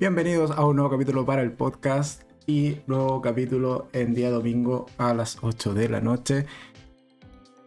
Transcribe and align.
Bienvenidos 0.00 0.50
a 0.52 0.64
un 0.64 0.76
nuevo 0.76 0.90
capítulo 0.90 1.26
para 1.26 1.42
el 1.42 1.52
podcast 1.52 2.22
y 2.46 2.78
nuevo 2.86 3.20
capítulo 3.20 3.88
en 3.92 4.14
día 4.14 4.30
domingo 4.30 4.86
a 4.96 5.12
las 5.12 5.36
8 5.42 5.74
de 5.74 5.90
la 5.90 6.00
noche. 6.00 6.46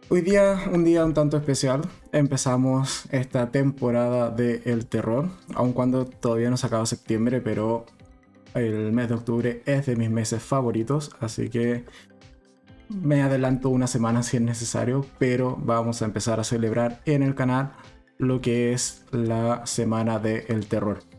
Hoy 0.08 0.20
día, 0.20 0.64
un 0.72 0.82
día 0.82 1.04
un 1.04 1.14
tanto 1.14 1.36
especial, 1.36 1.82
empezamos 2.10 3.04
esta 3.12 3.52
temporada 3.52 4.30
de 4.30 4.62
El 4.64 4.86
Terror, 4.86 5.28
aun 5.54 5.72
cuando 5.72 6.06
todavía 6.06 6.50
no 6.50 6.56
se 6.56 6.66
acaba 6.66 6.86
septiembre, 6.86 7.40
pero 7.40 7.86
el 8.54 8.90
mes 8.90 9.10
de 9.10 9.14
octubre 9.14 9.62
es 9.64 9.86
de 9.86 9.94
mis 9.94 10.10
meses 10.10 10.42
favoritos, 10.42 11.12
así 11.20 11.48
que 11.50 11.84
me 12.88 13.22
adelanto 13.22 13.68
una 13.68 13.86
semana 13.86 14.24
si 14.24 14.38
es 14.38 14.42
necesario, 14.42 15.06
pero 15.20 15.56
vamos 15.62 16.02
a 16.02 16.06
empezar 16.06 16.40
a 16.40 16.44
celebrar 16.44 17.00
en 17.04 17.22
el 17.22 17.36
canal 17.36 17.74
lo 18.18 18.40
que 18.40 18.72
es 18.72 19.04
la 19.12 19.64
semana 19.66 20.18
de 20.18 20.46
El 20.48 20.66
Terror. 20.66 21.13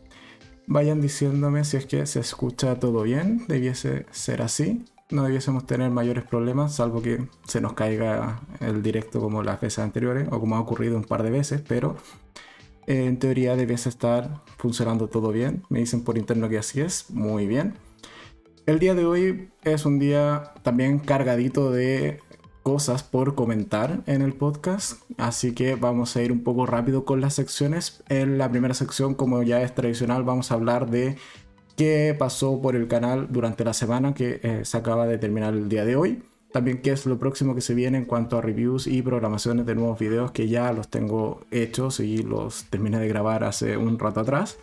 Vayan 0.68 1.00
diciéndome 1.00 1.62
si 1.64 1.76
es 1.76 1.86
que 1.86 2.06
se 2.06 2.18
escucha 2.18 2.80
todo 2.80 3.02
bien, 3.02 3.44
debiese 3.46 4.06
ser 4.10 4.42
así. 4.42 4.84
No 5.10 5.22
debiésemos 5.22 5.64
tener 5.64 5.90
mayores 5.90 6.24
problemas, 6.24 6.74
salvo 6.74 7.00
que 7.00 7.28
se 7.46 7.60
nos 7.60 7.74
caiga 7.74 8.40
el 8.58 8.82
directo 8.82 9.20
como 9.20 9.44
las 9.44 9.60
veces 9.60 9.78
anteriores 9.78 10.26
o 10.32 10.40
como 10.40 10.56
ha 10.56 10.60
ocurrido 10.60 10.96
un 10.96 11.04
par 11.04 11.22
de 11.22 11.30
veces, 11.30 11.62
pero 11.66 11.96
en 12.88 13.16
teoría 13.20 13.54
debiese 13.54 13.88
estar 13.88 14.42
funcionando 14.58 15.08
todo 15.08 15.30
bien. 15.30 15.62
Me 15.68 15.78
dicen 15.78 16.02
por 16.02 16.18
interno 16.18 16.48
que 16.48 16.58
así 16.58 16.80
es, 16.80 17.10
muy 17.10 17.46
bien. 17.46 17.74
El 18.66 18.80
día 18.80 18.96
de 18.96 19.04
hoy 19.04 19.50
es 19.62 19.86
un 19.86 20.00
día 20.00 20.54
también 20.64 20.98
cargadito 20.98 21.70
de 21.70 22.20
cosas 22.66 23.04
por 23.04 23.36
comentar 23.36 24.00
en 24.06 24.22
el 24.22 24.32
podcast, 24.32 25.00
así 25.18 25.54
que 25.54 25.76
vamos 25.76 26.16
a 26.16 26.22
ir 26.22 26.32
un 26.32 26.42
poco 26.42 26.66
rápido 26.66 27.04
con 27.04 27.20
las 27.20 27.34
secciones. 27.34 28.02
En 28.08 28.38
la 28.38 28.50
primera 28.50 28.74
sección, 28.74 29.14
como 29.14 29.44
ya 29.44 29.62
es 29.62 29.72
tradicional, 29.72 30.24
vamos 30.24 30.50
a 30.50 30.54
hablar 30.54 30.90
de 30.90 31.16
qué 31.76 32.12
pasó 32.18 32.60
por 32.60 32.74
el 32.74 32.88
canal 32.88 33.28
durante 33.30 33.64
la 33.64 33.72
semana 33.72 34.14
que 34.14 34.40
eh, 34.42 34.64
se 34.64 34.76
acaba 34.76 35.06
de 35.06 35.16
terminar 35.16 35.54
el 35.54 35.68
día 35.68 35.84
de 35.84 35.94
hoy. 35.94 36.24
También 36.50 36.82
qué 36.82 36.90
es 36.90 37.06
lo 37.06 37.20
próximo 37.20 37.54
que 37.54 37.60
se 37.60 37.72
viene 37.72 37.98
en 37.98 38.04
cuanto 38.04 38.36
a 38.36 38.42
reviews 38.42 38.88
y 38.88 39.00
programaciones 39.00 39.64
de 39.64 39.76
nuevos 39.76 40.00
videos 40.00 40.32
que 40.32 40.48
ya 40.48 40.72
los 40.72 40.88
tengo 40.88 41.46
hechos 41.52 42.00
y 42.00 42.24
los 42.24 42.64
terminé 42.64 42.98
de 42.98 43.06
grabar 43.06 43.44
hace 43.44 43.76
un 43.76 43.96
rato 43.96 44.18
atrás. 44.18 44.58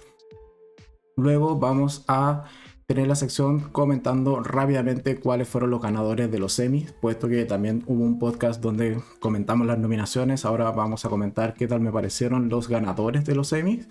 Luego 1.15 1.57
vamos 1.57 2.03
a 2.09 2.43
tener 2.85 3.07
la 3.07 3.15
sección 3.15 3.59
comentando 3.71 4.41
rápidamente 4.41 5.19
cuáles 5.19 5.47
fueron 5.47 5.69
los 5.69 5.81
ganadores 5.81 6.31
de 6.31 6.39
los 6.39 6.53
semis, 6.53 6.91
puesto 6.93 7.27
que 7.27 7.45
también 7.45 7.83
hubo 7.87 8.03
un 8.03 8.19
podcast 8.19 8.61
donde 8.61 9.01
comentamos 9.19 9.67
las 9.67 9.79
nominaciones. 9.79 10.45
Ahora 10.45 10.71
vamos 10.71 11.05
a 11.05 11.09
comentar 11.09 11.53
qué 11.53 11.67
tal 11.67 11.79
me 11.79 11.91
parecieron 11.91 12.49
los 12.49 12.67
ganadores 12.67 13.25
de 13.25 13.35
los 13.35 13.47
semis, 13.49 13.87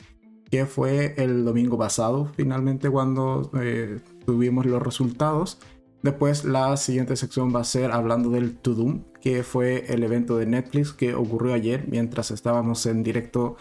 que 0.50 0.66
fue 0.66 1.14
el 1.16 1.44
domingo 1.44 1.78
pasado, 1.78 2.30
finalmente, 2.36 2.90
cuando 2.90 3.50
eh, 3.60 4.00
tuvimos 4.26 4.66
los 4.66 4.82
resultados. 4.82 5.58
Después 6.02 6.44
la 6.44 6.76
siguiente 6.76 7.16
sección 7.16 7.54
va 7.54 7.60
a 7.60 7.64
ser 7.64 7.92
hablando 7.92 8.28
del 8.30 8.56
To 8.56 8.74
Doom, 8.74 9.04
que 9.20 9.44
fue 9.44 9.86
el 9.88 10.02
evento 10.02 10.36
de 10.36 10.46
Netflix 10.46 10.92
que 10.92 11.14
ocurrió 11.14 11.54
ayer 11.54 11.86
mientras 11.88 12.32
estábamos 12.32 12.84
en 12.86 13.04
directo 13.04 13.56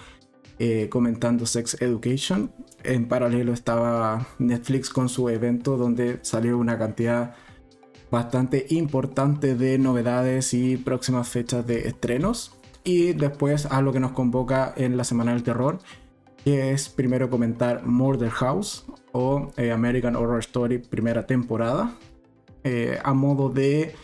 eh, 0.63 0.89
comentando 0.89 1.47
Sex 1.47 1.81
Education. 1.81 2.51
En 2.83 3.07
paralelo 3.07 3.51
estaba 3.51 4.27
Netflix 4.37 4.91
con 4.91 5.09
su 5.09 5.27
evento 5.27 5.75
donde 5.75 6.19
salió 6.21 6.55
una 6.59 6.77
cantidad 6.77 7.33
bastante 8.11 8.67
importante 8.69 9.55
de 9.55 9.79
novedades 9.79 10.53
y 10.53 10.77
próximas 10.77 11.29
fechas 11.29 11.65
de 11.65 11.87
estrenos. 11.87 12.51
Y 12.83 13.13
después 13.13 13.65
a 13.65 13.81
lo 13.81 13.91
que 13.91 13.99
nos 13.99 14.11
convoca 14.11 14.71
en 14.77 14.97
la 14.97 15.03
Semana 15.03 15.33
del 15.33 15.41
Terror, 15.41 15.79
que 16.45 16.73
es 16.73 16.89
primero 16.89 17.31
comentar 17.31 17.83
Murder 17.83 18.29
House 18.29 18.85
o 19.13 19.51
eh, 19.57 19.71
American 19.71 20.15
Horror 20.15 20.41
Story 20.41 20.77
primera 20.77 21.25
temporada, 21.25 21.97
eh, 22.63 22.99
a 23.03 23.15
modo 23.15 23.49
de 23.49 23.95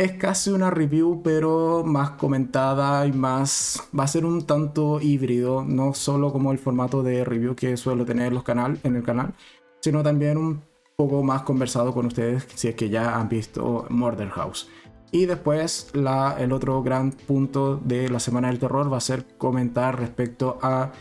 es 0.00 0.12
casi 0.12 0.48
una 0.48 0.70
review, 0.70 1.20
pero 1.22 1.84
más 1.84 2.12
comentada 2.12 3.06
y 3.06 3.12
más. 3.12 3.86
Va 3.96 4.04
a 4.04 4.08
ser 4.08 4.24
un 4.24 4.46
tanto 4.46 4.98
híbrido, 4.98 5.62
no 5.62 5.92
solo 5.92 6.32
como 6.32 6.52
el 6.52 6.58
formato 6.58 7.02
de 7.02 7.22
review 7.22 7.54
que 7.54 7.76
suelo 7.76 8.06
tener 8.06 8.32
los 8.32 8.42
canal, 8.42 8.80
en 8.82 8.96
el 8.96 9.02
canal, 9.02 9.34
sino 9.80 10.02
también 10.02 10.38
un 10.38 10.62
poco 10.96 11.22
más 11.22 11.42
conversado 11.42 11.92
con 11.92 12.06
ustedes 12.06 12.46
si 12.54 12.68
es 12.68 12.76
que 12.76 12.88
ya 12.88 13.20
han 13.20 13.28
visto 13.28 13.84
Murder 13.90 14.30
House. 14.30 14.70
Y 15.12 15.26
después 15.26 15.90
la, 15.92 16.34
el 16.38 16.52
otro 16.52 16.82
gran 16.82 17.12
punto 17.12 17.76
de 17.76 18.08
la 18.08 18.20
semana 18.20 18.48
del 18.48 18.58
terror 18.58 18.90
va 18.90 18.96
a 18.96 19.00
ser 19.00 19.26
comentar 19.36 20.00
respecto 20.00 20.58
a 20.62 20.92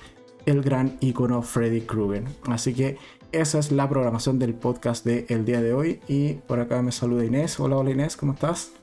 el 0.45 0.61
gran 0.61 0.97
icono 0.99 1.41
Freddy 1.41 1.81
Krueger. 1.81 2.25
Así 2.47 2.73
que 2.73 2.97
esa 3.31 3.59
es 3.59 3.71
la 3.71 3.87
programación 3.87 4.39
del 4.39 4.55
podcast 4.55 5.05
del 5.05 5.25
el 5.29 5.45
día 5.45 5.61
de 5.61 5.71
hoy. 5.71 6.01
Y 6.09 6.33
por 6.33 6.59
acá 6.59 6.81
me 6.81 6.91
saluda 6.91 7.23
Inés. 7.23 7.61
Hola, 7.61 7.77
hola 7.77 7.91
Inés, 7.91 8.17
¿cómo 8.17 8.33
estás? 8.33 8.73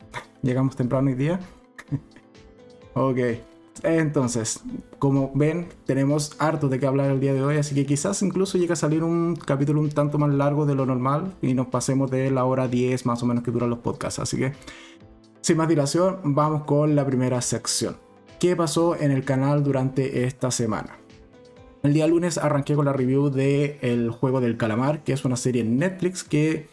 Llegamos 0.43 0.77
temprano 0.77 1.09
hoy 1.09 1.15
día. 1.15 1.41
ok. 2.95 3.19
Entonces, 3.83 4.61
como 4.99 5.31
ven, 5.35 5.69
tenemos 5.85 6.35
harto 6.39 6.69
de 6.69 6.81
qué 6.81 6.87
hablar 6.87 7.11
el 7.11 7.21
día 7.21 7.35
de 7.35 7.43
hoy, 7.43 7.57
así 7.57 7.75
que 7.75 7.85
quizás 7.85 8.23
incluso 8.23 8.59
llegue 8.59 8.73
a 8.73 8.77
salir 8.77 9.05
un 9.05 9.37
capítulo 9.37 9.81
un 9.81 9.91
tanto 9.91 10.19
más 10.19 10.31
largo 10.33 10.65
de 10.67 10.75
lo 10.75 10.87
normal 10.87 11.35
y 11.43 11.55
nos 11.55 11.67
pasemos 11.67 12.11
de 12.11 12.31
la 12.31 12.45
hora 12.45 12.69
10 12.69 13.05
más 13.07 13.23
o 13.23 13.27
menos 13.27 13.45
que 13.45 13.51
duran 13.51 13.71
los 13.71 13.81
podcasts. 13.81 14.19
Así 14.19 14.39
que, 14.39 14.53
sin 15.43 15.57
más 15.59 15.69
dilación, 15.69 16.21
vamos 16.25 16.65
con 16.65 16.97
la 16.97 17.05
primera 17.05 17.41
sección. 17.43 17.97
¿Qué 18.41 18.57
pasó 18.57 18.97
en 18.97 19.11
el 19.11 19.25
canal 19.25 19.63
durante 19.63 20.25
esta 20.25 20.51
semana? 20.51 20.99
El 21.83 21.93
día 21.93 22.07
lunes 22.07 22.39
arranqué 22.39 22.75
con 22.75 22.85
la 22.85 22.93
review 22.93 23.31
de 23.31 23.79
El 23.81 24.11
juego 24.11 24.41
del 24.41 24.57
calamar, 24.57 25.05
que 25.05 25.13
es 25.13 25.25
una 25.25 25.37
serie 25.37 25.63
en 25.63 25.79
Netflix 25.79 26.25
que 26.25 26.69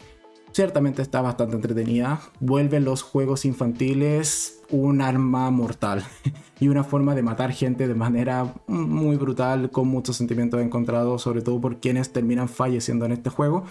ciertamente 0.54 1.02
está 1.02 1.20
bastante 1.20 1.56
entretenida. 1.56 2.20
Vuelven 2.40 2.84
los 2.84 3.02
juegos 3.02 3.44
infantiles 3.44 4.62
un 4.70 5.02
arma 5.02 5.50
mortal 5.50 6.02
y 6.60 6.68
una 6.68 6.84
forma 6.84 7.14
de 7.14 7.22
matar 7.22 7.52
gente 7.52 7.86
de 7.86 7.94
manera 7.94 8.54
muy 8.66 9.16
brutal, 9.16 9.70
con 9.70 9.88
muchos 9.88 10.16
sentimientos 10.16 10.60
encontrados, 10.60 11.22
sobre 11.22 11.42
todo 11.42 11.60
por 11.60 11.80
quienes 11.80 12.12
terminan 12.12 12.48
falleciendo 12.48 13.04
en 13.04 13.12
este 13.12 13.30
juego. 13.30 13.64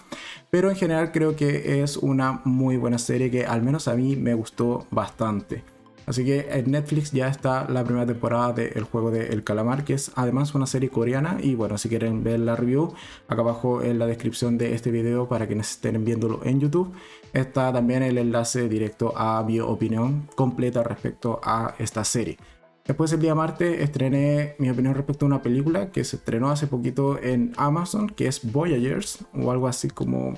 Pero 0.50 0.70
en 0.70 0.76
general 0.76 1.12
creo 1.12 1.36
que 1.36 1.82
es 1.82 1.98
una 1.98 2.42
muy 2.44 2.78
buena 2.78 3.00
serie 3.00 3.32
que 3.32 3.46
al 3.46 3.64
menos 3.64 3.88
a 3.88 3.96
mí 3.96 4.16
me 4.16 4.34
gustó 4.34 4.86
bastante. 4.92 5.73
Así 6.06 6.26
que 6.26 6.48
en 6.52 6.72
Netflix 6.72 7.12
ya 7.12 7.28
está 7.28 7.70
la 7.70 7.84
primera 7.84 8.06
temporada 8.06 8.54
del 8.54 8.84
juego 8.84 9.12
de 9.12 9.28
El 9.28 9.44
Calamar, 9.44 9.86
que 9.86 9.94
es 9.94 10.12
además 10.16 10.54
una 10.54 10.66
serie 10.66 10.90
coreana. 10.90 11.38
Y 11.42 11.56
bueno, 11.56 11.78
si 11.78 11.90
quieren 11.90 12.24
ver 12.24 12.40
la 12.40 12.56
review, 12.56 12.94
acá 13.28 13.42
abajo 13.42 13.82
en 13.82 14.00
la 14.00 14.06
descripción 14.06 14.58
de 14.58 14.74
este 14.74 14.92
video 14.92 15.28
para 15.28 15.48
quienes 15.48 15.72
estén 15.72 16.04
viéndolo 16.04 16.42
en 16.44 16.60
YouTube, 16.60 16.94
está 17.32 17.72
también 17.72 18.04
el 18.04 18.18
enlace 18.18 18.68
directo 18.68 19.14
a 19.18 19.44
mi 19.44 19.60
opinión 19.60 20.28
completa 20.36 20.84
respecto 20.84 21.40
a 21.44 21.76
esta 21.80 22.04
serie. 22.04 22.38
Después 22.86 23.14
el 23.14 23.22
día 23.22 23.34
martes 23.34 23.80
estrené 23.80 24.56
mi 24.60 24.70
opinión 24.70 24.94
respecto 24.94 25.26
a 25.26 25.28
una 25.28 25.42
película 25.42 25.90
que 25.90 26.04
se 26.04 26.18
estrenó 26.18 26.50
hace 26.50 26.68
poquito 26.68 27.18
en 27.18 27.54
Amazon, 27.56 28.10
que 28.10 28.28
es 28.28 28.52
Voyagers, 28.52 29.20
o 29.34 29.52
algo 29.52 29.70
así 29.70 29.88
como 29.88 30.38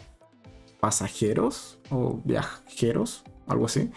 pasajeros 0.79 1.79
o 1.89 2.21
viajeros, 2.23 3.23
algo 3.47 3.65
así. 3.65 3.89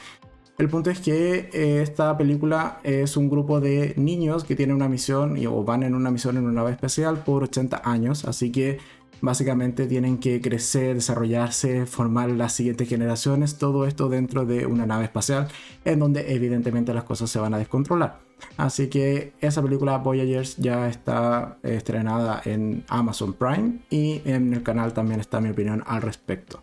El 0.59 0.69
punto 0.69 0.91
es 0.91 0.99
que 0.99 1.51
eh, 1.53 1.83
esta 1.83 2.19
película 2.19 2.81
es 2.83 3.17
un 3.17 3.31
grupo 3.31 3.61
de 3.61 3.95
niños 3.97 4.43
que 4.43 4.57
tienen 4.57 4.75
una 4.75 4.89
misión 4.89 5.39
o 5.47 5.63
van 5.63 5.85
en 5.85 5.95
una 5.95 6.11
misión 6.11 6.37
en 6.37 6.47
una 6.47 6.55
nave 6.55 6.73
especial 6.73 7.23
por 7.23 7.45
80 7.45 7.83
años, 7.85 8.25
así 8.25 8.51
que 8.51 8.81
básicamente 9.21 9.87
tienen 9.87 10.19
que 10.19 10.41
crecer, 10.41 10.97
desarrollarse, 10.97 11.87
formar 11.87 12.31
las 12.31 12.55
siguientes 12.55 12.89
generaciones, 12.89 13.57
todo 13.57 13.87
esto 13.87 14.09
dentro 14.09 14.47
de 14.47 14.67
una 14.67 14.85
nave 14.85 15.05
espacial 15.05 15.47
en 15.85 16.01
donde 16.01 16.35
evidentemente 16.35 16.93
las 16.93 17.05
cosas 17.05 17.31
se 17.31 17.39
van 17.39 17.55
a 17.55 17.59
descontrolar. 17.59 18.19
Así 18.57 18.89
que 18.89 19.35
esa 19.41 19.63
película 19.63 19.99
Voyagers 19.99 20.57
ya 20.57 20.89
está 20.89 21.59
estrenada 21.63 22.43
en 22.45 22.85
Amazon 22.89 23.33
Prime 23.33 23.79
y 23.91 24.23
en 24.25 24.53
el 24.55 24.65
canal 24.65 24.93
también 24.93 25.21
está 25.21 25.41
mi 25.41 25.51
opinión 25.51 25.85
al 25.87 26.03
respecto. 26.03 26.63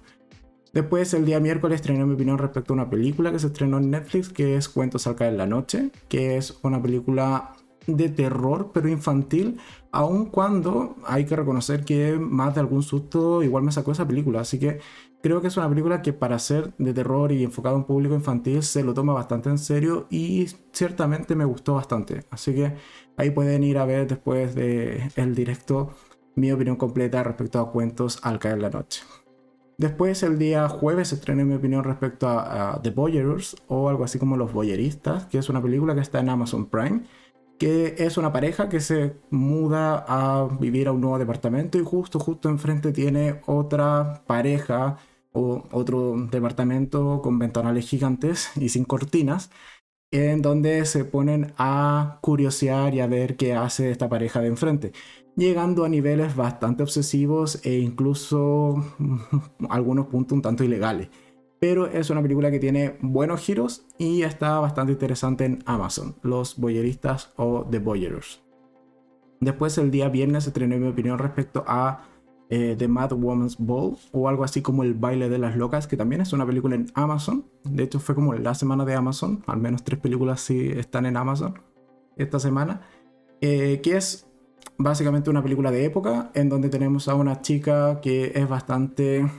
Después, 0.75 1.13
el 1.13 1.23
día 1.23 1.39
miércoles, 1.39 1.77
estrené 1.77 2.05
mi 2.05 2.15
opinión 2.15 2.37
respecto 2.37 2.73
a 2.73 2.75
una 2.75 2.89
película 2.89 3.31
que 3.31 3.39
se 3.39 3.47
estrenó 3.47 3.77
en 3.77 3.91
Netflix, 3.91 4.27
que 4.27 4.57
es 4.57 4.67
Cuentos 4.67 5.07
al 5.07 5.15
caer 5.15 5.31
la 5.33 5.47
noche, 5.47 5.89
que 6.09 6.35
es 6.35 6.59
una 6.63 6.81
película 6.81 7.55
de 7.87 8.09
terror, 8.09 8.71
pero 8.73 8.89
infantil, 8.89 9.57
aun 9.93 10.25
cuando 10.25 10.97
hay 11.05 11.23
que 11.23 11.37
reconocer 11.37 11.85
que 11.85 12.19
más 12.19 12.55
de 12.55 12.59
algún 12.59 12.83
susto 12.83 13.41
igual 13.41 13.63
me 13.63 13.71
sacó 13.71 13.93
esa 13.93 14.05
película. 14.05 14.41
Así 14.41 14.59
que 14.59 14.79
creo 15.23 15.39
que 15.39 15.47
es 15.47 15.55
una 15.55 15.69
película 15.69 16.01
que 16.01 16.11
para 16.11 16.39
ser 16.39 16.73
de 16.77 16.93
terror 16.93 17.31
y 17.31 17.45
enfocado 17.45 17.75
a 17.75 17.77
un 17.77 17.85
público 17.85 18.13
infantil 18.13 18.61
se 18.61 18.83
lo 18.83 18.93
toma 18.93 19.13
bastante 19.13 19.49
en 19.49 19.57
serio 19.57 20.07
y 20.09 20.47
ciertamente 20.73 21.35
me 21.35 21.45
gustó 21.45 21.75
bastante. 21.75 22.25
Así 22.31 22.53
que 22.53 22.75
ahí 23.15 23.31
pueden 23.31 23.63
ir 23.63 23.77
a 23.77 23.85
ver 23.85 24.07
después 24.07 24.55
del 24.55 25.09
el 25.15 25.35
directo 25.35 25.91
mi 26.35 26.51
opinión 26.51 26.75
completa 26.75 27.23
respecto 27.23 27.61
a 27.61 27.71
Cuentos 27.71 28.19
al 28.23 28.39
caer 28.39 28.57
la 28.57 28.69
noche. 28.69 29.03
Después, 29.77 30.23
el 30.23 30.39
día 30.39 30.69
jueves, 30.69 31.11
estrené 31.11 31.43
mi 31.43 31.55
opinión 31.55 31.83
respecto 31.83 32.27
a, 32.29 32.79
The 32.81 32.91
Voyagers 32.91 33.57
o 33.67 33.89
algo 33.89 34.05
así 34.05 34.19
como 34.19 34.37
Los 34.37 34.53
Voyeristas, 34.53 35.25
que 35.25 35.37
es 35.37 35.49
una 35.49 35.61
película 35.61 35.93
que 35.95 36.01
está 36.01 36.19
en 36.19 36.29
Amazon 36.29 36.67
Prime. 36.67 37.03
que 37.57 37.95
es 37.99 38.17
una 38.17 38.33
pareja 38.33 38.69
que 38.69 38.81
se 38.81 39.15
muda 39.29 40.05
a 40.07 40.47
vivir 40.59 40.87
a 40.89 40.91
un 40.91 41.01
nuevo 41.01 41.19
departamento 41.19 41.77
y 41.77 41.83
justo, 41.85 42.19
justo 42.19 42.49
enfrente 42.49 42.91
tiene 42.91 43.41
otra 43.47 44.23
pareja 44.27 44.97
o 45.31 45.63
otro 45.71 46.15
departamento 46.31 47.21
con 47.21 47.39
ventanales 47.39 47.87
gigantes 47.87 48.51
y 48.57 48.69
sin 48.69 48.85
cortinas, 48.85 49.51
en 50.11 50.41
donde 50.41 50.85
se 50.85 51.05
ponen 51.05 51.53
a 51.57 52.19
curiosear 52.21 52.93
y 52.95 53.01
a 53.01 53.07
ver 53.07 53.35
qué 53.37 53.53
hace 53.55 53.91
esta 53.91 54.09
pareja 54.09 54.41
de 54.41 54.47
enfrente, 54.47 54.93
llegando 55.35 55.83
a 55.85 55.89
niveles 55.89 56.35
bastante 56.35 56.83
obsesivos 56.83 57.59
e 57.65 57.79
incluso 57.79 58.83
algunos 59.69 60.07
puntos 60.07 60.35
un 60.35 60.41
tanto 60.41 60.63
ilegales. 60.63 61.09
Pero 61.59 61.87
es 61.87 62.09
una 62.09 62.21
película 62.21 62.51
que 62.51 62.59
tiene 62.59 62.97
buenos 63.01 63.41
giros 63.41 63.85
y 63.97 64.23
está 64.23 64.59
bastante 64.59 64.93
interesante 64.93 65.45
en 65.45 65.63
Amazon, 65.65 66.15
Los 66.21 66.57
Boyeristas 66.57 67.33
o 67.37 67.65
The 67.69 67.79
Boyerers. 67.79 68.43
Después 69.39 69.77
el 69.77 69.91
día 69.91 70.09
viernes 70.09 70.43
se 70.43 70.49
estrenó 70.49 70.77
mi 70.77 70.87
opinión 70.87 71.17
respecto 71.17 71.63
a 71.67 72.07
eh, 72.49 72.75
The 72.77 72.87
Mad 72.87 73.13
Woman's 73.13 73.57
Ball 73.57 73.97
o 74.11 74.29
algo 74.29 74.43
así 74.43 74.61
como 74.61 74.83
El 74.83 74.93
baile 74.93 75.29
de 75.29 75.39
las 75.39 75.55
locas, 75.55 75.87
que 75.87 75.97
también 75.97 76.21
es 76.21 76.33
una 76.33 76.45
película 76.45 76.75
en 76.75 76.87
Amazon. 76.93 77.45
De 77.63 77.83
hecho 77.83 77.99
fue 77.99 78.15
como 78.15 78.33
la 78.33 78.53
semana 78.53 78.85
de 78.85 78.93
Amazon, 78.93 79.43
al 79.47 79.59
menos 79.59 79.83
tres 79.83 79.99
películas 79.99 80.41
sí 80.41 80.71
están 80.75 81.05
en 81.05 81.17
Amazon 81.17 81.59
esta 82.17 82.39
semana, 82.39 82.81
eh, 83.41 83.81
que 83.81 83.97
es 83.97 84.24
básicamente 84.77 85.29
una 85.29 85.43
película 85.43 85.71
de 85.71 85.85
época 85.85 86.31
en 86.33 86.49
donde 86.49 86.69
tenemos 86.69 87.07
a 87.07 87.15
una 87.15 87.41
chica 87.41 87.99
que 88.01 88.31
es 88.35 88.47
bastante 88.47 89.29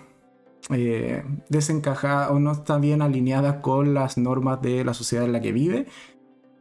eh, 0.70 1.22
desencajada 1.48 2.30
o 2.30 2.38
no 2.38 2.52
está 2.52 2.78
bien 2.78 3.02
alineada 3.02 3.62
con 3.62 3.94
las 3.94 4.18
normas 4.18 4.60
de 4.62 4.84
la 4.84 4.94
sociedad 4.94 5.24
en 5.24 5.32
la 5.32 5.40
que 5.40 5.52
vive 5.52 5.86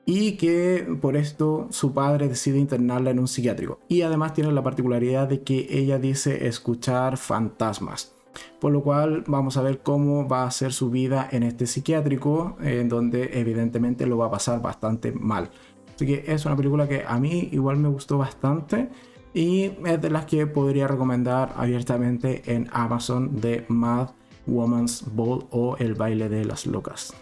y 0.06 0.34
que 0.34 0.88
por 1.02 1.18
esto 1.18 1.68
su 1.72 1.94
padre 1.94 2.28
decide 2.28 2.60
internarla 2.60 3.10
en 3.10 3.20
un 3.20 3.28
psiquiátrico. 3.28 3.80
Y 3.88 4.04
además 4.04 4.34
tiene 4.34 4.52
la 4.52 4.64
particularidad 4.64 5.28
de 5.28 5.42
que 5.42 5.68
ella 5.72 5.98
dice 5.98 6.48
escuchar 6.48 7.18
fantasmas. 7.18 8.14
Por 8.60 8.72
lo 8.72 8.84
cual 8.84 9.24
vamos 9.28 9.58
a 9.58 9.62
ver 9.62 9.80
cómo 9.80 10.28
va 10.28 10.44
a 10.44 10.52
ser 10.52 10.74
su 10.74 10.90
vida 10.90 11.28
en 11.32 11.44
este 11.44 11.66
psiquiátrico, 11.66 12.58
en 12.62 12.90
donde 12.90 13.40
evidentemente 13.40 14.06
lo 14.06 14.18
va 14.18 14.28
a 14.28 14.32
pasar 14.32 14.62
bastante 14.62 15.12
mal. 15.12 15.50
Así 15.96 16.06
que 16.06 16.26
es 16.28 16.46
una 16.46 16.56
película 16.56 16.88
que 16.88 17.04
a 17.08 17.20
mí 17.20 17.50
igual 17.52 17.78
me 17.78 17.88
gustó 17.88 18.18
bastante 18.18 18.90
y 19.34 19.72
es 19.86 20.02
de 20.02 20.10
las 20.10 20.26
que 20.26 20.46
podría 20.48 20.88
recomendar 20.88 21.54
abiertamente 21.58 22.42
en 22.46 22.70
Amazon 22.72 23.40
de 23.40 23.66
Mad 23.70 24.10
Woman's 24.48 25.04
Ball 25.14 25.46
o 25.52 25.78
El 25.78 25.94
baile 25.96 26.30
de 26.30 26.46
las 26.46 26.66
locas. 26.66 27.14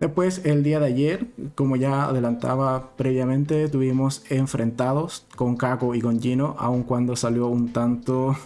Después, 0.00 0.42
el 0.44 0.62
día 0.62 0.78
de 0.78 0.86
ayer, 0.86 1.26
como 1.54 1.76
ya 1.76 2.04
adelantaba 2.04 2.90
previamente, 2.96 3.68
tuvimos 3.68 4.24
enfrentados 4.30 5.26
con 5.36 5.56
Kako 5.56 5.94
y 5.94 6.00
con 6.02 6.20
Gino, 6.20 6.54
aun 6.58 6.82
cuando 6.82 7.16
salió 7.16 7.46
un 7.46 7.72
tanto 7.72 8.36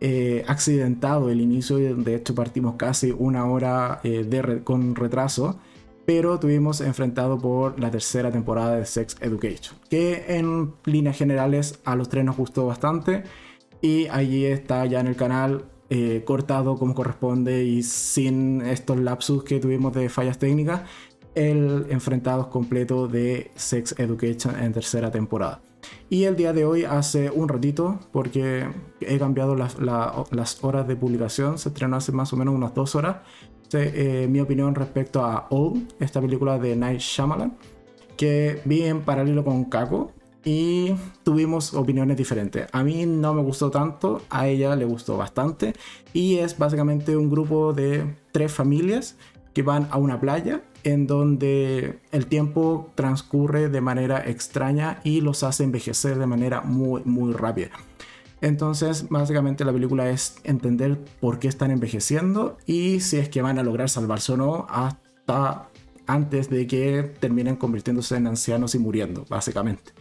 eh, 0.00 0.44
accidentado 0.46 1.28
el 1.30 1.40
inicio, 1.40 1.78
de 1.78 2.14
hecho 2.14 2.34
partimos 2.34 2.76
casi 2.76 3.10
una 3.10 3.46
hora 3.46 4.00
eh, 4.04 4.60
con 4.62 4.94
retraso, 4.94 5.58
pero 6.06 6.38
tuvimos 6.38 6.80
enfrentado 6.80 7.38
por 7.38 7.78
la 7.80 7.90
tercera 7.90 8.30
temporada 8.30 8.76
de 8.76 8.86
Sex 8.86 9.16
Education, 9.20 9.78
que 9.88 10.24
en 10.36 10.72
líneas 10.84 11.16
generales 11.16 11.80
a 11.84 11.96
los 11.96 12.08
tres 12.08 12.24
nos 12.24 12.36
gustó 12.36 12.66
bastante 12.66 13.24
y 13.80 14.06
allí 14.08 14.44
está 14.46 14.84
ya 14.86 15.00
en 15.00 15.06
el 15.06 15.16
canal 15.16 15.64
eh, 15.90 16.22
cortado 16.24 16.76
como 16.76 16.94
corresponde 16.94 17.64
y 17.64 17.82
sin 17.82 18.62
estos 18.62 18.98
lapsus 18.98 19.44
que 19.44 19.60
tuvimos 19.60 19.92
de 19.92 20.08
fallas 20.08 20.38
técnicas, 20.38 20.82
el 21.34 21.86
enfrentado 21.90 22.48
completo 22.50 23.08
de 23.08 23.50
Sex 23.54 23.94
Education 23.98 24.58
en 24.60 24.72
tercera 24.72 25.10
temporada. 25.10 25.60
Y 26.08 26.24
el 26.24 26.36
día 26.36 26.52
de 26.52 26.64
hoy, 26.64 26.84
hace 26.84 27.30
un 27.30 27.48
ratito, 27.48 27.98
porque 28.12 28.66
he 29.00 29.18
cambiado 29.18 29.54
las, 29.56 30.64
horas 30.64 30.88
de 30.88 30.96
publicación, 30.96 31.58
se 31.58 31.68
estrenó 31.70 31.96
hace 31.96 32.12
más 32.12 32.32
o 32.32 32.36
menos 32.36 32.54
unas 32.54 32.74
dos 32.74 32.94
horas, 32.94 33.16
eh, 33.82 34.28
mi 34.28 34.40
opinión 34.40 34.74
respecto 34.74 35.24
a 35.24 35.46
Old, 35.50 35.94
esta 36.00 36.20
película 36.20 36.58
de 36.58 36.76
Night 36.76 37.00
Shyamalan, 37.00 37.56
que 38.16 38.60
vi 38.64 38.82
en 38.82 39.02
paralelo 39.02 39.44
con 39.44 39.64
Kako, 39.64 40.12
y 40.44 40.94
tuvimos 41.22 41.74
opiniones 41.74 42.16
diferentes. 42.16 42.66
A 42.72 42.82
mí 42.82 43.06
no 43.06 43.32
me 43.34 43.42
gustó 43.42 43.70
tanto, 43.70 44.22
a 44.28 44.46
ella 44.46 44.76
le 44.76 44.84
gustó 44.84 45.16
bastante 45.16 45.72
y 46.12 46.36
es 46.36 46.58
básicamente 46.58 47.16
un 47.16 47.30
grupo 47.30 47.72
de 47.72 48.14
tres 48.30 48.52
familias 48.52 49.16
que 49.54 49.62
van 49.62 49.88
a 49.90 49.98
una 49.98 50.20
playa 50.20 50.62
en 50.82 51.06
donde 51.06 51.98
el 52.12 52.26
tiempo 52.26 52.90
transcurre 52.94 53.70
de 53.70 53.80
manera 53.80 54.22
extraña 54.28 55.00
y 55.02 55.22
los 55.22 55.42
hace 55.42 55.64
envejecer 55.64 56.18
de 56.18 56.26
manera 56.26 56.60
muy 56.60 57.02
muy 57.04 57.32
rápida. 57.32 57.70
Entonces, 58.44 59.08
básicamente 59.08 59.64
la 59.64 59.72
película 59.72 60.10
es 60.10 60.36
entender 60.44 61.02
por 61.18 61.38
qué 61.38 61.48
están 61.48 61.70
envejeciendo 61.70 62.58
y 62.66 63.00
si 63.00 63.16
es 63.16 63.30
que 63.30 63.40
van 63.40 63.58
a 63.58 63.62
lograr 63.62 63.88
salvarse 63.88 64.32
o 64.32 64.36
no 64.36 64.66
hasta 64.68 65.70
antes 66.06 66.50
de 66.50 66.66
que 66.66 67.14
terminen 67.20 67.56
convirtiéndose 67.56 68.16
en 68.16 68.26
ancianos 68.26 68.74
y 68.74 68.78
muriendo, 68.78 69.24
básicamente. 69.30 69.92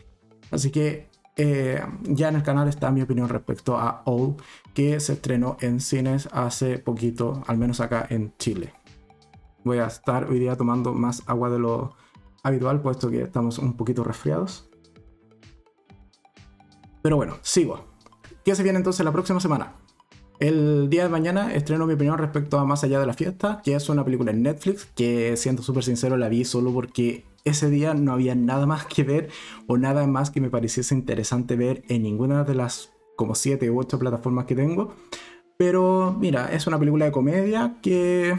Así 0.52 0.72
que 0.72 1.08
eh, 1.38 1.82
ya 2.02 2.28
en 2.28 2.36
el 2.36 2.44
canal 2.44 2.68
está 2.68 2.92
mi 2.92 3.02
opinión 3.02 3.30
respecto 3.30 3.78
a 3.78 4.02
All, 4.04 4.36
que 4.74 5.00
se 5.00 5.14
estrenó 5.14 5.56
en 5.62 5.80
cines 5.80 6.28
hace 6.34 6.80
poquito, 6.80 7.44
al 7.48 7.58
menos 7.58 7.80
acá 7.80 8.06
en 8.10 8.34
Chile. 8.40 8.74
Voy 9.64 9.78
a 9.78 9.86
estar 9.86 10.30
hoy 10.30 10.40
día 10.40 10.58
tomando 10.58 10.94
más 10.94 11.24
agua 11.28 11.50
de 11.50 11.60
lo 11.60 11.96
habitual, 12.44 12.82
puesto 12.82 13.10
que 13.10 13.22
estamos 13.22 13.58
un 13.58 13.78
poquito 13.78 14.04
resfriados. 14.04 14.70
Pero 17.02 17.16
bueno, 17.16 17.38
sigo. 17.42 17.93
¿Qué 18.44 18.54
se 18.56 18.64
viene 18.64 18.78
entonces 18.78 19.06
la 19.06 19.14
próxima 19.14 19.40
semana? 19.40 19.76
El 20.40 20.90
día 20.90 21.04
de 21.04 21.10
mañana 21.10 21.54
estreno 21.54 21.88
mi 21.88 21.94
opinión 21.94 22.18
respecto 22.18 22.60
a 22.60 22.66
Más 22.66 22.84
allá 22.84 23.00
de 23.00 23.06
la 23.06 23.14
fiesta, 23.14 23.62
que 23.64 23.74
es 23.74 23.88
una 23.88 24.04
película 24.04 24.32
en 24.32 24.44
Netflix, 24.44 24.86
que 24.96 25.38
siendo 25.38 25.64
súper 25.64 25.86
sincero 25.86 26.18
la 26.18 26.28
vi 26.28 26.44
solo 26.44 26.74
porque 26.74 27.24
ese 27.46 27.70
día 27.70 27.94
no 27.94 28.12
había 28.12 28.36
nada 28.36 28.66
más 28.66 28.86
que 28.86 29.04
ver 29.04 29.30
o 29.68 29.78
nada 29.78 30.06
más 30.08 30.30
que 30.30 30.42
me 30.42 30.50
pareciese 30.50 30.94
interesante 30.94 31.56
ver 31.56 31.84
en 31.88 32.04
ninguna 32.04 32.44
de 32.44 32.56
las 32.56 32.92
como 33.16 33.34
7 33.34 33.70
u 33.72 33.80
8 33.80 33.98
plataformas 33.98 34.44
que 34.44 34.56
tengo. 34.56 34.94
Pero 35.58 36.14
mira, 36.20 36.52
es 36.52 36.68
una 36.68 36.78
película 36.78 37.06
de 37.06 37.14
comedia 37.14 37.78
que 37.82 38.36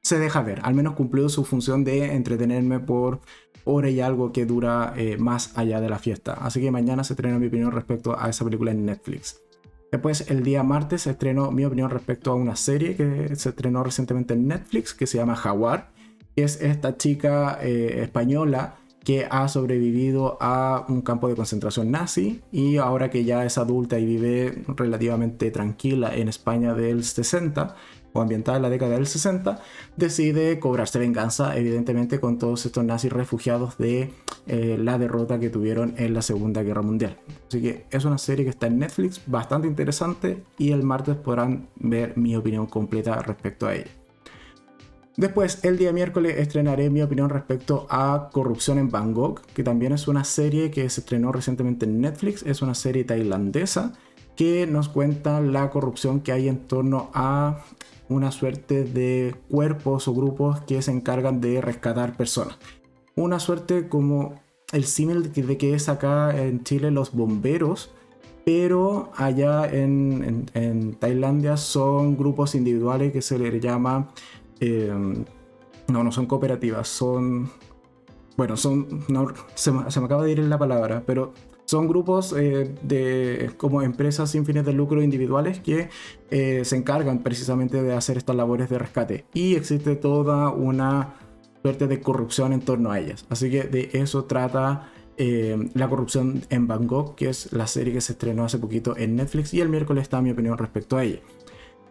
se 0.00 0.18
deja 0.18 0.40
ver. 0.40 0.60
Al 0.62 0.74
menos 0.74 0.94
cumplió 0.94 1.28
su 1.28 1.44
función 1.44 1.84
de 1.84 2.14
entretenerme 2.14 2.80
por 2.80 3.20
hora 3.66 3.90
y 3.90 4.00
algo 4.00 4.32
que 4.32 4.46
dura 4.46 4.94
eh, 4.96 5.18
más 5.18 5.56
allá 5.58 5.80
de 5.80 5.90
la 5.90 5.98
fiesta. 5.98 6.32
Así 6.32 6.60
que 6.60 6.70
mañana 6.70 7.04
se 7.04 7.12
estrena 7.12 7.38
mi 7.38 7.48
opinión 7.48 7.72
respecto 7.72 8.18
a 8.18 8.30
esa 8.30 8.44
película 8.44 8.70
en 8.70 8.86
Netflix. 8.86 9.42
Después, 9.92 10.30
el 10.30 10.42
día 10.42 10.62
martes, 10.62 11.02
se 11.02 11.10
estrenó 11.10 11.52
mi 11.52 11.64
opinión 11.64 11.90
respecto 11.90 12.32
a 12.32 12.34
una 12.34 12.56
serie 12.56 12.96
que 12.96 13.36
se 13.36 13.50
estrenó 13.50 13.84
recientemente 13.84 14.34
en 14.34 14.48
Netflix 14.48 14.94
que 14.94 15.06
se 15.06 15.18
llama 15.18 15.36
Jaguar 15.36 15.94
es 16.36 16.60
esta 16.60 16.96
chica 16.96 17.58
eh, 17.62 18.02
española 18.02 18.76
que 19.02 19.26
ha 19.30 19.48
sobrevivido 19.48 20.36
a 20.40 20.84
un 20.88 21.00
campo 21.00 21.28
de 21.28 21.36
concentración 21.36 21.90
nazi 21.90 22.42
y 22.52 22.76
ahora 22.76 23.08
que 23.08 23.24
ya 23.24 23.44
es 23.44 23.56
adulta 23.56 23.98
y 23.98 24.04
vive 24.04 24.64
relativamente 24.66 25.50
tranquila 25.50 26.14
en 26.14 26.28
España 26.28 26.74
del 26.74 27.04
60 27.04 27.76
o 28.16 28.22
ambientada 28.22 28.56
en 28.56 28.62
la 28.62 28.70
década 28.70 28.94
del 28.94 29.06
60, 29.06 29.60
decide 29.96 30.58
cobrarse 30.58 30.98
venganza 30.98 31.56
evidentemente 31.56 32.20
con 32.20 32.38
todos 32.38 32.66
estos 32.66 32.84
nazis 32.84 33.12
refugiados 33.12 33.78
de 33.78 34.10
eh, 34.46 34.76
la 34.80 34.98
derrota 34.98 35.38
que 35.38 35.50
tuvieron 35.50 35.94
en 35.96 36.14
la 36.14 36.22
Segunda 36.22 36.62
Guerra 36.62 36.82
Mundial. 36.82 37.18
Así 37.48 37.60
que 37.60 37.86
es 37.90 38.04
una 38.04 38.18
serie 38.18 38.44
que 38.44 38.50
está 38.50 38.66
en 38.66 38.78
Netflix, 38.78 39.20
bastante 39.26 39.68
interesante 39.68 40.42
y 40.58 40.72
el 40.72 40.82
martes 40.82 41.16
podrán 41.16 41.68
ver 41.76 42.16
mi 42.16 42.36
opinión 42.36 42.66
completa 42.66 43.20
respecto 43.22 43.66
a 43.66 43.74
ella. 43.74 43.90
Después, 45.16 45.64
el 45.64 45.78
día 45.78 45.92
miércoles, 45.92 46.36
estrenaré 46.36 46.90
mi 46.90 47.00
opinión 47.00 47.30
respecto 47.30 47.86
a 47.88 48.28
Corrupción 48.32 48.78
en 48.78 48.90
Bangkok, 48.90 49.40
que 49.54 49.62
también 49.62 49.92
es 49.92 50.08
una 50.08 50.24
serie 50.24 50.70
que 50.70 50.90
se 50.90 51.00
estrenó 51.00 51.32
recientemente 51.32 51.86
en 51.86 52.02
Netflix. 52.02 52.42
Es 52.42 52.60
una 52.60 52.74
serie 52.74 53.04
tailandesa 53.04 53.94
que 54.36 54.66
nos 54.66 54.90
cuenta 54.90 55.40
la 55.40 55.70
corrupción 55.70 56.20
que 56.20 56.32
hay 56.32 56.48
en 56.48 56.58
torno 56.58 57.10
a 57.14 57.64
una 58.08 58.30
suerte 58.30 58.84
de 58.84 59.34
cuerpos 59.50 60.08
o 60.08 60.14
grupos 60.14 60.60
que 60.60 60.80
se 60.82 60.92
encargan 60.92 61.40
de 61.40 61.60
rescatar 61.60 62.16
personas. 62.16 62.58
Una 63.14 63.40
suerte 63.40 63.88
como 63.88 64.34
el 64.72 64.84
símil 64.84 65.32
de 65.32 65.56
que 65.56 65.74
es 65.74 65.88
acá 65.88 66.36
en 66.40 66.62
Chile 66.64 66.90
los 66.90 67.12
bomberos, 67.12 67.92
pero 68.44 69.10
allá 69.16 69.68
en, 69.68 70.46
en 70.54 70.94
Tailandia 70.94 71.56
son 71.56 72.16
grupos 72.16 72.54
individuales 72.54 73.12
que 73.12 73.22
se 73.22 73.38
les 73.38 73.60
llama 73.60 74.08
Em, 74.60 75.24
no, 75.88 76.02
no 76.02 76.12
son 76.12 76.26
cooperativas, 76.26 76.88
son... 76.88 77.50
Bueno, 78.36 78.56
son... 78.56 79.04
se, 79.54 79.72
me, 79.72 79.82
acaba 79.82 80.24
de 80.24 80.32
ir 80.32 80.38
la 80.40 80.58
palabra, 80.58 81.02
pero 81.06 81.32
son 81.66 81.88
grupos 81.88 82.32
eh, 82.32 82.74
de 82.82 83.50
como 83.56 83.82
empresas 83.82 84.30
sin 84.30 84.46
fines 84.46 84.64
de 84.64 84.72
lucro 84.72 85.02
individuales 85.02 85.60
que 85.60 85.90
eh, 86.30 86.64
se 86.64 86.76
encargan 86.76 87.22
precisamente 87.22 87.82
de 87.82 87.92
hacer 87.92 88.16
estas 88.16 88.36
labores 88.36 88.70
de 88.70 88.78
rescate. 88.78 89.26
Y 89.34 89.56
existe 89.56 89.96
toda 89.96 90.50
una 90.50 91.14
suerte 91.62 91.88
de 91.88 92.00
corrupción 92.00 92.52
en 92.52 92.60
torno 92.60 92.92
a 92.92 93.00
ellas. 93.00 93.26
Así 93.28 93.50
que 93.50 93.64
de 93.64 93.90
eso 93.92 94.24
trata 94.24 94.92
eh, 95.16 95.70
La 95.74 95.88
corrupción 95.88 96.42
en 96.50 96.68
Bangkok, 96.68 97.16
que 97.16 97.28
es 97.28 97.52
la 97.52 97.66
serie 97.66 97.92
que 97.92 98.00
se 98.00 98.12
estrenó 98.12 98.44
hace 98.44 98.58
poquito 98.58 98.96
en 98.96 99.16
Netflix, 99.16 99.52
y 99.52 99.60
el 99.60 99.68
miércoles 99.68 100.02
está 100.02 100.22
mi 100.22 100.30
opinión 100.30 100.58
respecto 100.58 100.96
a 100.96 101.04
ella. 101.04 101.20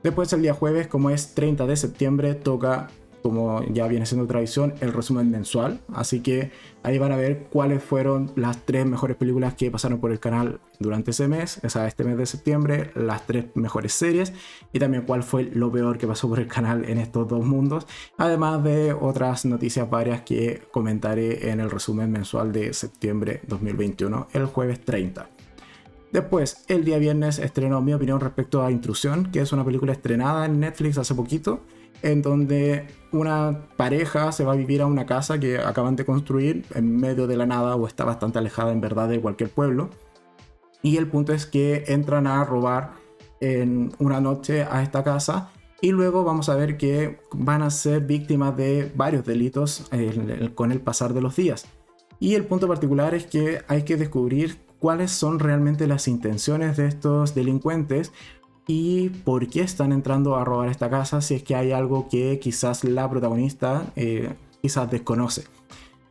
Después 0.04 0.32
el 0.34 0.44
día 0.44 0.54
jueves, 0.54 0.88
como 0.88 1.10
es 1.10 1.34
30 1.34 1.66
de 1.66 1.76
septiembre, 1.76 2.36
toca 2.36 2.88
como 3.26 3.64
ya 3.74 3.88
viene 3.88 4.06
siendo 4.06 4.28
tradición, 4.28 4.76
el 4.82 4.94
resumen 4.94 5.32
mensual. 5.32 5.80
Así 5.92 6.20
que 6.20 6.52
ahí 6.84 7.00
van 7.00 7.12
a 7.12 7.16
ver 7.16 7.48
cuáles 7.50 7.82
fueron 7.82 8.32
las 8.36 8.64
tres 8.68 8.86
mejores 8.86 9.18
películas 9.18 9.56
que 9.56 9.72
pasaron 9.72 10.00
por 10.00 10.12
el 10.12 10.20
canal 10.20 10.60
durante 10.78 11.10
ese 11.10 11.28
mes, 11.28 11.60
o 11.64 11.70
sea, 11.72 11.88
este 11.88 12.04
mes 12.04 12.20
de 12.20 12.28
septiembre, 12.28 12.92
las 12.94 13.26
tres 13.26 13.46
mejores 13.56 13.94
series 13.94 14.32
y 14.72 14.78
también 14.78 15.06
cuál 15.08 15.24
fue 15.24 15.46
lo 15.46 15.72
peor 15.72 15.98
que 15.98 16.06
pasó 16.06 16.30
por 16.30 16.40
el 16.40 16.46
canal 16.46 16.88
en 16.88 17.00
estos 17.00 17.28
dos 17.28 17.44
mundos, 17.44 17.88
además 18.16 18.64
de 18.64 18.94
otras 18.94 19.44
noticias 19.46 19.90
varias 19.90 20.22
que 20.22 20.62
comentaré 20.70 21.50
en 21.50 21.60
el 21.60 21.72
resumen 21.72 22.12
mensual 22.12 22.52
de 22.52 22.76
septiembre 22.76 23.42
2021, 23.48 24.28
el 24.34 24.46
jueves 24.46 24.82
30. 24.82 25.30
Después, 26.12 26.64
el 26.68 26.86
día 26.86 27.00
viernes 27.00 27.40
estrenó 27.40 27.82
mi 27.82 27.96
opinión 27.96 28.20
respecto 28.20 28.64
a 28.64 28.70
Intrusión, 28.70 29.32
que 29.32 29.40
es 29.40 29.52
una 29.52 29.66
película 29.66 29.94
estrenada 29.94 30.46
en 30.46 30.60
Netflix 30.60 31.00
hace 31.00 31.16
poquito 31.16 31.62
en 32.02 32.22
donde 32.22 32.88
una 33.12 33.68
pareja 33.78 34.32
se 34.32 34.44
va 34.44 34.54
a 34.54 34.56
vivir 34.56 34.82
a 34.82 34.86
una 34.86 35.06
casa 35.06 35.40
que 35.40 35.58
acaban 35.58 35.96
de 35.96 36.06
construir 36.06 36.66
en 36.74 36.98
medio 36.98 37.28
de 37.28 37.38
la 37.38 37.46
nada 37.46 37.76
o 37.76 37.88
está 37.88 38.04
bastante 38.04 38.40
alejada 38.40 38.72
en 38.72 38.82
verdad 38.82 39.08
de 39.08 39.22
cualquier 39.22 39.50
pueblo. 39.50 39.90
Y 40.82 40.98
el 40.98 41.08
punto 41.08 41.34
es 41.34 41.46
que 41.46 41.86
entran 41.88 42.28
a 42.28 42.44
robar 42.44 42.94
en 43.40 43.92
una 44.00 44.22
noche 44.22 44.64
a 44.64 44.84
esta 44.84 45.04
casa 45.04 45.50
y 45.82 45.92
luego 45.92 46.24
vamos 46.24 46.50
a 46.50 46.56
ver 46.56 46.78
que 46.78 47.20
van 47.32 47.62
a 47.62 47.70
ser 47.70 48.02
víctimas 48.02 48.56
de 48.56 48.92
varios 48.96 49.26
delitos 49.26 49.90
con 50.56 50.72
el 50.72 50.82
pasar 50.82 51.14
de 51.14 51.22
los 51.22 51.36
días. 51.36 51.66
Y 52.20 52.36
el 52.36 52.46
punto 52.46 52.68
particular 52.68 53.14
es 53.14 53.26
que 53.26 53.62
hay 53.68 53.84
que 53.84 53.98
descubrir 53.98 54.58
cuáles 54.80 55.12
son 55.12 55.40
realmente 55.40 55.88
las 55.88 56.08
intenciones 56.08 56.78
de 56.78 56.88
estos 56.88 57.36
delincuentes 57.36 58.12
y 58.68 59.10
por 59.10 59.48
qué 59.48 59.62
están 59.62 59.92
entrando 59.92 60.36
a 60.36 60.44
robar 60.44 60.70
esta 60.70 60.90
casa 60.90 61.22
si 61.22 61.36
es 61.36 61.44
que 61.44 61.56
hay 61.56 61.72
algo 61.72 62.08
que 62.10 62.40
quizás 62.40 62.84
la 62.84 63.10
protagonista 63.10 63.92
eh, 63.96 64.34
quizás 64.62 64.90
desconoce. 64.90 65.44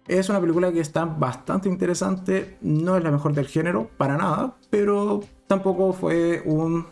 Es 0.07 0.29
una 0.29 0.41
película 0.41 0.71
que 0.71 0.81
está 0.81 1.07
bastante 1.07 1.69
interesante, 1.69 2.59
no 2.61 2.97
es 2.97 3.03
la 3.03 3.11
mejor 3.11 3.33
del 3.33 3.49
género, 3.49 3.89
para 3.97 4.19
nada, 4.19 4.55
pero 4.69 5.21
tampoco 5.47 5.95
fue 5.95 6.43
un 6.45 6.87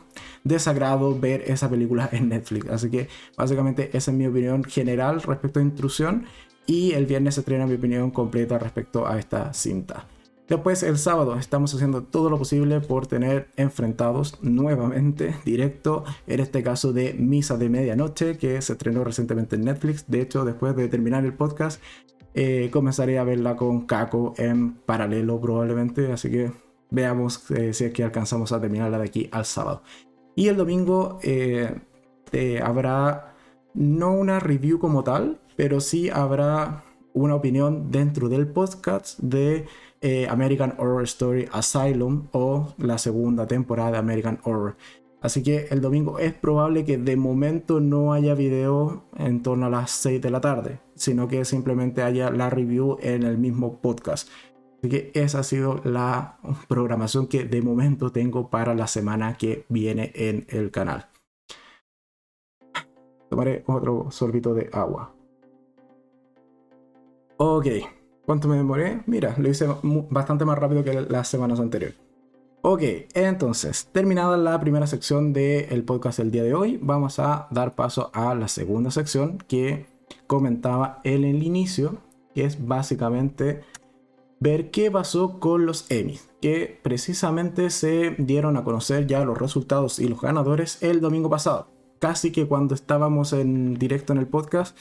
desagrado 0.45 1.19
ver 1.19 1.43
esa 1.47 1.69
película 1.69 2.09
en 2.11 2.31
Netflix. 2.31 2.71
Así 2.71 2.91
que 2.91 3.09
básicamente 3.37 3.91
esa 3.97 4.11
es 4.11 4.17
mi 4.17 4.27
opinión 4.27 4.65
general 4.65 5.21
respecto 5.23 5.61
a 5.61 5.63
Intrusión 5.63 6.25
y 6.67 6.93
el 6.93 7.07
viernes 7.07 7.35
se 7.35 7.41
estrena 7.41 7.67
mi 7.67 7.75
opinión 7.75 8.11
completa 8.11 8.59
respecto 8.59 9.07
a 9.07 9.19
esta 9.19 9.53
cinta. 9.53 10.07
Después 10.53 10.83
el 10.83 10.99
sábado 10.99 11.39
estamos 11.39 11.75
haciendo 11.75 12.03
todo 12.03 12.29
lo 12.29 12.37
posible 12.37 12.83
por 12.83 13.07
tener 13.07 13.49
enfrentados 13.57 14.39
nuevamente 14.43 15.35
directo, 15.47 16.05
en 16.27 16.41
este 16.41 16.63
caso 16.63 16.93
de 16.93 17.15
Misa 17.15 17.57
de 17.57 17.71
Medianoche, 17.71 18.37
que 18.37 18.61
se 18.61 18.75
estrenó 18.75 19.03
recientemente 19.03 19.57
en 19.57 19.65
Netflix. 19.65 20.05
De 20.09 20.21
hecho, 20.21 20.45
después 20.45 20.77
de 20.77 20.89
terminar 20.89 21.25
el 21.25 21.33
podcast, 21.33 21.83
eh, 22.35 22.69
comenzaré 22.71 23.19
a 23.19 23.25
verla 23.25 23.57
con 23.57 23.87
Kako 23.87 24.35
en 24.37 24.75
paralelo 24.75 25.41
probablemente, 25.41 26.13
así 26.13 26.31
que 26.31 26.53
veamos 26.91 27.51
eh, 27.51 27.73
si 27.73 27.85
es 27.85 27.93
que 27.95 28.05
alcanzamos 28.05 28.53
a 28.53 28.61
terminarla 28.61 28.99
de 28.99 29.05
aquí 29.07 29.31
al 29.33 29.47
sábado. 29.47 29.83
Y 30.35 30.49
el 30.49 30.59
domingo 30.59 31.19
eh, 31.23 31.81
habrá 32.63 33.37
no 33.73 34.13
una 34.13 34.39
review 34.39 34.79
como 34.79 35.03
tal, 35.03 35.41
pero 35.57 35.81
sí 35.81 36.11
habrá 36.11 36.85
una 37.15 37.37
opinión 37.37 37.91
dentro 37.91 38.29
del 38.29 38.47
podcast 38.49 39.19
de 39.19 39.65
eh, 40.03 40.27
American 40.29 40.75
Horror 40.79 41.05
Story 41.05 41.49
Asylum 41.53 42.27
o 42.33 42.75
la 42.79 42.99
segunda 42.99 43.47
temporada 43.47 43.93
de 43.93 43.99
American 43.99 44.41
Horror. 44.45 44.77
Así 45.21 45.45
que 45.45 45.69
el 45.71 45.81
domingo 45.81 46.19
es 46.19 46.35
probable 46.35 46.85
que 46.85 46.99
de 46.99 47.17
momento 47.17 47.79
no 47.79 48.13
haya 48.13 48.35
video 48.35 49.05
en 49.17 49.43
torno 49.43 49.67
a 49.67 49.71
las 49.71 49.93
6 49.93 50.21
de 50.21 50.31
la 50.31 50.41
tarde, 50.41 50.81
sino 50.97 51.29
que 51.29 51.45
simplemente 51.45 52.03
haya 52.03 52.31
la 52.31 52.51
review 52.51 52.99
en 53.01 53.23
el 53.23 53.39
mismo 53.39 53.81
podcast. 53.81 54.29
Así 54.79 54.89
que 54.89 55.13
esa 55.15 55.39
ha 55.39 55.45
sido 55.45 55.81
la 55.85 56.39
programación 56.67 57.29
que 57.29 57.45
de 57.45 57.63
momento 57.63 58.11
tengo 58.11 58.51
para 58.51 58.75
la 58.75 58.89
semana 58.89 59.37
que 59.39 59.65
viene 59.69 60.11
en 60.17 60.45
el 60.49 60.73
canal. 60.73 61.07
Tomaré 63.31 63.63
otro 63.69 64.11
sorbito 64.11 64.55
de 64.55 64.69
agua. 64.73 65.15
Ok. 67.37 67.67
¿Cuánto 68.25 68.49
me 68.49 68.57
demoré? 68.57 69.03
Mira, 69.07 69.35
lo 69.39 69.49
hice 69.49 69.67
bastante 70.11 70.45
más 70.45 70.59
rápido 70.59 70.85
que 70.85 71.01
las 71.03 71.29
semanas 71.29 71.59
anteriores. 71.59 71.97
Ok, 72.65 72.83
entonces, 73.15 73.89
terminada 73.91 74.37
la 74.37 74.61
primera 74.61 74.87
sección 74.87 75.33
del 75.33 75.83
podcast 75.83 76.19
del 76.19 76.31
día 76.31 76.45
de 76.45 76.55
hoy, 76.55 76.79
vamos 76.81 77.19
a 77.19 77.49
dar 77.51 77.75
paso 77.75 78.13
a 78.15 78.37
la 78.37 78.47
segunda 78.47 78.93
sección 78.93 79.39
que 79.49 79.87
comentaba 80.29 81.01
en 81.03 81.25
el 81.25 81.43
inicio, 81.43 81.99
que 82.35 82.45
es 82.45 82.65
básicamente 82.65 83.63
ver 84.39 84.71
qué 84.71 84.93
pasó 84.93 85.41
con 85.41 85.67
los 85.67 85.91
Emmys, 85.91 86.31
que 86.41 86.79
precisamente 86.83 87.71
se 87.71 88.15
dieron 88.19 88.57
a 88.57 88.63
conocer 88.63 89.09
ya 89.09 89.25
los 89.25 89.39
resultados 89.39 89.99
y 89.99 90.07
los 90.07 90.21
ganadores 90.21 90.81
el 90.85 91.01
domingo 91.01 91.31
pasado. 91.31 91.67
Casi 91.99 92.31
que 92.31 92.47
cuando 92.47 92.77
estábamos 92.77 93.33
en 93.33 93.75
directo 93.75 94.13
en 94.13 94.21
el 94.21 94.29
podcast, 94.29 94.77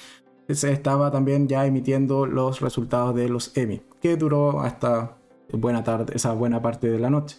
se 0.56 0.72
estaba 0.72 1.12
también 1.12 1.48
ya 1.48 1.66
emitiendo 1.66 2.26
los 2.26 2.62
resultados 2.62 3.16
de 3.16 3.30
los 3.30 3.56
Emmy, 3.56 3.82
que 4.02 4.18
duró 4.18 4.62
hasta 4.62 5.18
buena 5.52 5.84
tarde, 5.84 6.14
esa 6.16 6.34
buena 6.34 6.62
parte 6.62 6.90
de 6.90 7.00
la 7.00 7.10
noche. 7.10 7.38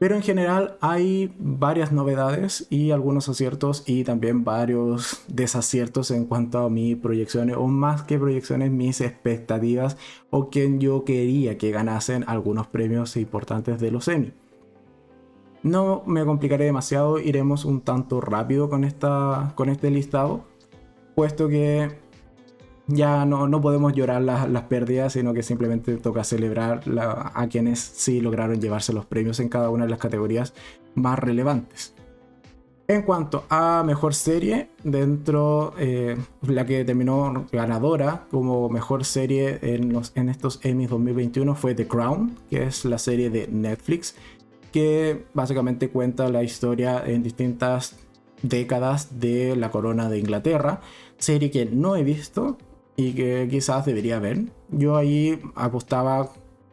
Pero 0.00 0.14
en 0.14 0.22
general 0.22 0.78
hay 0.80 1.34
varias 1.38 1.92
novedades 1.92 2.66
y 2.70 2.90
algunos 2.90 3.28
aciertos 3.28 3.84
y 3.86 4.02
también 4.02 4.44
varios 4.44 5.22
desaciertos 5.28 6.10
en 6.10 6.24
cuanto 6.24 6.60
a 6.60 6.70
mis 6.70 6.96
proyecciones, 6.96 7.56
o 7.58 7.66
más 7.66 8.04
que 8.04 8.18
proyecciones, 8.18 8.70
mis 8.70 9.02
expectativas 9.02 9.98
o 10.30 10.48
quien 10.48 10.80
yo 10.80 11.04
quería 11.04 11.58
que 11.58 11.70
ganasen 11.70 12.24
algunos 12.26 12.66
premios 12.66 13.14
importantes 13.18 13.78
de 13.78 13.90
los 13.90 14.08
Emmy. 14.08 14.32
No 15.62 16.02
me 16.06 16.24
complicaré 16.24 16.64
demasiado, 16.64 17.18
iremos 17.18 17.66
un 17.66 17.82
tanto 17.82 18.22
rápido 18.22 18.70
con, 18.70 18.84
esta, 18.84 19.52
con 19.54 19.68
este 19.68 19.90
listado, 19.90 20.44
puesto 21.14 21.48
que 21.48 21.90
ya 22.90 23.24
no, 23.24 23.48
no 23.48 23.60
podemos 23.60 23.92
llorar 23.92 24.22
las, 24.22 24.48
las, 24.48 24.64
pérdidas, 24.64 25.12
sino 25.14 25.32
que 25.32 25.42
simplemente 25.42 25.96
toca 25.96 26.24
celebrar 26.24 26.82
a 26.98 27.46
quienes 27.48 27.80
sí 27.80 28.20
lograron 28.20 28.60
llevarse 28.60 28.92
los 28.92 29.06
premios 29.06 29.40
en 29.40 29.48
cada 29.48 29.70
una 29.70 29.84
de 29.84 29.90
las 29.90 30.00
categorías 30.00 30.54
más 30.94 31.18
relevantes. 31.18 31.94
En 32.90 33.02
cuanto 33.02 33.44
a 33.50 33.84
mejor 33.86 34.14
serie, 34.14 34.70
dentro 34.82 35.74
eh, 35.78 36.16
la 36.42 36.66
que 36.66 36.84
terminó 36.84 37.46
ganadora 37.52 38.26
como 38.32 38.68
mejor 38.68 39.04
serie 39.04 39.60
en, 39.62 39.92
los, 39.92 40.10
en 40.16 40.28
estos 40.28 40.58
Emmys 40.64 40.90
2021 40.90 41.54
fue 41.54 41.76
The 41.76 41.86
Crown, 41.86 42.36
que 42.50 42.64
es 42.64 42.84
la 42.84 42.98
serie 42.98 43.30
de 43.30 43.46
Netflix, 43.46 44.16
que 44.72 45.24
básicamente 45.34 45.90
cuenta 45.90 46.28
la 46.30 46.42
historia 46.42 47.00
en 47.06 47.22
distintas 47.22 47.96
décadas 48.42 49.20
de 49.20 49.54
la 49.54 49.70
corona 49.70 50.08
de 50.08 50.18
Inglaterra, 50.18 50.80
serie 51.16 51.52
que 51.52 51.66
no 51.66 51.94
he 51.94 52.02
visto, 52.02 52.58
y 52.96 53.12
que 53.14 53.48
quizás 53.50 53.86
debería 53.86 54.18
ver. 54.18 54.44
Yo 54.70 54.96
ahí 54.96 55.40
apostaba, 55.54 56.30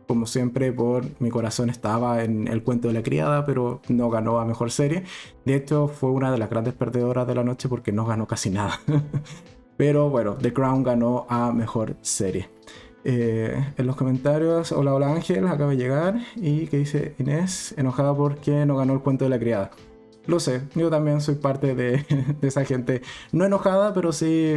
como 0.07 0.25
siempre, 0.25 0.71
por 0.71 1.05
mi 1.19 1.29
corazón 1.29 1.69
estaba 1.69 2.24
en 2.24 2.47
El 2.47 2.63
cuento 2.63 2.88
de 2.88 2.93
la 2.93 3.03
criada, 3.03 3.45
pero 3.45 3.81
no 3.89 4.09
ganó 4.09 4.39
a 4.39 4.45
mejor 4.45 4.71
serie. 4.71 5.03
De 5.45 5.55
hecho, 5.55 5.88
fue 5.88 6.12
una 6.12 6.31
de 6.31 6.38
las 6.38 6.50
grandes 6.50 6.74
perdedoras 6.74 7.27
de 7.27 7.36
la 7.36 7.43
noche 7.43 7.69
porque 7.69 7.91
no 7.91 8.05
ganó 8.05 8.27
casi 8.27 8.50
nada. 8.50 8.79
pero 9.77 10.09
bueno, 10.09 10.36
The 10.36 10.53
Crown 10.53 10.83
ganó 10.83 11.25
a 11.29 11.51
mejor 11.51 11.95
serie. 12.01 12.50
Eh, 13.09 13.74
en 13.77 13.88
los 13.88 13.95
comentarios, 13.95 14.74
hola, 14.74 14.93
hola 14.93 15.13
Ángel, 15.13 15.47
acaba 15.47 15.71
de 15.71 15.77
llegar 15.77 16.19
y 16.36 16.67
que 16.67 16.79
dice 16.79 17.15
Inés, 17.19 17.74
enojada 17.77 18.13
porque 18.13 18.65
no 18.65 18.75
ganó 18.75 18.91
el 18.91 19.00
cuento 19.00 19.24
de 19.24 19.29
la 19.29 19.39
criada. 19.39 19.71
Lo 20.27 20.41
sé, 20.41 20.63
yo 20.75 20.89
también 20.89 21.22
soy 21.22 21.36
parte 21.36 21.74
de, 21.75 22.05
esa 22.41 22.65
gente. 22.65 23.01
No 23.31 23.46
enojada, 23.46 23.93
pero 23.93 24.12
sí 24.12 24.53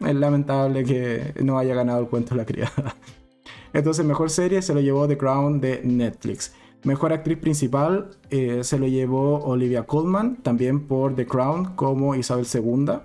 es 0.00 0.14
lamentable 0.14 0.84
que 0.84 1.34
no 1.42 1.58
haya 1.58 1.74
ganado 1.74 2.00
el 2.00 2.08
cuento 2.08 2.34
la 2.34 2.44
criada. 2.44 2.96
Entonces, 3.72 4.04
mejor 4.04 4.30
serie 4.30 4.60
se 4.62 4.74
lo 4.74 4.80
llevó 4.80 5.08
The 5.08 5.16
Crown 5.16 5.60
de 5.60 5.80
Netflix. 5.84 6.54
Mejor 6.84 7.12
actriz 7.12 7.38
principal 7.38 8.10
eh, 8.30 8.60
se 8.62 8.78
lo 8.78 8.86
llevó 8.86 9.38
Olivia 9.38 9.84
Colman, 9.84 10.36
también 10.42 10.86
por 10.86 11.14
The 11.14 11.26
Crown 11.26 11.74
como 11.76 12.14
Isabel 12.14 12.46
II, 12.52 12.98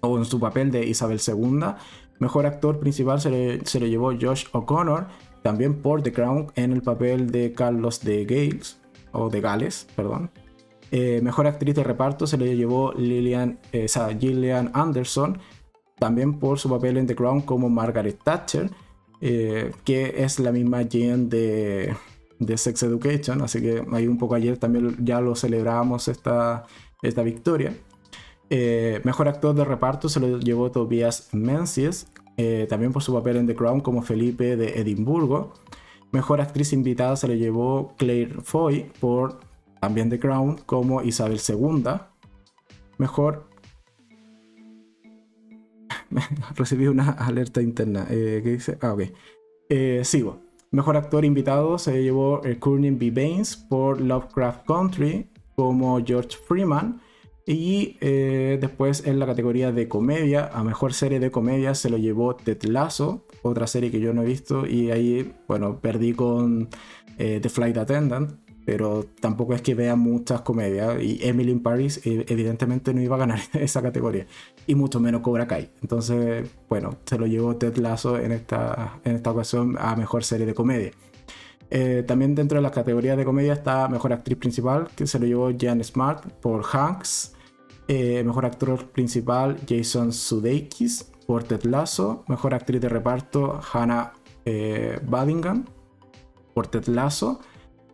o 0.00 0.18
en 0.18 0.24
su 0.24 0.38
papel 0.38 0.70
de 0.70 0.86
Isabel 0.86 1.20
II. 1.26 1.74
Mejor 2.20 2.46
actor 2.46 2.78
principal 2.78 3.20
se, 3.20 3.60
se 3.64 3.80
lo 3.80 3.86
llevó 3.86 4.12
Josh 4.18 4.46
O'Connor, 4.52 5.08
también 5.42 5.82
por 5.82 6.02
The 6.02 6.12
Crown 6.12 6.52
en 6.54 6.72
el 6.72 6.82
papel 6.82 7.30
de 7.32 7.52
Carlos 7.52 8.00
de 8.00 8.24
Gales, 8.24 8.80
o 9.10 9.28
de 9.28 9.40
Gales, 9.40 9.88
perdón. 9.96 10.30
Eh, 10.94 11.22
mejor 11.22 11.46
actriz 11.46 11.74
de 11.74 11.82
reparto 11.82 12.26
se 12.26 12.36
le 12.36 12.54
llevó 12.54 12.92
Lillian, 12.92 13.58
eh, 13.72 13.86
Gillian 14.20 14.70
Anderson, 14.74 15.38
también 15.98 16.38
por 16.38 16.58
su 16.58 16.68
papel 16.68 16.98
en 16.98 17.06
The 17.06 17.16
Crown 17.16 17.40
como 17.40 17.70
Margaret 17.70 18.18
Thatcher. 18.22 18.70
eh, 19.24 19.70
que 19.84 20.24
es 20.24 20.40
la 20.40 20.50
misma 20.50 20.82
Jen 20.84 21.28
de, 21.28 21.94
Sex 22.56 22.82
Education, 22.82 23.40
así 23.40 23.60
que 23.62 23.84
ahí 23.92 24.08
un 24.08 24.18
poco 24.18 24.34
ayer 24.34 24.58
también 24.58 24.96
ya 24.98 25.20
lo 25.20 25.36
celebramos 25.36 26.08
esta, 26.08 26.64
esta 27.02 27.22
victoria. 27.22 27.74
Mejor 28.50 29.28
actor 29.28 29.54
de 29.54 29.64
reparto 29.64 30.08
se 30.08 30.20
lo 30.20 30.38
llevó 30.40 30.70
Tobias 30.72 31.28
Menzies, 31.32 32.08
también 32.68 32.92
por 32.92 33.02
su 33.02 33.14
papel 33.14 33.36
en 33.36 33.46
The 33.46 33.54
Crown 33.54 33.80
como 33.80 34.02
Felipe 34.02 34.56
de 34.56 34.80
Edimburgo. 34.80 35.54
Mejor 36.10 36.40
actriz 36.40 36.72
invitada 36.72 37.16
se 37.16 37.28
lo 37.28 37.34
llevó 37.34 37.94
Claire 37.96 38.34
Foy 38.42 38.90
por 39.00 39.38
también 39.82 40.08
The 40.08 40.20
Crown 40.20 40.58
como 40.64 41.02
Isabel 41.02 41.40
II. 41.46 41.82
Mejor 42.98 43.48
recibí 46.54 46.86
una 46.86 47.10
alerta 47.10 47.60
interna. 47.60 48.06
Eh, 48.08 48.42
¿Qué 48.44 48.50
dice? 48.52 48.78
Ah, 48.80 48.92
ok. 48.92 49.02
Eh, 49.68 50.02
sigo. 50.04 50.40
Mejor 50.70 50.96
actor 50.96 51.24
invitado 51.24 51.78
se 51.78 52.00
llevó 52.00 52.42
Courtney 52.60 52.92
B. 52.92 53.10
Baines 53.10 53.56
por 53.56 54.00
Lovecraft 54.00 54.66
Country 54.66 55.28
como 55.56 56.00
George 56.04 56.38
Freeman. 56.46 57.00
Y 57.44 57.96
eh, 58.00 58.58
después 58.60 59.04
en 59.04 59.18
la 59.18 59.26
categoría 59.26 59.72
de 59.72 59.88
comedia, 59.88 60.46
a 60.54 60.62
mejor 60.62 60.94
serie 60.94 61.18
de 61.18 61.32
comedia 61.32 61.74
se 61.74 61.90
lo 61.90 61.98
llevó 61.98 62.36
Ted 62.36 62.62
Lasso, 62.62 63.26
otra 63.42 63.66
serie 63.66 63.90
que 63.90 63.98
yo 63.98 64.14
no 64.14 64.22
he 64.22 64.26
visto. 64.26 64.64
Y 64.64 64.92
ahí, 64.92 65.34
bueno, 65.48 65.80
perdí 65.80 66.12
con 66.12 66.68
The 67.18 67.48
Flight 67.48 67.76
Attendant 67.76 68.41
pero 68.64 69.04
tampoco 69.20 69.54
es 69.54 69.62
que 69.62 69.74
vea 69.74 69.96
muchas 69.96 70.42
comedias. 70.42 71.02
Y 71.02 71.18
Emily 71.22 71.50
in 71.52 71.62
Paris 71.62 72.00
eh, 72.04 72.24
evidentemente 72.28 72.94
no 72.94 73.00
iba 73.00 73.16
a 73.16 73.18
ganar 73.18 73.40
esa 73.54 73.82
categoría. 73.82 74.26
Y 74.66 74.74
mucho 74.74 75.00
menos 75.00 75.22
Cobra 75.22 75.46
Kai. 75.46 75.70
Entonces 75.82 76.48
bueno 76.68 76.96
se 77.04 77.18
lo 77.18 77.26
llevó 77.26 77.56
Ted 77.56 77.76
Lasso 77.76 78.18
en 78.18 78.32
esta, 78.32 79.00
en 79.04 79.16
esta 79.16 79.30
ocasión 79.30 79.76
a 79.78 79.96
mejor 79.96 80.24
serie 80.24 80.46
de 80.46 80.54
comedia. 80.54 80.92
Eh, 81.70 82.04
también 82.06 82.34
dentro 82.34 82.56
de 82.56 82.62
las 82.62 82.72
categorías 82.72 83.16
de 83.16 83.24
comedia 83.24 83.54
está 83.54 83.88
mejor 83.88 84.12
actriz 84.12 84.36
principal 84.36 84.88
que 84.94 85.06
se 85.06 85.18
lo 85.18 85.26
llevó 85.26 85.50
Jan 85.58 85.82
Smart 85.82 86.24
por 86.40 86.64
Hanks. 86.70 87.34
Eh, 87.88 88.22
mejor 88.24 88.46
actor 88.46 88.90
principal 88.90 89.56
Jason 89.68 90.12
Sudeikis 90.12 91.10
por 91.26 91.44
Ted 91.44 91.64
Lasso. 91.64 92.24
Mejor 92.28 92.54
actriz 92.54 92.80
de 92.80 92.88
reparto 92.88 93.60
Hannah 93.72 94.12
Badingham 95.06 95.64
por 96.52 96.66
Ted 96.66 96.86
Lasso 96.86 97.40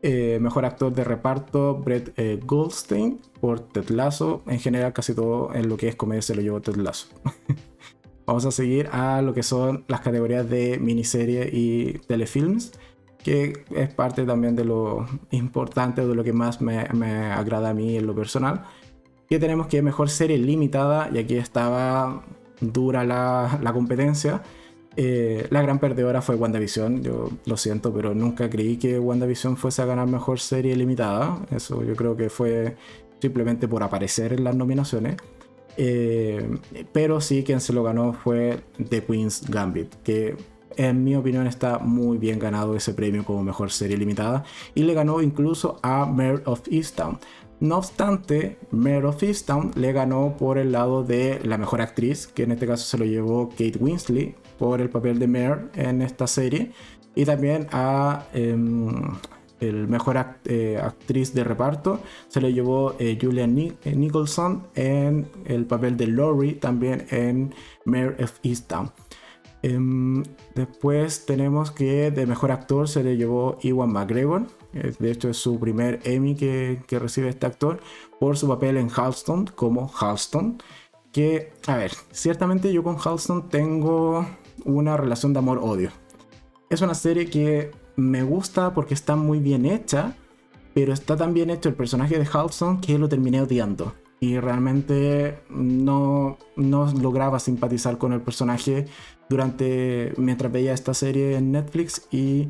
eh, 0.02 0.38
mejor 0.40 0.64
actor 0.64 0.92
de 0.92 1.02
reparto, 1.02 1.74
Brett 1.74 2.12
eh, 2.16 2.38
Goldstein 2.44 3.20
por 3.40 3.60
Ted 3.60 3.88
Lasso. 3.90 4.42
En 4.46 4.60
general, 4.60 4.92
casi 4.92 5.14
todo 5.14 5.52
en 5.54 5.68
lo 5.68 5.76
que 5.76 5.88
es 5.88 5.96
comedia 5.96 6.22
se 6.22 6.34
lo 6.34 6.42
llevó 6.42 6.60
Ted 6.60 6.76
Lasso. 6.76 7.08
Vamos 8.26 8.44
a 8.44 8.50
seguir 8.50 8.88
a 8.92 9.22
lo 9.22 9.34
que 9.34 9.42
son 9.42 9.84
las 9.88 10.00
categorías 10.00 10.48
de 10.48 10.78
miniserie 10.78 11.48
y 11.50 11.94
telefilms, 12.06 12.72
que 13.24 13.64
es 13.74 13.92
parte 13.94 14.24
también 14.24 14.54
de 14.54 14.64
lo 14.64 15.06
importante, 15.30 16.06
de 16.06 16.14
lo 16.14 16.22
que 16.22 16.32
más 16.32 16.60
me, 16.60 16.78
agrada 16.78 17.70
a 17.70 17.74
mí 17.74 17.96
en 17.96 18.06
lo 18.06 18.14
personal. 18.14 18.64
Que 19.28 19.38
tenemos 19.38 19.66
que 19.66 19.82
mejor 19.82 20.10
serie 20.10 20.38
limitada, 20.38 21.10
y 21.12 21.18
aquí 21.18 21.36
estaba 21.36 22.22
dura 22.60 23.04
la, 23.04 23.58
la 23.62 23.72
competencia. 23.72 24.42
Eh, 24.96 25.46
la 25.50 25.62
gran 25.62 25.78
perdedora 25.78 26.22
fue 26.22 26.34
WandaVision, 26.34 27.02
yo 27.02 27.30
lo 27.46 27.56
siento, 27.56 27.92
pero 27.92 28.14
nunca 28.14 28.50
creí 28.50 28.76
que 28.76 28.98
WandaVision 28.98 29.56
fuese 29.56 29.82
a 29.82 29.84
ganar 29.84 30.08
mejor 30.08 30.40
serie 30.40 30.74
limitada. 30.76 31.38
Eso 31.50 31.84
yo 31.84 31.94
creo 31.94 32.16
que 32.16 32.30
fue 32.30 32.76
simplemente 33.20 33.68
por 33.68 33.82
aparecer 33.82 34.32
en 34.32 34.44
las 34.44 34.56
nominaciones. 34.56 35.16
Eh, 35.76 36.58
pero 36.92 37.20
sí, 37.20 37.44
quien 37.44 37.60
se 37.60 37.72
lo 37.72 37.84
ganó 37.84 38.12
fue 38.12 38.64
The 38.88 39.04
Queen's 39.04 39.48
Gambit, 39.48 39.94
que 40.02 40.36
en 40.76 41.04
mi 41.04 41.14
opinión 41.14 41.46
está 41.46 41.78
muy 41.78 42.18
bien 42.18 42.38
ganado 42.38 42.74
ese 42.74 42.94
premio 42.94 43.24
como 43.24 43.42
mejor 43.42 43.70
serie 43.70 43.96
limitada 43.96 44.44
y 44.74 44.82
le 44.82 44.94
ganó 44.94 45.20
incluso 45.20 45.78
a 45.82 46.06
Mare 46.06 46.42
of 46.44 46.62
Easttown. 46.70 47.18
No 47.60 47.78
obstante, 47.78 48.58
Mare 48.70 49.06
of 49.06 49.22
Easttown 49.22 49.72
le 49.74 49.92
ganó 49.92 50.36
por 50.38 50.58
el 50.58 50.70
lado 50.70 51.02
de 51.02 51.40
la 51.44 51.58
mejor 51.58 51.80
actriz, 51.80 52.28
que 52.28 52.44
en 52.44 52.52
este 52.52 52.68
caso 52.68 52.84
se 52.84 52.98
lo 52.98 53.04
llevó 53.04 53.48
Kate 53.48 53.78
Winslet, 53.80 54.36
por 54.58 54.80
el 54.80 54.90
papel 54.90 55.18
de 55.18 55.26
Mare 55.28 55.68
en 55.74 56.02
esta 56.02 56.26
serie. 56.26 56.72
Y 57.14 57.24
también 57.24 57.66
a 57.72 58.26
em, 58.32 58.92
el 59.60 59.88
mejor 59.88 60.16
eh, 60.44 60.78
actriz 60.80 61.34
de 61.34 61.44
reparto 61.44 62.00
se 62.28 62.40
le 62.40 62.52
llevó 62.52 62.94
eh, 62.98 63.18
Julian 63.20 63.58
eh, 63.58 63.94
Nicholson 63.94 64.68
en 64.74 65.28
el 65.44 65.66
papel 65.66 65.96
de 65.96 66.06
Laurie, 66.06 66.54
también 66.54 67.06
en 67.10 67.54
Mare 67.84 68.22
of 68.22 68.38
Easttown. 68.42 68.92
Em, 69.62 70.22
después 70.54 71.26
tenemos 71.26 71.72
que 71.72 72.12
de 72.12 72.26
mejor 72.26 72.52
actor 72.52 72.88
se 72.88 73.02
le 73.02 73.16
llevó 73.16 73.58
Iwan 73.62 73.92
McGregor. 73.92 74.46
De 74.72 75.10
hecho, 75.10 75.30
es 75.30 75.38
su 75.38 75.58
primer 75.58 76.00
Emmy 76.04 76.36
que, 76.36 76.82
que 76.86 76.98
recibe 76.98 77.28
este 77.28 77.46
actor 77.46 77.80
por 78.20 78.36
su 78.36 78.46
papel 78.46 78.76
en 78.76 78.90
Halston 78.94 79.46
como 79.46 79.90
Halston. 79.92 80.62
Que, 81.10 81.52
a 81.66 81.76
ver, 81.76 81.90
ciertamente 82.12 82.72
yo 82.72 82.84
con 82.84 82.98
Halston 83.02 83.48
tengo 83.48 84.24
una 84.68 84.96
relación 84.96 85.32
de 85.32 85.40
amor-odio. 85.40 85.90
Es 86.70 86.82
una 86.82 86.94
serie 86.94 87.30
que 87.30 87.70
me 87.96 88.22
gusta 88.22 88.74
porque 88.74 88.94
está 88.94 89.16
muy 89.16 89.40
bien 89.40 89.64
hecha, 89.64 90.14
pero 90.74 90.92
está 90.92 91.16
tan 91.16 91.34
bien 91.34 91.50
hecho 91.50 91.68
el 91.68 91.74
personaje 91.74 92.18
de 92.18 92.28
Halson 92.30 92.80
que 92.80 92.98
lo 92.98 93.08
terminé 93.08 93.40
odiando. 93.40 93.94
Y 94.20 94.38
realmente 94.38 95.40
no, 95.48 96.38
no 96.56 96.92
lograba 96.92 97.38
simpatizar 97.38 97.98
con 97.98 98.12
el 98.12 98.20
personaje 98.20 98.86
durante 99.28 100.12
mientras 100.16 100.52
veía 100.52 100.74
esta 100.74 100.92
serie 100.92 101.36
en 101.36 101.52
Netflix 101.52 102.06
y 102.10 102.48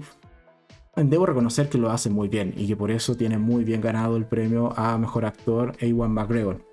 debo 0.97 1.27
reconocer 1.27 1.69
que 1.69 1.79
lo 1.79 1.91
hace 1.91 2.11
muy 2.11 2.29
bien 2.29 2.55
y 2.57 2.67
que 2.67 2.77
por 2.77 2.91
eso 2.91 3.17
tiene 3.17 3.39
muy 3.39 3.65
bien 3.65 3.81
ganado 3.81 4.17
el 4.17 4.25
premio 4.25 4.73
a 4.77 4.99
mejor 4.99 5.25
actor 5.25 5.73
Ewan 5.79 6.13
McGregor. 6.13 6.68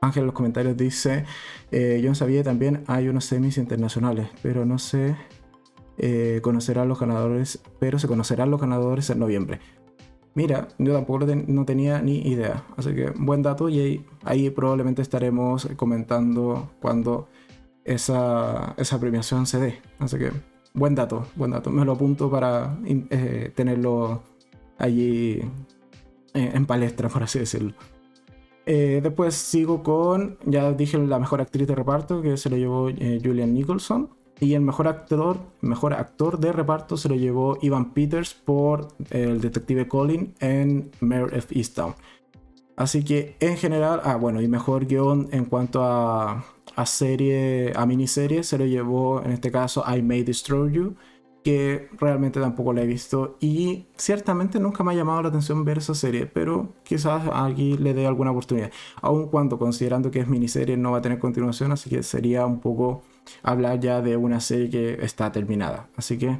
Ángel 0.00 0.22
en 0.22 0.26
los 0.26 0.34
comentarios 0.34 0.76
dice, 0.76 1.24
eh, 1.70 2.00
yo 2.02 2.08
no 2.08 2.14
sabía 2.14 2.42
también 2.42 2.84
hay 2.86 3.08
unos 3.08 3.26
semis 3.26 3.58
internacionales, 3.58 4.28
pero 4.42 4.64
no 4.64 4.78
sé, 4.78 5.14
eh, 5.98 6.40
conocerán 6.42 6.88
los 6.88 6.98
ganadores, 6.98 7.60
pero 7.78 7.98
se 7.98 8.08
conocerán 8.08 8.50
los 8.50 8.60
ganadores 8.60 9.10
en 9.10 9.18
noviembre. 9.18 9.60
Mira, 10.34 10.68
yo 10.78 10.94
tampoco 10.94 11.26
no 11.26 11.66
tenía 11.66 12.00
ni 12.00 12.18
idea, 12.20 12.64
así 12.76 12.94
que 12.94 13.10
buen 13.10 13.42
dato 13.42 13.68
y 13.68 14.06
ahí, 14.24 14.48
probablemente 14.50 15.02
estaremos 15.02 15.68
comentando 15.76 16.70
cuando 16.80 17.28
esa, 17.84 18.74
premiación 19.00 19.44
se 19.46 19.58
dé. 19.58 19.82
Así 19.98 20.16
que 20.18 20.30
buen 20.72 20.94
dato, 20.94 21.26
buen 21.34 21.50
dato. 21.50 21.70
Me 21.70 21.84
lo 21.84 21.92
apunto 21.92 22.30
para 22.30 22.78
eh, 22.86 23.52
tenerlo 23.54 24.22
allí 24.78 25.42
en 26.32 26.64
palestra, 26.64 27.08
por 27.08 27.24
así 27.24 27.40
decirlo. 27.40 27.74
Eh, 28.66 29.00
después 29.02 29.34
sigo 29.34 29.82
con, 29.82 30.38
ya 30.44 30.72
dije, 30.72 30.98
la 30.98 31.18
mejor 31.18 31.40
actriz 31.40 31.66
de 31.66 31.74
reparto 31.74 32.22
que 32.22 32.36
se 32.36 32.50
lo 32.50 32.56
llevó 32.56 32.88
eh, 32.88 33.20
Julian 33.22 33.54
Nicholson. 33.54 34.10
Y 34.38 34.54
el 34.54 34.62
mejor 34.62 34.88
actor, 34.88 35.38
mejor 35.60 35.92
actor 35.92 36.38
de 36.38 36.52
reparto 36.52 36.96
se 36.96 37.10
lo 37.10 37.14
llevó 37.14 37.58
Ivan 37.60 37.92
Peters 37.92 38.32
por 38.32 38.88
el 39.10 39.40
detective 39.40 39.86
Colin 39.86 40.34
en 40.40 40.90
Mayor 41.00 41.34
of 41.36 41.52
Easttown. 41.52 41.94
Así 42.74 43.04
que 43.04 43.36
en 43.40 43.58
general, 43.58 44.00
ah 44.02 44.16
bueno, 44.16 44.40
y 44.40 44.48
mejor 44.48 44.86
guion 44.86 45.28
en 45.32 45.44
cuanto 45.44 45.84
a, 45.84 46.46
a 46.74 46.86
serie, 46.86 47.74
a 47.76 47.84
miniserie, 47.84 48.42
se 48.42 48.56
lo 48.56 48.64
llevó 48.64 49.22
en 49.22 49.32
este 49.32 49.50
caso 49.50 49.84
I 49.86 50.00
May 50.00 50.22
Destroy 50.22 50.72
You 50.72 50.94
que 51.42 51.88
realmente 51.98 52.40
tampoco 52.40 52.72
la 52.72 52.82
he 52.82 52.86
visto 52.86 53.36
y 53.40 53.86
ciertamente 53.96 54.60
nunca 54.60 54.84
me 54.84 54.92
ha 54.92 54.94
llamado 54.94 55.22
la 55.22 55.28
atención 55.28 55.64
ver 55.64 55.78
esa 55.78 55.94
serie, 55.94 56.26
pero 56.26 56.74
quizás 56.84 57.22
aquí 57.32 57.78
le 57.78 57.94
dé 57.94 58.06
alguna 58.06 58.30
oportunidad, 58.30 58.70
aun 59.00 59.28
cuando 59.28 59.58
considerando 59.58 60.10
que 60.10 60.20
es 60.20 60.28
miniserie 60.28 60.76
no 60.76 60.92
va 60.92 60.98
a 60.98 61.02
tener 61.02 61.18
continuación, 61.18 61.72
así 61.72 61.88
que 61.88 62.02
sería 62.02 62.44
un 62.46 62.60
poco 62.60 63.02
hablar 63.42 63.80
ya 63.80 64.00
de 64.02 64.16
una 64.16 64.40
serie 64.40 64.70
que 64.70 65.04
está 65.04 65.32
terminada. 65.32 65.88
Así 65.96 66.18
que 66.18 66.38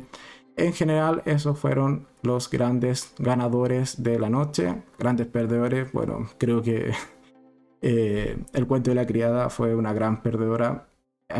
en 0.56 0.72
general 0.74 1.22
esos 1.24 1.58
fueron 1.58 2.06
los 2.22 2.50
grandes 2.50 3.14
ganadores 3.18 4.02
de 4.02 4.18
la 4.18 4.28
noche, 4.28 4.82
grandes 4.98 5.26
perdedores, 5.26 5.92
bueno, 5.92 6.28
creo 6.38 6.62
que 6.62 6.92
eh, 7.82 8.38
el 8.52 8.66
cuento 8.66 8.90
de 8.90 8.96
la 8.96 9.06
criada 9.06 9.48
fue 9.48 9.74
una 9.74 9.92
gran 9.94 10.22
perdedora 10.22 10.89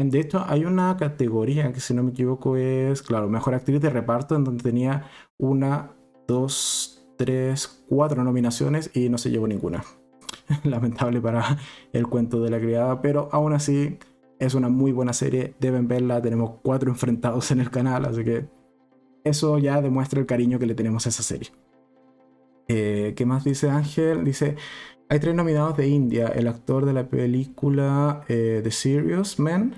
de 0.04 0.20
hecho, 0.20 0.44
hay 0.46 0.64
una 0.64 0.96
categoría 0.96 1.72
que, 1.72 1.80
si 1.80 1.94
no 1.94 2.02
me 2.02 2.10
equivoco, 2.10 2.56
es, 2.56 3.02
claro, 3.02 3.28
mejor 3.28 3.54
actriz 3.54 3.80
de 3.80 3.90
reparto, 3.90 4.36
en 4.36 4.44
donde 4.44 4.62
tenía 4.62 5.04
una, 5.38 5.92
dos, 6.26 7.06
tres, 7.16 7.84
cuatro 7.88 8.24
nominaciones 8.24 8.90
y 8.94 9.08
no 9.08 9.18
se 9.18 9.30
llevó 9.30 9.46
ninguna. 9.46 9.84
Lamentable 10.64 11.20
para 11.20 11.58
el 11.92 12.06
cuento 12.06 12.40
de 12.40 12.50
la 12.50 12.58
criada, 12.58 13.02
pero 13.02 13.28
aún 13.32 13.52
así 13.52 13.98
es 14.38 14.54
una 14.54 14.68
muy 14.68 14.92
buena 14.92 15.12
serie. 15.12 15.54
Deben 15.60 15.86
verla. 15.86 16.22
Tenemos 16.22 16.58
cuatro 16.62 16.90
enfrentados 16.90 17.50
en 17.50 17.60
el 17.60 17.70
canal, 17.70 18.06
así 18.06 18.24
que 18.24 18.48
eso 19.24 19.58
ya 19.58 19.80
demuestra 19.82 20.18
el 20.18 20.26
cariño 20.26 20.58
que 20.58 20.66
le 20.66 20.74
tenemos 20.74 21.06
a 21.06 21.10
esa 21.10 21.22
serie. 21.22 21.50
Eh, 22.68 23.14
¿Qué 23.16 23.26
más 23.26 23.44
dice 23.44 23.68
Ángel? 23.68 24.24
Dice, 24.24 24.56
hay 25.10 25.18
tres 25.18 25.34
nominados 25.34 25.76
de 25.76 25.88
India. 25.88 26.28
El 26.28 26.46
actor 26.46 26.86
de 26.86 26.92
la 26.92 27.08
película 27.08 28.24
eh, 28.28 28.60
The 28.62 28.70
Serious 28.70 29.40
Man. 29.40 29.74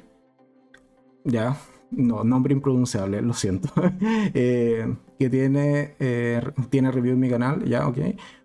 Ya, 1.25 1.57
no, 1.91 2.23
nombre 2.23 2.53
impronunciable, 2.53 3.23
lo 3.23 3.33
siento, 3.33 3.71
eh, 4.35 4.95
que 5.19 5.31
tiene, 5.31 5.95
eh, 6.01 6.43
tiene 6.69 6.91
review 6.91 7.15
en 7.15 7.21
mi 7.21 7.31
canal, 7.31 7.65
ya, 7.65 7.89
ok. 7.89 7.99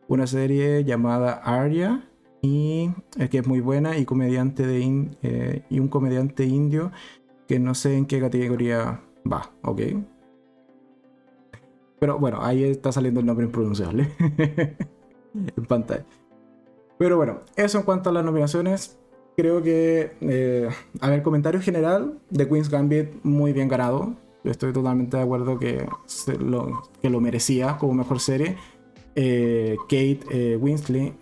Una 0.08 0.28
serie 0.28 0.86
llamada 0.86 1.34
Arya 1.34 2.08
y 2.42 2.92
que 3.30 3.40
es 3.40 3.48
muy 3.48 3.60
buena 3.60 3.98
y 3.98 4.06
comediante 4.06 4.80
y 4.80 5.80
un 5.80 5.88
comediante 5.90 6.46
indio 6.46 6.92
que 7.48 7.60
no 7.60 7.74
sé 7.74 7.98
en 7.98 8.06
qué 8.06 8.22
categoría 8.22 9.02
va, 9.30 9.52
ok. 9.64 9.82
Pero 12.00 12.20
bueno, 12.20 12.40
ahí 12.42 12.64
está 12.64 12.92
saliendo 12.92 13.20
el 13.20 13.26
nombre 13.26 13.46
impronunciable 13.48 14.12
en 15.34 15.66
pantalla. 15.68 16.06
Pero 16.98 17.18
bueno, 17.18 17.42
eso 17.56 17.78
en 17.78 17.84
cuanto 17.84 18.10
a 18.10 18.14
las 18.14 18.26
nominaciones. 18.26 18.98
Creo 19.36 19.62
que, 19.62 20.14
eh, 20.22 20.68
a 21.00 21.10
ver, 21.12 21.22
comentario 21.22 21.62
general 21.62 22.18
de 22.32 22.48
Queen's 22.48 22.70
Gambit, 22.70 23.24
muy 23.24 23.54
bien 23.54 23.68
ganado. 23.68 24.16
Estoy 24.44 24.74
totalmente 24.74 25.18
de 25.18 25.24
acuerdo 25.24 25.60
que, 25.60 25.86
lo, 26.40 26.90
que 27.02 27.10
lo 27.12 27.22
merecía 27.22 27.78
como 27.78 27.94
mejor 27.94 28.20
serie. 28.20 28.58
Eh, 29.14 29.78
Kate 29.84 30.22
eh, 30.32 30.58
Winslet 30.58 31.14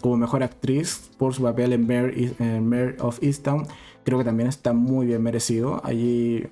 como 0.00 0.16
mejor 0.18 0.42
actriz 0.42 1.10
por 1.18 1.34
su 1.34 1.42
papel 1.42 1.72
en 1.72 2.68
Mare, 2.68 2.96
of 3.00 3.22
Easttown, 3.22 3.66
creo 4.04 4.18
que 4.18 4.24
también 4.24 4.48
está 4.48 4.74
muy 4.74 5.06
bien 5.06 5.22
merecido. 5.22 5.80
Allí 5.84 6.46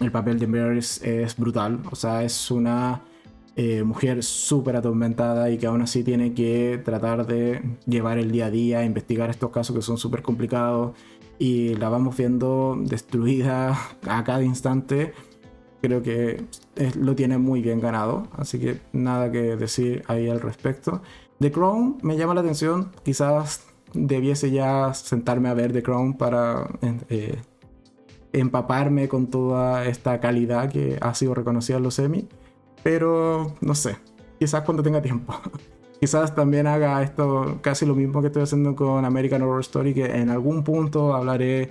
el 0.00 0.12
papel 0.12 0.38
de 0.38 0.46
Mare 0.46 0.78
es 0.78 1.36
brutal, 1.36 1.80
o 1.90 1.96
sea, 1.96 2.22
es 2.22 2.50
una 2.50 3.02
eh, 3.58 3.84
mujer 3.84 4.22
súper 4.22 4.76
atormentada 4.76 5.48
y 5.50 5.56
que 5.56 5.66
aún 5.66 5.80
así 5.80 6.04
tiene 6.04 6.34
que 6.34 6.78
tratar 6.84 7.26
de 7.26 7.62
llevar 7.86 8.18
el 8.18 8.30
día 8.30 8.46
a 8.46 8.50
día, 8.50 8.84
investigar 8.84 9.30
estos 9.30 9.50
casos 9.50 9.74
que 9.74 9.80
son 9.80 9.96
súper 9.96 10.20
complicados 10.20 10.94
y 11.38 11.74
la 11.76 11.88
vamos 11.88 12.18
viendo 12.18 12.76
destruida 12.78 13.78
a 14.06 14.24
cada 14.24 14.42
instante. 14.42 15.14
Creo 15.80 16.02
que 16.02 16.44
lo 17.00 17.14
tiene 17.14 17.38
muy 17.38 17.62
bien 17.62 17.80
ganado, 17.80 18.28
así 18.36 18.58
que 18.58 18.78
nada 18.92 19.32
que 19.32 19.56
decir 19.56 20.04
ahí 20.06 20.28
al 20.28 20.42
respecto. 20.42 21.00
The 21.38 21.50
Crown 21.50 21.96
me 22.02 22.18
llama 22.18 22.34
la 22.34 22.42
atención, 22.42 22.90
quizás 23.04 23.64
debiese 23.94 24.50
ya 24.50 24.92
sentarme 24.92 25.48
a 25.48 25.54
ver 25.54 25.72
The 25.72 25.82
Crown 25.82 26.14
para 26.14 26.68
eh, 27.08 27.40
empaparme 28.34 29.08
con 29.08 29.28
toda 29.28 29.86
esta 29.86 30.20
calidad 30.20 30.70
que 30.70 30.98
ha 31.00 31.14
sido 31.14 31.34
reconocida 31.34 31.78
en 31.78 31.82
los 31.84 31.98
Emmy 31.98 32.28
pero 32.86 33.52
no 33.62 33.74
sé, 33.74 33.96
quizás 34.38 34.62
cuando 34.62 34.80
tenga 34.80 35.02
tiempo. 35.02 35.34
quizás 36.00 36.36
también 36.36 36.68
haga 36.68 37.02
esto 37.02 37.58
casi 37.60 37.84
lo 37.84 37.96
mismo 37.96 38.20
que 38.20 38.28
estoy 38.28 38.44
haciendo 38.44 38.76
con 38.76 39.04
American 39.04 39.42
Horror 39.42 39.62
Story, 39.62 39.92
que 39.92 40.04
en 40.04 40.30
algún 40.30 40.62
punto 40.62 41.12
hablaré 41.12 41.70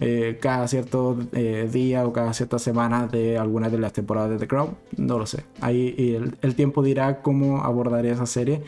eh, 0.00 0.38
cada 0.40 0.66
cierto 0.66 1.18
eh, 1.32 1.68
día 1.70 2.06
o 2.06 2.14
cada 2.14 2.32
cierta 2.32 2.58
semana 2.58 3.06
de 3.06 3.36
algunas 3.36 3.72
de 3.72 3.78
las 3.78 3.92
temporadas 3.92 4.30
de 4.30 4.38
The 4.38 4.48
Crown. 4.48 4.74
No 4.96 5.18
lo 5.18 5.26
sé. 5.26 5.44
Ahí 5.60 5.94
el, 5.98 6.38
el, 6.40 6.54
tiempo 6.54 6.82
dirá 6.82 7.20
cómo 7.20 7.58
abordaré 7.62 8.12
esa 8.12 8.24
serie. 8.24 8.62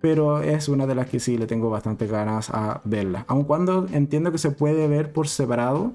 Pero 0.00 0.42
es 0.42 0.68
una 0.68 0.84
de 0.88 0.96
las 0.96 1.06
que 1.08 1.20
sí 1.20 1.38
le 1.38 1.46
tengo 1.46 1.70
bastante 1.70 2.08
ganas 2.08 2.50
a 2.50 2.80
verla. 2.84 3.24
Aun 3.28 3.44
cuando 3.44 3.86
entiendo 3.92 4.32
que 4.32 4.38
se 4.38 4.50
puede 4.50 4.88
ver 4.88 5.12
por 5.12 5.28
separado, 5.28 5.92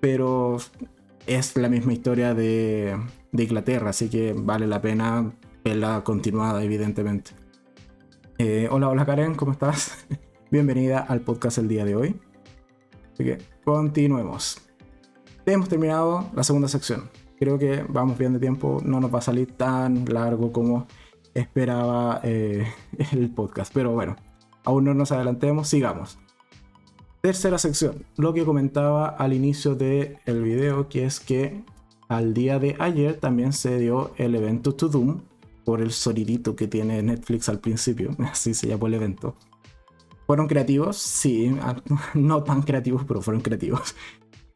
pero 0.00 0.56
es 1.26 1.56
la 1.58 1.68
misma 1.68 1.92
historia 1.92 2.32
de, 2.32 2.96
Inglaterra, 3.42 3.90
así 3.90 4.08
que 4.08 4.32
vale 4.32 4.66
la 4.66 4.80
pena 4.80 5.32
verla 5.64 6.02
continuada, 6.04 6.62
evidentemente. 6.62 7.32
Eh, 8.38 8.68
hola, 8.70 8.88
hola 8.88 9.04
Karen, 9.04 9.34
¿cómo 9.34 9.52
estás? 9.52 10.06
Bienvenida 10.50 11.00
al 11.00 11.20
podcast 11.20 11.58
el 11.58 11.68
día 11.68 11.84
de 11.84 11.96
hoy. 11.96 12.20
Así 13.12 13.24
que 13.24 13.38
continuemos. 13.64 14.62
Hemos 15.46 15.68
terminado 15.68 16.30
la 16.34 16.44
segunda 16.44 16.68
sección. 16.68 17.10
Creo 17.38 17.58
que 17.58 17.84
vamos 17.88 18.16
bien 18.16 18.32
de 18.32 18.38
tiempo, 18.38 18.80
no 18.84 19.00
nos 19.00 19.12
va 19.12 19.18
a 19.18 19.22
salir 19.22 19.52
tan 19.52 20.04
largo 20.06 20.52
como 20.52 20.86
esperaba 21.34 22.20
eh, 22.22 22.66
el 23.12 23.30
podcast, 23.30 23.72
pero 23.74 23.92
bueno, 23.92 24.16
aún 24.64 24.84
no 24.84 24.94
nos 24.94 25.12
adelantemos, 25.12 25.68
sigamos. 25.68 26.18
Tercera 27.20 27.58
sección, 27.58 28.04
lo 28.16 28.34
que 28.34 28.44
comentaba 28.44 29.08
al 29.08 29.32
inicio 29.32 29.74
del 29.74 30.18
el 30.26 30.42
video, 30.42 30.88
que 30.88 31.04
es 31.04 31.20
que 31.20 31.64
al 32.08 32.34
día 32.34 32.58
de 32.58 32.76
ayer 32.78 33.16
también 33.16 33.52
se 33.52 33.78
dio 33.78 34.12
el 34.16 34.34
evento 34.34 34.74
To 34.74 34.88
Doom, 34.88 35.20
por 35.64 35.80
el 35.80 35.92
sonidito 35.92 36.54
que 36.54 36.68
tiene 36.68 37.02
Netflix 37.02 37.48
al 37.48 37.60
principio, 37.60 38.10
así 38.30 38.54
se 38.54 38.68
llamó 38.68 38.86
el 38.86 38.94
evento. 38.94 39.36
¿Fueron 40.26 40.46
creativos? 40.46 40.96
Sí, 40.96 41.54
no 42.14 42.42
tan 42.44 42.62
creativos, 42.62 43.04
pero 43.06 43.20
fueron 43.20 43.42
creativos. 43.42 43.94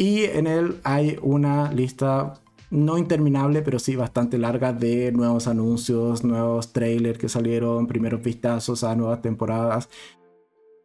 Y 0.01 0.23
en 0.23 0.47
él 0.47 0.79
hay 0.85 1.19
una 1.23 1.73
lista 1.73 2.35
no 2.71 2.99
interminable, 2.99 3.63
pero 3.63 3.81
sí 3.81 3.97
bastante 3.97 4.39
larga 4.39 4.73
de 4.73 5.11
nuevos 5.11 5.49
anuncios, 5.49 6.23
nuevos 6.23 6.73
trailers 6.73 7.19
que 7.19 7.29
salieron, 7.29 7.89
primeros 7.89 8.23
vistazos 8.23 8.85
a 8.85 8.95
nuevas 8.95 9.23
temporadas. 9.23 9.89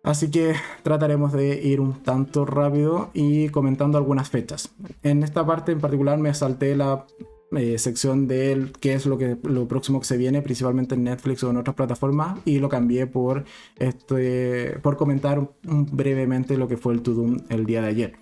Así 0.04 0.30
que 0.30 0.54
trataremos 0.84 1.32
de 1.32 1.62
ir 1.62 1.80
un 1.80 2.04
tanto 2.04 2.46
rápido 2.46 3.10
y 3.14 3.48
comentando 3.50 3.98
algunas 3.98 4.30
fechas. 4.30 4.70
En 5.02 5.24
esta 5.24 5.46
parte 5.46 5.72
en 5.72 5.80
particular 5.80 6.18
me 6.18 6.34
salté 6.34 6.76
la 6.76 7.06
eh, 7.56 7.78
sección 7.78 8.28
de 8.28 8.72
qué 8.82 8.96
es 8.96 9.06
lo, 9.06 9.18
que, 9.18 9.38
lo 9.44 9.68
próximo 9.68 10.02
que 10.02 10.06
se 10.06 10.18
viene, 10.18 10.42
principalmente 10.42 10.96
en 10.96 11.06
Netflix 11.06 11.44
o 11.44 11.52
en 11.52 11.58
otras 11.58 11.76
plataformas, 11.76 12.40
y 12.44 12.60
lo 12.60 12.68
cambié 12.68 13.08
por, 13.08 13.46
este, 13.78 14.78
por 14.82 14.98
comentar 14.98 15.50
brevemente 15.64 16.58
lo 16.58 16.68
que 16.68 16.76
fue 16.76 16.94
el 16.94 17.02
To 17.02 17.14
Doom 17.14 17.38
el 17.48 17.66
día 17.66 17.82
de 17.82 17.88
ayer. 17.88 18.14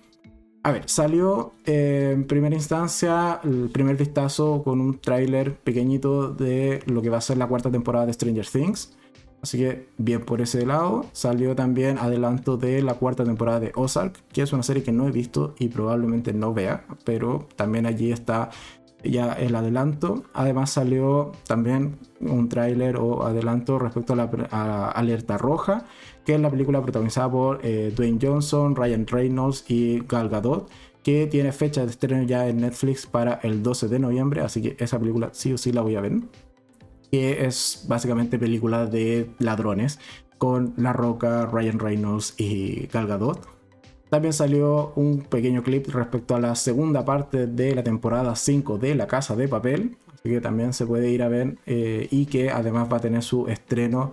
A 0.64 0.70
ver, 0.70 0.88
salió 0.88 1.54
eh, 1.66 2.12
en 2.14 2.28
primera 2.28 2.54
instancia 2.54 3.40
el 3.42 3.70
primer 3.70 3.96
vistazo 3.96 4.62
con 4.62 4.80
un 4.80 5.00
tráiler 5.00 5.56
pequeñito 5.56 6.32
de 6.32 6.80
lo 6.86 7.02
que 7.02 7.10
va 7.10 7.18
a 7.18 7.22
ser 7.22 7.38
la 7.38 7.48
cuarta 7.48 7.72
temporada 7.72 8.06
de 8.06 8.12
Stranger 8.12 8.46
Things. 8.46 8.96
Así 9.42 9.58
que 9.58 9.88
bien 9.98 10.24
por 10.24 10.40
ese 10.40 10.64
lado. 10.64 11.04
Salió 11.12 11.56
también 11.56 11.98
adelanto 11.98 12.56
de 12.56 12.80
la 12.80 12.94
cuarta 12.94 13.24
temporada 13.24 13.58
de 13.58 13.72
Ozark, 13.74 14.14
que 14.32 14.42
es 14.42 14.52
una 14.52 14.62
serie 14.62 14.84
que 14.84 14.92
no 14.92 15.08
he 15.08 15.10
visto 15.10 15.54
y 15.58 15.68
probablemente 15.68 16.32
no 16.32 16.54
vea, 16.54 16.86
pero 17.04 17.48
también 17.56 17.86
allí 17.86 18.12
está 18.12 18.50
ya 19.02 19.32
el 19.32 19.56
adelanto. 19.56 20.22
Además 20.32 20.70
salió 20.70 21.32
también 21.48 21.98
un 22.20 22.48
tráiler 22.48 22.96
o 22.96 23.26
adelanto 23.26 23.80
respecto 23.80 24.12
a 24.12 24.16
la 24.16 24.88
Alerta 24.88 25.38
Roja, 25.38 25.86
que 26.24 26.34
es 26.34 26.40
la 26.40 26.50
película 26.50 26.80
protagonizada 26.80 27.28
por 27.28 27.60
eh, 27.64 27.92
Dwayne 27.96 28.20
Johnson, 28.22 28.76
Ryan 28.76 29.08
Reynolds 29.08 29.64
y 29.68 30.04
Gal 30.06 30.28
Gadot, 30.28 30.70
que 31.02 31.26
tiene 31.26 31.50
fecha 31.50 31.84
de 31.84 31.90
estreno 31.90 32.22
ya 32.22 32.46
en 32.46 32.60
Netflix 32.60 33.06
para 33.06 33.40
el 33.42 33.64
12 33.64 33.88
de 33.88 33.98
noviembre, 33.98 34.40
así 34.40 34.62
que 34.62 34.76
esa 34.78 35.00
película 35.00 35.30
sí 35.32 35.52
o 35.52 35.58
sí 35.58 35.72
la 35.72 35.82
voy 35.82 35.96
a 35.96 36.00
ver 36.00 36.12
que 37.12 37.44
es 37.44 37.84
básicamente 37.86 38.38
película 38.38 38.86
de 38.86 39.30
ladrones 39.38 40.00
con 40.38 40.72
La 40.78 40.94
Roca, 40.94 41.44
Ryan 41.44 41.78
Reynolds 41.78 42.34
y 42.38 42.86
Gal 42.86 43.06
Gadot. 43.06 43.46
También 44.08 44.32
salió 44.32 44.92
un 44.96 45.20
pequeño 45.20 45.62
clip 45.62 45.88
respecto 45.88 46.34
a 46.34 46.40
la 46.40 46.54
segunda 46.54 47.04
parte 47.04 47.46
de 47.46 47.74
la 47.74 47.82
temporada 47.82 48.34
5 48.34 48.78
de 48.78 48.94
La 48.94 49.06
Casa 49.06 49.36
de 49.36 49.46
Papel, 49.46 49.98
así 50.12 50.30
que 50.30 50.40
también 50.40 50.72
se 50.72 50.86
puede 50.86 51.10
ir 51.10 51.22
a 51.22 51.28
ver 51.28 51.58
eh, 51.66 52.08
y 52.10 52.26
que 52.26 52.50
además 52.50 52.88
va 52.90 52.96
a 52.96 53.00
tener 53.00 53.22
su 53.22 53.46
estreno 53.46 54.12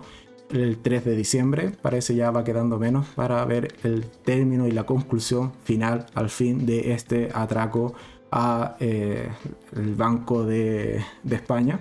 el 0.50 0.78
3 0.78 1.04
de 1.06 1.16
diciembre. 1.16 1.72
Parece 1.82 2.14
ya 2.14 2.30
va 2.30 2.44
quedando 2.44 2.78
menos 2.78 3.06
para 3.14 3.42
ver 3.46 3.74
el 3.82 4.04
término 4.04 4.66
y 4.66 4.72
la 4.72 4.84
conclusión 4.84 5.52
final 5.64 6.04
al 6.14 6.28
fin 6.28 6.66
de 6.66 6.92
este 6.92 7.30
atraco 7.32 7.94
a 8.30 8.76
eh, 8.78 9.28
el 9.74 9.94
Banco 9.94 10.44
de, 10.44 11.02
de 11.22 11.36
España. 11.36 11.80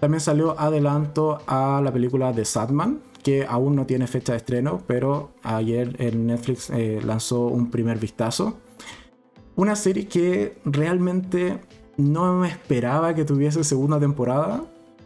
También 0.00 0.20
salió 0.20 0.58
adelanto 0.58 1.38
a 1.46 1.80
la 1.84 1.92
película 1.92 2.32
de 2.32 2.44
Sadman, 2.44 3.00
que 3.22 3.46
aún 3.46 3.76
no 3.76 3.86
tiene 3.86 4.06
fecha 4.06 4.32
de 4.32 4.38
estreno, 4.38 4.82
pero 4.86 5.32
ayer 5.42 5.94
en 5.98 6.26
Netflix 6.26 6.70
eh, 6.70 7.00
lanzó 7.04 7.46
un 7.46 7.70
primer 7.70 7.98
vistazo. 7.98 8.58
Una 9.56 9.76
serie 9.76 10.08
que 10.08 10.56
realmente 10.64 11.58
no 11.98 12.34
me 12.38 12.48
esperaba 12.48 13.14
que 13.14 13.26
tuviese 13.26 13.62
segunda 13.62 14.00
temporada, 14.00 14.64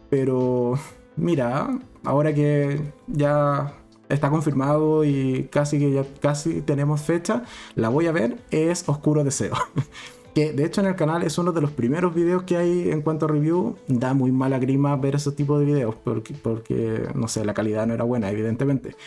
pero 0.09 0.79
mira, 1.17 1.77
ahora 2.05 2.33
que 2.33 2.93
ya 3.07 3.73
está 4.07 4.29
confirmado 4.29 5.03
y 5.03 5.49
casi 5.51 5.77
que 5.77 5.91
ya 5.91 6.05
casi 6.21 6.61
tenemos 6.61 7.01
fecha, 7.01 7.43
la 7.75 7.89
voy 7.89 8.07
a 8.07 8.13
ver, 8.13 8.37
es 8.49 8.87
Oscuro 8.87 9.25
Deseo. 9.25 9.55
que 10.35 10.51
de 10.51 10.65
hecho 10.65 10.81
en 10.81 10.87
el 10.87 10.95
canal 10.97 11.23
es 11.23 11.37
uno 11.37 11.53
de 11.53 11.61
los 11.61 11.71
primeros 11.71 12.13
videos 12.13 12.43
que 12.43 12.57
hay 12.57 12.91
en 12.91 13.01
cuanto 13.01 13.25
a 13.25 13.29
review. 13.29 13.77
Da 13.87 14.13
muy 14.13 14.33
mala 14.33 14.59
grima 14.59 14.95
ver 14.97 15.15
esos 15.15 15.33
tipos 15.33 15.59
de 15.59 15.65
videos 15.65 15.95
porque, 15.95 16.33
porque 16.33 17.07
no 17.15 17.29
sé, 17.29 17.45
la 17.45 17.53
calidad 17.53 17.87
no 17.87 17.93
era 17.93 18.03
buena, 18.03 18.29
evidentemente. 18.29 18.97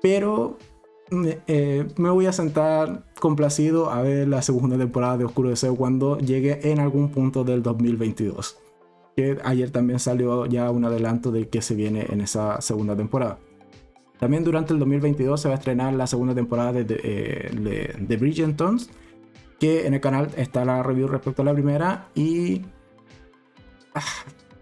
Pero 0.00 0.58
eh, 1.48 1.88
me 1.96 2.10
voy 2.10 2.26
a 2.26 2.32
sentar 2.32 3.04
complacido 3.18 3.90
a 3.90 4.00
ver 4.02 4.28
la 4.28 4.42
segunda 4.42 4.78
temporada 4.78 5.18
de 5.18 5.24
Oscuro 5.24 5.50
Deseo 5.50 5.74
cuando 5.74 6.18
llegue 6.18 6.70
en 6.70 6.78
algún 6.78 7.10
punto 7.10 7.42
del 7.42 7.64
2022. 7.64 8.56
Que 9.16 9.38
ayer 9.42 9.72
también 9.72 9.98
salió 9.98 10.46
ya 10.46 10.70
un 10.70 10.84
adelanto 10.84 11.32
de 11.32 11.48
que 11.48 11.62
se 11.62 11.74
viene 11.74 12.06
en 12.10 12.20
esa 12.20 12.60
segunda 12.60 12.96
temporada. 12.96 13.40
También 14.20 14.44
durante 14.44 14.72
el 14.72 14.78
2022 14.78 15.40
se 15.40 15.48
va 15.48 15.56
a 15.56 15.58
estrenar 15.58 15.92
la 15.94 16.06
segunda 16.06 16.34
temporada 16.34 16.72
de, 16.72 16.84
de, 16.84 17.00
eh, 17.02 17.96
de, 17.98 18.16
que 19.58 19.86
en 19.86 19.94
el 19.94 20.00
canal 20.00 20.30
está 20.36 20.64
la 20.64 20.82
review 20.82 21.08
respecto 21.08 21.42
a 21.42 21.44
la 21.44 21.52
primera 21.54 22.08
y 22.14 22.62
ah, 23.94 24.02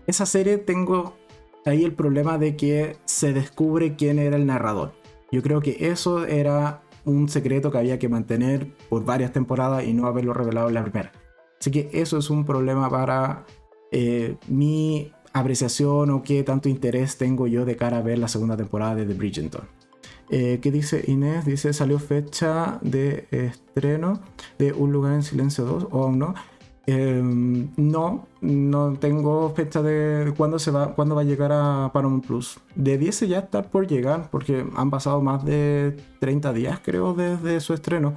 esa 0.07 0.27
serie 0.27 0.59
tengo 0.59 1.17
ahí 1.65 1.85
el 1.85 1.95
problema 1.95 2.39
de 2.39 2.57
que 2.57 2.97
se 3.05 3.33
descubre 3.33 3.97
quién 3.97 4.19
era 4.19 4.37
el 4.37 4.47
narrador. 4.47 4.93
Yo 5.33 5.43
creo 5.43 5.61
que 5.61 5.89
eso 5.91 6.27
era 6.27 6.83
un 7.05 7.29
secreto 7.29 7.71
que 7.71 7.79
había 7.79 7.99
que 7.99 8.09
mantener 8.09 8.73
por 8.89 9.05
varias 9.05 9.33
temporadas 9.33 9.85
y 9.85 9.93
no 9.93 10.07
haberlo 10.07 10.33
revelado 10.33 10.69
en 10.69 10.75
la 10.75 10.83
primera. 10.83 11.13
Así 11.61 11.71
que 11.71 11.91
eso 11.93 12.19
es 12.19 12.31
un 12.31 12.45
problema 12.45 12.91
para 12.91 13.45
eh, 13.91 14.37
mi 14.49 15.13
apreciación 15.33 16.11
o 16.11 16.23
qué 16.23 16.43
tanto 16.45 16.69
interés 16.69 17.17
tengo 17.17 17.47
yo 17.47 17.65
de 17.65 17.77
cara 17.77 17.99
a 17.99 18.03
ver 18.03 18.19
la 18.19 18.29
segunda 18.29 18.57
temporada 18.57 18.95
de 18.95 19.07
The 19.07 19.15
Bridgerton. 19.15 19.63
Eh, 20.31 20.59
¿Qué 20.63 20.71
dice 20.71 21.05
Inés? 21.07 21.45
Dice, 21.45 21.73
salió 21.73 21.99
fecha 21.99 22.79
de 22.83 23.27
estreno 23.31 24.21
de 24.59 24.73
Un 24.73 24.93
lugar 24.93 25.13
en 25.13 25.23
silencio 25.23 25.65
2 25.65 25.89
o 25.91 26.05
aún 26.05 26.19
no. 26.19 26.35
Em, 26.87 27.71
no, 27.77 28.27
no 28.43 28.93
tengo 28.99 29.55
fecha 29.55 29.81
de 29.81 30.35
cuándo 30.37 30.59
se 30.59 30.71
va, 30.71 30.95
cuándo 30.95 31.15
va 31.15 31.23
a 31.23 31.25
llegar 31.25 31.51
a 31.53 31.91
Paramount 31.93 32.27
Plus. 32.27 32.59
Debiese 32.75 33.27
ya 33.27 33.39
estar 33.39 33.71
por 33.71 33.87
llegar, 33.87 34.31
porque 34.31 34.67
han 34.77 34.91
pasado 34.91 35.23
más 35.23 35.45
de 35.45 35.97
30 36.21 36.53
días, 36.53 36.81
creo, 36.85 37.15
desde 37.15 37.61
su 37.61 37.73
estreno. 37.73 38.15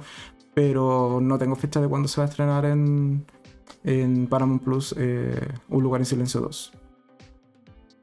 Pero 0.54 1.20
no 1.22 1.38
tengo 1.38 1.56
fecha 1.56 1.80
de 1.80 1.88
cuándo 1.88 2.08
se 2.08 2.20
va 2.20 2.26
a 2.26 2.28
estrenar 2.28 2.64
en, 2.66 3.24
en 3.84 4.26
Paramount 4.26 4.62
Plus 4.62 4.94
eh, 4.98 5.48
Un 5.68 5.82
lugar 5.82 6.00
en 6.00 6.06
silencio 6.06 6.40
2. 6.40 6.72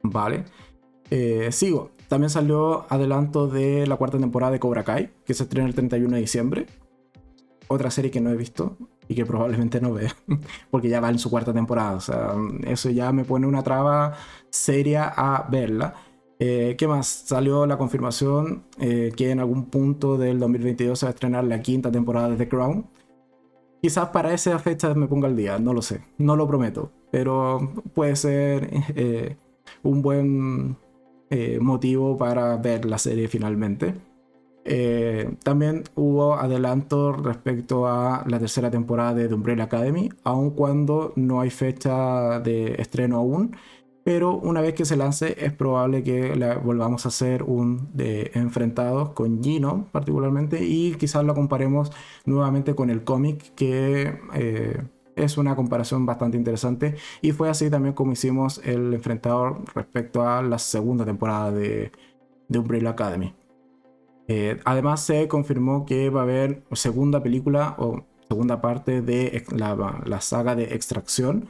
Vale. 0.02 0.44
Eh, 1.10 1.48
sigo. 1.52 1.90
También 2.08 2.30
salió 2.30 2.86
adelanto 2.88 3.48
de 3.48 3.86
la 3.86 3.96
cuarta 3.96 4.18
temporada 4.18 4.52
de 4.52 4.60
Cobra 4.60 4.84
Kai, 4.84 5.10
que 5.24 5.34
se 5.34 5.44
estrena 5.44 5.68
el 5.68 5.74
31 5.74 6.14
de 6.14 6.20
diciembre. 6.20 6.66
Otra 7.68 7.90
serie 7.90 8.10
que 8.10 8.20
no 8.20 8.30
he 8.30 8.36
visto 8.36 8.76
y 9.08 9.14
que 9.14 9.26
probablemente 9.26 9.80
no 9.80 9.92
vea, 9.92 10.14
porque 10.70 10.88
ya 10.88 11.00
va 11.00 11.10
en 11.10 11.18
su 11.18 11.30
cuarta 11.30 11.52
temporada. 11.52 11.94
O 11.94 12.00
sea, 12.00 12.34
eso 12.64 12.90
ya 12.90 13.12
me 13.12 13.24
pone 13.24 13.46
una 13.46 13.62
traba 13.62 14.14
seria 14.50 15.08
a 15.08 15.48
verla. 15.50 15.94
Eh, 16.38 16.74
¿Qué 16.78 16.86
más? 16.86 17.06
Salió 17.06 17.66
la 17.66 17.78
confirmación 17.78 18.64
eh, 18.78 19.12
que 19.16 19.30
en 19.30 19.40
algún 19.40 19.66
punto 19.66 20.18
del 20.18 20.38
2022 20.38 20.98
se 20.98 21.06
va 21.06 21.10
a 21.10 21.14
estrenar 21.14 21.44
la 21.44 21.60
quinta 21.60 21.90
temporada 21.90 22.28
de 22.30 22.36
The 22.36 22.48
Crown. 22.48 22.86
Quizás 23.82 24.08
para 24.08 24.32
esa 24.32 24.58
fecha 24.58 24.92
me 24.94 25.06
ponga 25.06 25.28
al 25.28 25.36
día, 25.36 25.58
no 25.58 25.72
lo 25.72 25.82
sé, 25.82 26.02
no 26.18 26.36
lo 26.36 26.46
prometo, 26.46 26.92
pero 27.10 27.72
puede 27.94 28.16
ser 28.16 28.68
eh, 28.96 29.36
un 29.82 30.02
buen 30.02 30.76
motivo 31.60 32.16
para 32.16 32.56
ver 32.56 32.84
la 32.84 32.98
serie 32.98 33.28
finalmente. 33.28 33.94
Eh, 34.68 35.36
también 35.44 35.84
hubo 35.94 36.34
adelanto 36.34 37.12
respecto 37.12 37.86
a 37.86 38.24
la 38.26 38.38
tercera 38.40 38.68
temporada 38.68 39.14
de 39.14 39.28
The 39.28 39.34
Umbrella 39.34 39.64
Academy, 39.64 40.10
aun 40.24 40.50
cuando 40.50 41.12
no 41.14 41.40
hay 41.40 41.50
fecha 41.50 42.40
de 42.40 42.74
estreno 42.78 43.18
aún. 43.18 43.56
Pero 44.04 44.36
una 44.36 44.60
vez 44.60 44.74
que 44.74 44.84
se 44.84 44.96
lance 44.96 45.36
es 45.44 45.52
probable 45.52 46.02
que 46.04 46.32
volvamos 46.64 47.06
a 47.06 47.08
hacer 47.08 47.42
un 47.42 47.88
de 47.92 48.30
enfrentados 48.34 49.10
con 49.10 49.42
Gino 49.42 49.88
particularmente 49.90 50.64
y 50.64 50.94
quizás 50.94 51.24
lo 51.24 51.34
comparemos 51.34 51.90
nuevamente 52.24 52.76
con 52.76 52.90
el 52.90 53.02
cómic 53.02 53.52
que 53.56 54.20
eh, 54.34 54.80
es 55.16 55.38
una 55.38 55.56
comparación 55.56 56.06
bastante 56.06 56.36
interesante 56.36 56.94
y 57.22 57.32
fue 57.32 57.48
así 57.48 57.70
también 57.70 57.94
como 57.94 58.12
hicimos 58.12 58.60
el 58.64 58.94
enfrentador 58.94 59.62
respecto 59.74 60.28
a 60.28 60.42
la 60.42 60.58
segunda 60.58 61.04
temporada 61.04 61.50
de, 61.50 61.90
de 62.48 62.58
Umbrella 62.58 62.90
Academy. 62.90 63.34
Eh, 64.28 64.60
además 64.64 65.02
se 65.02 65.28
confirmó 65.28 65.86
que 65.86 66.10
va 66.10 66.20
a 66.20 66.24
haber 66.24 66.62
segunda 66.72 67.22
película 67.22 67.76
o 67.78 68.04
segunda 68.28 68.60
parte 68.60 69.00
de 69.02 69.44
la, 69.52 70.20
saga 70.20 70.56
de 70.56 70.74
Extracción, 70.74 71.48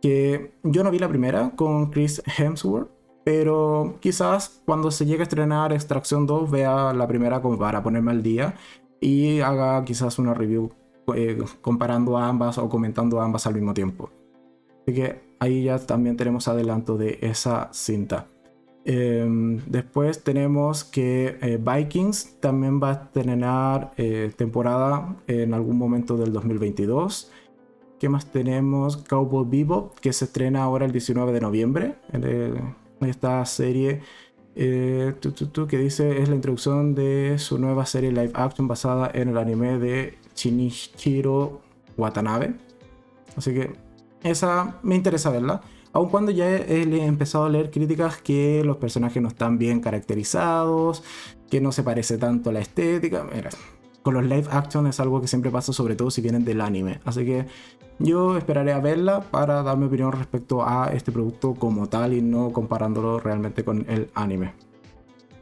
que 0.00 0.52
yo 0.64 0.82
no 0.82 0.90
vi 0.90 0.98
la 0.98 1.08
primera 1.08 1.52
con 1.54 1.90
Chris 1.90 2.22
Hemsworth, 2.26 2.90
pero 3.24 3.98
quizás 4.00 4.62
cuando 4.66 4.90
se 4.90 5.06
llegue 5.06 5.20
a 5.20 5.22
estrenar 5.24 5.72
Extracción 5.72 6.26
2 6.26 6.50
vea 6.50 6.92
la 6.92 7.06
primera 7.06 7.40
como 7.40 7.56
para 7.56 7.82
ponerme 7.82 8.10
al 8.10 8.22
día 8.22 8.56
y 9.00 9.40
haga 9.40 9.84
quizás 9.84 10.18
una 10.18 10.34
review 10.34 10.72
eh, 11.14 11.38
comparando 11.60 12.16
ambas 12.16 12.58
o 12.58 12.68
comentando 12.68 13.20
ambas 13.20 13.46
al 13.46 13.54
mismo 13.54 13.74
tiempo. 13.74 14.10
Así 14.82 14.94
que 14.94 15.20
ahí 15.38 15.64
ya 15.64 15.78
también 15.78 16.16
tenemos 16.16 16.48
adelanto 16.48 16.96
de 16.96 17.18
esa 17.22 17.68
cinta. 17.72 18.28
Em, 18.84 19.58
después 19.66 20.24
tenemos 20.24 20.82
que 20.82 21.38
eh, 21.40 21.58
Vikings 21.60 22.40
también 22.40 22.82
va 22.82 22.90
a 22.90 22.92
estrenar 22.92 23.92
eh, 23.96 24.32
temporada 24.36 25.16
en 25.28 25.54
algún 25.54 25.78
momento 25.78 26.16
del 26.16 26.32
2022. 26.32 27.30
¿Qué 28.00 28.08
más 28.08 28.26
tenemos? 28.26 28.96
Cowboy 28.96 29.46
Bebop, 29.48 29.98
que 30.00 30.12
se 30.12 30.24
estrena 30.24 30.64
ahora 30.64 30.86
el 30.86 30.92
19 30.92 31.32
de 31.32 31.40
noviembre. 31.40 31.94
En, 32.12 32.82
esta 33.00 33.44
serie 33.46 34.00
que 34.54 35.78
dice 35.78 36.22
es 36.22 36.28
la 36.28 36.36
introducción 36.36 36.94
de 36.94 37.36
su 37.38 37.58
nueva 37.58 37.84
serie 37.84 38.12
live 38.12 38.30
action 38.34 38.68
basada 38.68 39.10
en 39.12 39.30
el 39.30 39.38
anime 39.38 39.78
de 39.78 40.18
Shinichiro 40.34 41.60
Watanabe. 41.96 42.54
Así 43.36 43.52
que 43.54 43.72
esa 44.22 44.78
me 44.82 44.94
interesa 44.94 45.30
verla. 45.30 45.60
Aun 45.92 46.08
cuando 46.08 46.30
ya 46.32 46.48
he, 46.48 46.82
empezado 47.04 47.44
a 47.44 47.50
leer 47.50 47.70
críticas 47.70 48.16
que 48.16 48.62
los 48.64 48.78
personajes 48.78 49.22
no 49.22 49.28
están 49.28 49.58
bien 49.58 49.80
caracterizados, 49.80 51.02
que 51.50 51.60
no 51.60 51.70
se 51.70 51.82
parece 51.82 52.16
tanto 52.16 52.50
a 52.50 52.52
la 52.54 52.60
estética. 52.60 53.26
Mira, 53.34 53.50
con 54.02 54.14
los 54.14 54.24
live 54.24 54.48
action 54.50 54.86
es 54.86 55.00
algo 55.00 55.20
que 55.20 55.28
siempre 55.28 55.50
pasa, 55.50 55.72
sobre 55.72 55.94
todo 55.94 56.10
si 56.10 56.22
vienen 56.22 56.44
del 56.44 56.62
anime. 56.62 57.00
Así 57.04 57.26
que 57.26 57.46
yo 57.98 58.38
esperaré 58.38 58.72
a 58.72 58.80
verla 58.80 59.20
para 59.20 59.62
dar 59.62 59.76
mi 59.76 59.84
opinión 59.86 60.12
respecto 60.12 60.66
a 60.66 60.90
este 60.92 61.12
producto 61.12 61.54
como 61.54 61.88
tal 61.88 62.14
y 62.14 62.22
no 62.22 62.52
comparándolo 62.52 63.20
realmente 63.20 63.62
con 63.62 63.84
el 63.88 64.10
anime. 64.14 64.54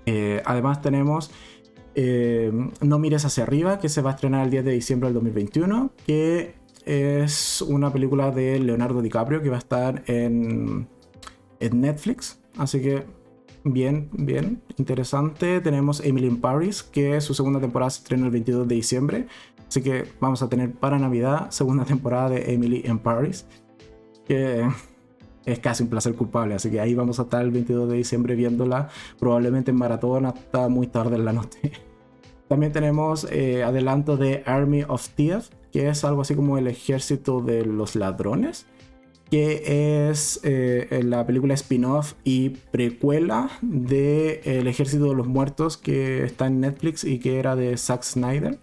Eh, 0.07 0.43
además 0.45 0.83
tenemos 0.83 1.31
eh, 1.95 2.53
No 2.81 2.99
mires 2.99 3.25
hacia 3.25 3.45
arriba, 3.45 3.79
que 3.79 3.89
se 3.89 4.03
va 4.03 4.11
a 4.11 4.15
estrenar 4.15 4.45
el 4.45 4.51
10 4.51 4.65
de 4.65 4.73
diciembre 4.73 5.09
del 5.09 5.15
2021, 5.15 5.93
que 6.07 6.55
es 6.85 7.63
una 7.63 7.93
película 7.93 8.31
de 8.31 8.59
Leonardo 8.59 9.03
DiCaprio 9.03 9.43
que 9.43 9.51
va 9.51 9.57
a 9.57 9.61
estar 9.61 10.03
en, 10.07 10.89
en 11.61 11.81
Netflix. 11.81 12.41
Así 12.57 12.81
que 12.81 13.05
bien, 13.65 14.09
bien, 14.13 14.63
interesante. 14.77 15.61
Tenemos 15.61 16.01
Emily 16.01 16.27
in 16.27 16.41
Paris, 16.41 16.83
que 16.83 17.21
su 17.21 17.35
segunda 17.35 17.61
temporada 17.61 17.91
se 17.91 18.03
estrena 18.03 18.27
el 18.27 18.33
22 18.33 18.69
de 18.69 18.75
diciembre. 18.75 19.27
Así 19.69 19.83
que 19.83 20.05
vamos 20.21 20.43
a 20.43 20.49
tener 20.49 20.73
para 20.73 20.99
Navidad 20.99 21.51
segunda 21.51 21.85
temporada 21.85 22.31
de 22.31 22.53
Emily 22.53 22.83
in 22.85 22.99
Paris. 22.99 23.47
Que 24.27 24.67
es 25.45 25.59
casi 25.59 25.83
un 25.83 25.89
placer 25.89 26.15
culpable. 26.15 26.55
Así 26.55 26.71
que 26.71 26.81
ahí 26.81 26.95
vamos 26.95 27.19
a 27.19 27.23
estar 27.23 27.43
el 27.43 27.51
22 27.51 27.91
de 27.91 27.97
diciembre 27.97 28.35
viéndola. 28.35 28.89
Probablemente 29.19 29.71
en 29.71 29.77
maratón 29.77 30.27
hasta 30.27 30.69
muy 30.69 30.87
tarde 30.87 31.17
en 31.17 31.25
la 31.25 31.33
noche. 31.33 31.73
También 32.49 32.73
tenemos 32.73 33.27
eh, 33.31 33.63
adelanto 33.63 34.17
de 34.17 34.43
Army 34.45 34.83
of 34.89 35.09
Thieves, 35.11 35.51
que 35.73 35.89
es 35.89 36.05
algo 36.05 36.23
así 36.23 36.35
como 36.35 36.59
el 36.59 36.67
ejército 36.67 37.41
de 37.41 37.65
los 37.65 37.95
ladrones, 37.95 38.67
que 39.31 40.09
es 40.11 40.41
eh, 40.43 41.01
la 41.05 41.25
película 41.25 41.55
spin-off 41.55 42.15
y 42.25 42.49
precuela 42.73 43.51
de 43.63 44.41
El 44.45 44.67
ejército 44.67 45.11
de 45.11 45.15
los 45.15 45.29
muertos 45.29 45.77
que 45.77 46.25
está 46.25 46.49
en 46.49 46.59
Netflix 46.59 47.05
y 47.05 47.21
que 47.21 47.39
era 47.39 47.55
de 47.55 47.77
Zack 47.77 48.03
Snyder. 48.03 48.59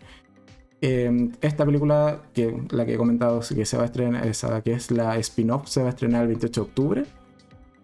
Em, 0.80 1.32
esta 1.42 1.66
película, 1.66 2.22
que 2.34 2.62
la 2.70 2.86
que 2.86 2.94
he 2.94 2.98
comentado 2.98 3.40
que 3.40 3.66
se 3.66 3.78
va 3.78 3.84
a 3.84 3.86
estrenar, 3.88 4.24
que 4.64 4.74
es 4.74 4.92
la 4.92 5.18
spin-off, 5.18 5.68
se 5.68 5.82
va 5.82 5.88
a 5.88 5.90
estrenar 5.90 6.22
el 6.24 6.28
28 6.28 6.62
de 6.62 6.68
octubre. 6.68 7.06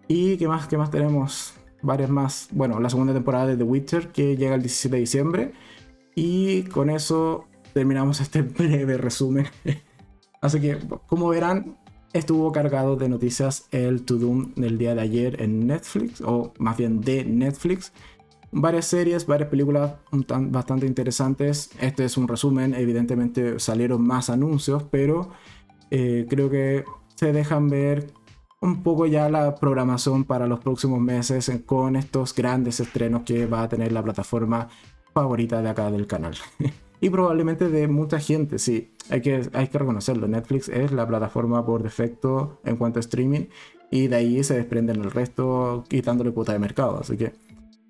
¿Y 0.06 0.36
qué 0.36 0.46
más, 0.46 0.68
qué 0.68 0.76
más 0.76 0.90
tenemos? 0.90 1.54
Varias 1.82 2.10
más. 2.10 2.48
Bueno, 2.52 2.78
la 2.80 2.90
segunda 2.90 3.12
temporada 3.12 3.46
de 3.46 3.56
The 3.56 3.64
Witcher 3.64 4.08
que 4.08 4.36
llega 4.36 4.54
el 4.54 4.62
17 4.62 4.94
de 4.94 5.00
diciembre. 5.00 5.52
Y 6.14 6.64
con 6.64 6.88
eso 6.90 7.46
terminamos 7.72 8.20
este 8.20 8.42
breve 8.42 8.96
resumen. 8.96 9.46
Así 10.40 10.60
que, 10.60 10.78
como 11.06 11.28
verán, 11.28 11.76
estuvo 12.12 12.52
cargado 12.52 12.96
de 12.96 13.08
noticias 13.08 13.66
el 13.72 14.04
To 14.04 14.16
Doom 14.16 14.54
del 14.54 14.78
día 14.78 14.94
de 14.94 15.00
ayer 15.00 15.42
en 15.42 15.66
Netflix, 15.66 16.20
o 16.20 16.52
más 16.58 16.76
bien 16.76 17.00
de 17.00 17.24
Netflix. 17.24 17.92
Varias 18.56 18.86
series, 18.86 19.26
varias 19.26 19.48
películas 19.48 19.94
bastante 20.28 20.86
interesantes. 20.86 21.70
Este 21.80 22.04
es 22.04 22.16
un 22.16 22.28
resumen, 22.28 22.72
evidentemente 22.72 23.58
salieron 23.58 24.06
más 24.06 24.30
anuncios, 24.30 24.84
pero 24.84 25.30
eh, 25.90 26.24
creo 26.30 26.48
que 26.48 26.84
se 27.16 27.32
dejan 27.32 27.68
ver 27.68 28.12
un 28.60 28.84
poco 28.84 29.06
ya 29.06 29.28
la 29.28 29.56
programación 29.56 30.22
para 30.22 30.46
los 30.46 30.60
próximos 30.60 31.00
meses 31.00 31.50
con 31.66 31.96
estos 31.96 32.32
grandes 32.32 32.78
estrenos 32.78 33.22
que 33.24 33.46
va 33.46 33.64
a 33.64 33.68
tener 33.68 33.90
la 33.90 34.04
plataforma 34.04 34.68
favorita 35.12 35.60
de 35.60 35.70
acá 35.70 35.90
del 35.90 36.06
canal. 36.06 36.36
y 37.00 37.10
probablemente 37.10 37.68
de 37.68 37.88
mucha 37.88 38.20
gente, 38.20 38.60
sí, 38.60 38.94
hay 39.10 39.20
que, 39.20 39.50
hay 39.52 39.66
que 39.66 39.78
reconocerlo. 39.78 40.28
Netflix 40.28 40.68
es 40.68 40.92
la 40.92 41.08
plataforma 41.08 41.66
por 41.66 41.82
defecto 41.82 42.60
en 42.64 42.76
cuanto 42.76 43.00
a 43.00 43.00
streaming 43.00 43.46
y 43.90 44.06
de 44.06 44.16
ahí 44.16 44.44
se 44.44 44.54
desprenden 44.54 45.02
el 45.02 45.10
resto 45.10 45.84
quitándole 45.88 46.30
puta 46.30 46.52
de 46.52 46.60
mercado. 46.60 47.00
Así 47.00 47.16
que 47.16 47.32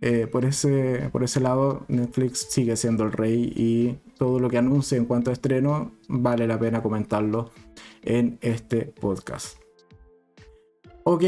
eh, 0.06 0.26
por, 0.26 0.44
ese, 0.44 1.08
por 1.12 1.24
ese 1.24 1.40
lado, 1.40 1.86
Netflix 1.88 2.48
sigue 2.50 2.76
siendo 2.76 3.04
el 3.04 3.12
rey 3.12 3.50
y 3.56 3.98
todo 4.18 4.38
lo 4.38 4.50
que 4.50 4.58
anuncie 4.58 4.98
en 4.98 5.06
cuanto 5.06 5.30
a 5.30 5.32
estreno, 5.32 5.92
vale 6.08 6.46
la 6.46 6.58
pena 6.58 6.82
comentarlo 6.82 7.52
en 8.02 8.38
este 8.42 8.82
podcast. 8.84 9.56
Ok, 11.04 11.22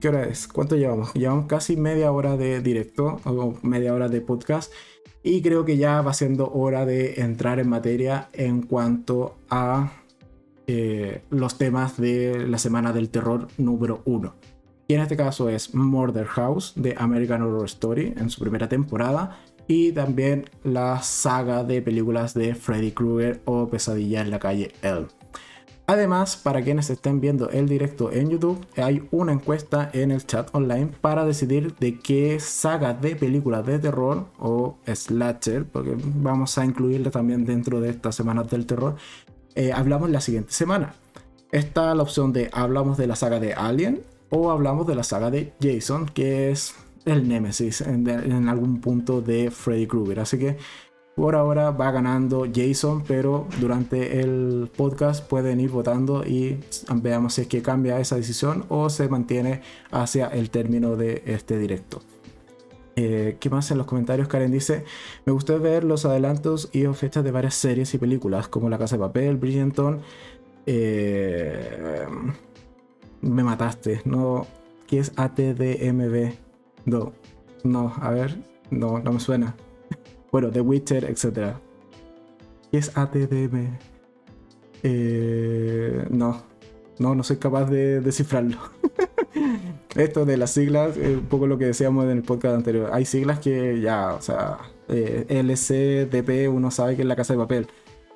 ¿qué 0.00 0.08
hora 0.08 0.24
es? 0.24 0.48
¿Cuánto 0.48 0.74
llevamos? 0.74 1.14
Llevamos 1.14 1.46
casi 1.46 1.76
media 1.76 2.10
hora 2.10 2.36
de 2.36 2.60
directo 2.60 3.20
o 3.24 3.54
media 3.62 3.94
hora 3.94 4.08
de 4.08 4.20
podcast 4.20 4.72
y 5.22 5.42
creo 5.42 5.64
que 5.64 5.76
ya 5.76 6.02
va 6.02 6.14
siendo 6.14 6.50
hora 6.50 6.84
de 6.86 7.20
entrar 7.20 7.60
en 7.60 7.68
materia 7.68 8.30
en 8.32 8.62
cuanto 8.62 9.36
a 9.48 9.92
eh, 10.66 11.22
los 11.30 11.56
temas 11.56 12.00
de 12.00 12.48
la 12.48 12.58
semana 12.58 12.92
del 12.92 13.10
terror 13.10 13.46
número 13.58 14.02
1. 14.06 14.34
En 14.94 15.00
este 15.00 15.16
caso 15.16 15.48
es 15.48 15.74
Murder 15.74 16.26
House 16.26 16.74
de 16.76 16.94
American 16.98 17.40
Horror 17.40 17.64
Story 17.64 18.12
en 18.14 18.28
su 18.28 18.40
primera 18.40 18.68
temporada 18.68 19.38
y 19.66 19.92
también 19.92 20.50
la 20.64 21.00
saga 21.00 21.64
de 21.64 21.80
películas 21.80 22.34
de 22.34 22.54
Freddy 22.54 22.90
Krueger 22.90 23.40
o 23.46 23.68
Pesadilla 23.68 24.20
en 24.20 24.30
la 24.30 24.38
calle 24.38 24.72
Elm. 24.82 25.08
Además, 25.86 26.36
para 26.36 26.60
quienes 26.62 26.90
estén 26.90 27.22
viendo 27.22 27.48
el 27.48 27.70
directo 27.70 28.12
en 28.12 28.28
YouTube, 28.28 28.64
hay 28.76 29.08
una 29.12 29.32
encuesta 29.32 29.88
en 29.94 30.10
el 30.10 30.26
chat 30.26 30.54
online 30.54 30.90
para 31.00 31.24
decidir 31.24 31.74
de 31.76 31.98
qué 31.98 32.38
saga 32.38 32.92
de 32.92 33.16
películas 33.16 33.64
de 33.64 33.78
terror 33.78 34.26
o 34.38 34.76
slasher, 34.86 35.64
porque 35.64 35.96
vamos 35.96 36.58
a 36.58 36.66
incluirla 36.66 37.10
también 37.10 37.46
dentro 37.46 37.80
de 37.80 37.88
estas 37.88 38.14
semanas 38.14 38.50
del 38.50 38.66
terror, 38.66 38.96
eh, 39.54 39.72
hablamos 39.72 40.10
la 40.10 40.20
siguiente 40.20 40.52
semana. 40.52 40.94
Está 41.50 41.94
la 41.94 42.02
opción 42.02 42.32
de 42.32 42.50
hablamos 42.52 42.96
de 42.98 43.06
la 43.06 43.16
saga 43.16 43.40
de 43.40 43.54
Alien 43.54 44.11
o 44.34 44.50
hablamos 44.50 44.86
de 44.86 44.94
la 44.94 45.02
saga 45.02 45.30
de 45.30 45.52
Jason, 45.60 46.06
que 46.06 46.50
es 46.50 46.74
el 47.04 47.28
némesis 47.28 47.82
en, 47.82 48.48
algún 48.48 48.80
punto 48.80 49.20
de 49.20 49.50
Freddy 49.50 49.86
Krueger. 49.86 50.20
Así 50.20 50.38
que 50.38 50.56
por 51.14 51.36
ahora 51.36 51.70
va 51.70 51.90
ganando 51.90 52.46
Jason, 52.52 53.04
pero 53.06 53.46
durante 53.60 54.20
el 54.20 54.70
podcast 54.74 55.28
pueden 55.28 55.60
ir 55.60 55.68
votando 55.68 56.24
y 56.24 56.58
veamos 56.94 57.34
si 57.34 57.42
es 57.42 57.46
que 57.46 57.60
cambia 57.60 58.00
esa 58.00 58.16
decisión 58.16 58.64
o 58.70 58.88
se 58.88 59.06
mantiene 59.08 59.60
hacia 59.90 60.28
el 60.28 60.48
término 60.48 60.96
de 60.96 61.22
este 61.26 61.58
directo. 61.58 62.00
Eh, 62.96 63.36
¿Qué 63.38 63.50
más 63.50 63.70
en 63.70 63.78
los 63.78 63.86
comentarios? 63.86 64.28
Karen 64.28 64.50
dice: 64.50 64.84
Me 65.26 65.32
gustó 65.32 65.58
ver 65.60 65.84
los 65.84 66.06
adelantos 66.06 66.70
y 66.72 66.86
fechas 66.86 67.22
de 67.22 67.30
varias 67.30 67.54
series 67.54 67.92
y 67.92 67.98
películas, 67.98 68.48
como 68.48 68.70
La 68.70 68.78
Casa 68.78 68.96
de 68.96 69.00
Papel, 69.00 69.36
Bridgerton. 69.36 70.00
Eh, 70.64 72.06
me 73.22 73.42
mataste, 73.42 74.02
¿no? 74.04 74.46
¿Qué 74.86 74.98
es 74.98 75.12
ATDMB? 75.16 76.32
No, 76.84 77.12
no, 77.64 77.92
a 78.00 78.10
ver, 78.10 78.36
no, 78.70 78.98
no 78.98 79.12
me 79.12 79.20
suena. 79.20 79.56
Bueno, 80.30 80.50
The 80.50 80.60
Witcher, 80.60 81.04
etc. 81.04 81.56
¿Qué 82.70 82.78
es 82.78 82.96
ATDM? 82.96 83.78
Eh, 84.82 86.06
no, 86.10 86.42
no, 86.98 87.14
no 87.14 87.22
soy 87.22 87.36
capaz 87.36 87.66
de 87.66 88.00
descifrarlo. 88.00 88.58
Esto 89.94 90.24
de 90.24 90.36
las 90.36 90.50
siglas, 90.50 90.96
un 90.96 91.26
poco 91.28 91.46
lo 91.46 91.58
que 91.58 91.66
decíamos 91.66 92.04
en 92.04 92.10
el 92.10 92.22
podcast 92.22 92.56
anterior. 92.56 92.90
Hay 92.92 93.04
siglas 93.04 93.38
que 93.38 93.80
ya, 93.80 94.14
o 94.14 94.22
sea, 94.22 94.58
eh, 94.88 96.48
uno 96.50 96.70
sabe 96.70 96.96
que 96.96 97.02
es 97.02 97.08
la 97.08 97.16
casa 97.16 97.34
de 97.34 97.38
papel. 97.38 97.66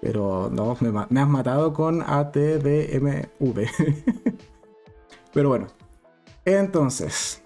Pero 0.00 0.50
no, 0.52 0.76
me, 0.80 0.90
me 1.08 1.20
has 1.20 1.28
matado 1.28 1.72
con 1.72 2.02
ATDMV. 2.02 3.36
pero 5.36 5.50
bueno. 5.50 5.66
Entonces, 6.46 7.42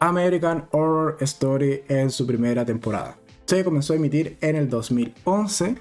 American 0.00 0.66
Horror 0.72 1.16
Story 1.20 1.84
en 1.86 2.10
su 2.10 2.26
primera 2.26 2.64
temporada. 2.64 3.16
Se 3.44 3.62
comenzó 3.62 3.92
a 3.92 3.96
emitir 3.96 4.36
en 4.40 4.56
el 4.56 4.68
2011 4.68 5.76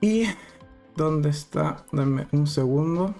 y 0.00 0.24
¿dónde 0.96 1.28
está? 1.28 1.84
Dame 1.92 2.26
un 2.32 2.46
segundo. 2.46 3.14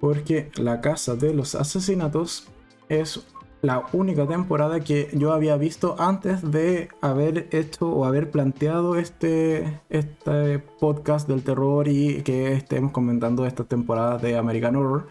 Porque 0.00 0.50
La 0.56 0.80
Casa 0.80 1.14
de 1.14 1.34
los 1.34 1.54
Asesinatos 1.54 2.48
es 2.88 3.24
la 3.64 3.86
única 3.94 4.26
temporada 4.26 4.80
que 4.80 5.08
yo 5.14 5.32
había 5.32 5.56
visto 5.56 5.96
antes 5.98 6.50
de 6.50 6.88
haber 7.00 7.48
hecho 7.50 7.88
o 7.88 8.04
haber 8.04 8.30
planteado 8.30 8.96
este, 8.96 9.80
este 9.88 10.58
podcast 10.58 11.26
del 11.26 11.42
terror 11.42 11.88
y 11.88 12.22
que 12.22 12.52
estemos 12.52 12.92
comentando 12.92 13.46
esta 13.46 13.64
temporada 13.64 14.18
de 14.18 14.36
American 14.36 14.76
Horror 14.76 15.08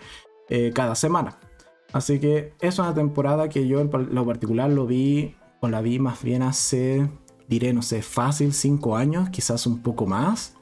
eh, 0.49 0.71
cada 0.73 0.93
semana. 0.93 1.39
Así 1.93 2.19
que 2.19 2.53
es 2.61 2.77
una 2.77 2.93
temporada 2.93 3.49
que 3.49 3.67
yo 3.67 3.79
en 3.79 3.89
lo 4.11 4.25
particular 4.25 4.69
lo 4.69 4.85
vi, 4.85 5.35
o 5.59 5.67
la 5.67 5.81
vi 5.81 5.97
más 5.97 6.21
bien 6.21 6.43
hace, 6.43 7.09
diré, 7.47 7.73
no 7.73 7.81
sé, 7.81 8.03
fácil, 8.03 8.53
cinco 8.53 8.95
años, 8.95 9.29
quizás 9.29 9.65
un 9.65 9.81
poco 9.81 10.05
más. 10.05 10.55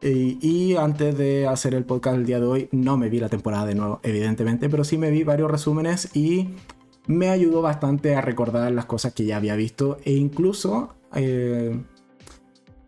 Y, 0.00 0.76
antes 0.76 1.18
de 1.18 1.46
hacer 1.46 1.74
el 1.74 1.84
podcast 1.84 2.16
el 2.16 2.24
día 2.24 2.38
de 2.38 2.46
hoy, 2.46 2.68
no 2.70 2.96
me 2.96 3.10
vi 3.10 3.18
la 3.18 3.28
temporada 3.28 3.66
de 3.66 3.74
nuevo, 3.74 4.00
evidentemente, 4.04 4.70
pero 4.70 4.84
sí 4.84 4.96
me 4.96 5.10
vi 5.10 5.24
varios 5.24 5.50
resúmenes 5.50 6.14
y 6.14 6.50
me 7.08 7.30
ayudó 7.30 7.62
bastante 7.62 8.14
a 8.14 8.20
recordar 8.20 8.70
las 8.70 8.84
cosas 8.84 9.12
que 9.14 9.24
ya 9.24 9.38
había 9.38 9.56
visto 9.56 9.96
e 10.04 10.12
incluso 10.12 10.94
eh, 11.14 11.80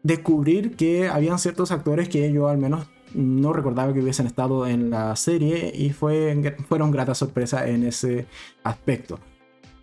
descubrir 0.02 0.76
que 0.76 1.09
habían 1.09 1.38
ciertos 1.38 1.72
actores 1.72 2.09
que 2.09 2.30
yo 2.33 2.48
al 2.48 2.59
menos 2.59 2.87
no 3.14 3.52
recordaba 3.52 3.92
que 3.92 4.00
hubiesen 4.00 4.26
estado 4.26 4.66
en 4.66 4.90
la 4.90 5.16
serie 5.16 5.72
y 5.74 5.90
fue, 5.90 6.54
fueron 6.68 6.90
grata 6.90 7.14
sorpresa 7.14 7.66
en 7.66 7.83
ese 7.83 8.26
aspecto. 8.62 9.18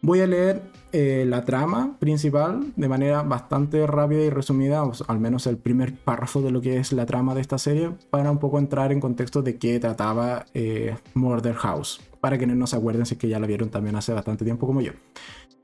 Voy 0.02 0.22
a 0.22 0.28
leer 0.28 0.62
eh, 0.94 1.26
la 1.28 1.44
trama 1.44 1.98
principal 2.00 2.72
de 2.76 2.88
manera 2.88 3.24
bastante 3.24 3.86
rápida 3.88 4.22
y 4.22 4.30
resumida, 4.30 4.84
al 5.08 5.20
menos 5.20 5.48
el 5.48 5.58
primer 5.58 5.96
párrafo 5.96 6.42
de 6.42 6.52
lo 6.52 6.62
que 6.62 6.78
es 6.78 6.94
la 6.94 7.08
trama 7.08 7.34
de 7.34 7.42
esta 7.42 7.58
serie, 7.58 7.92
para 8.12 8.32
un 8.32 8.38
poco 8.38 8.60
entrar 8.60 8.92
en 8.92 9.00
contexto 9.00 9.42
de 9.42 9.58
qué 9.58 9.80
trataba 9.80 10.46
eh, 10.54 10.96
Murder 11.16 11.56
House, 11.56 12.00
para 12.28 12.38
quienes 12.38 12.58
no 12.58 12.68
se 12.68 12.76
acuerden 12.76 13.06
si 13.06 13.16
que 13.16 13.30
ya 13.30 13.40
la 13.40 13.48
vieron 13.48 13.70
también 13.70 13.96
hace 13.96 14.12
bastante 14.12 14.44
tiempo 14.44 14.68
como 14.68 14.82
yo. 14.82 14.92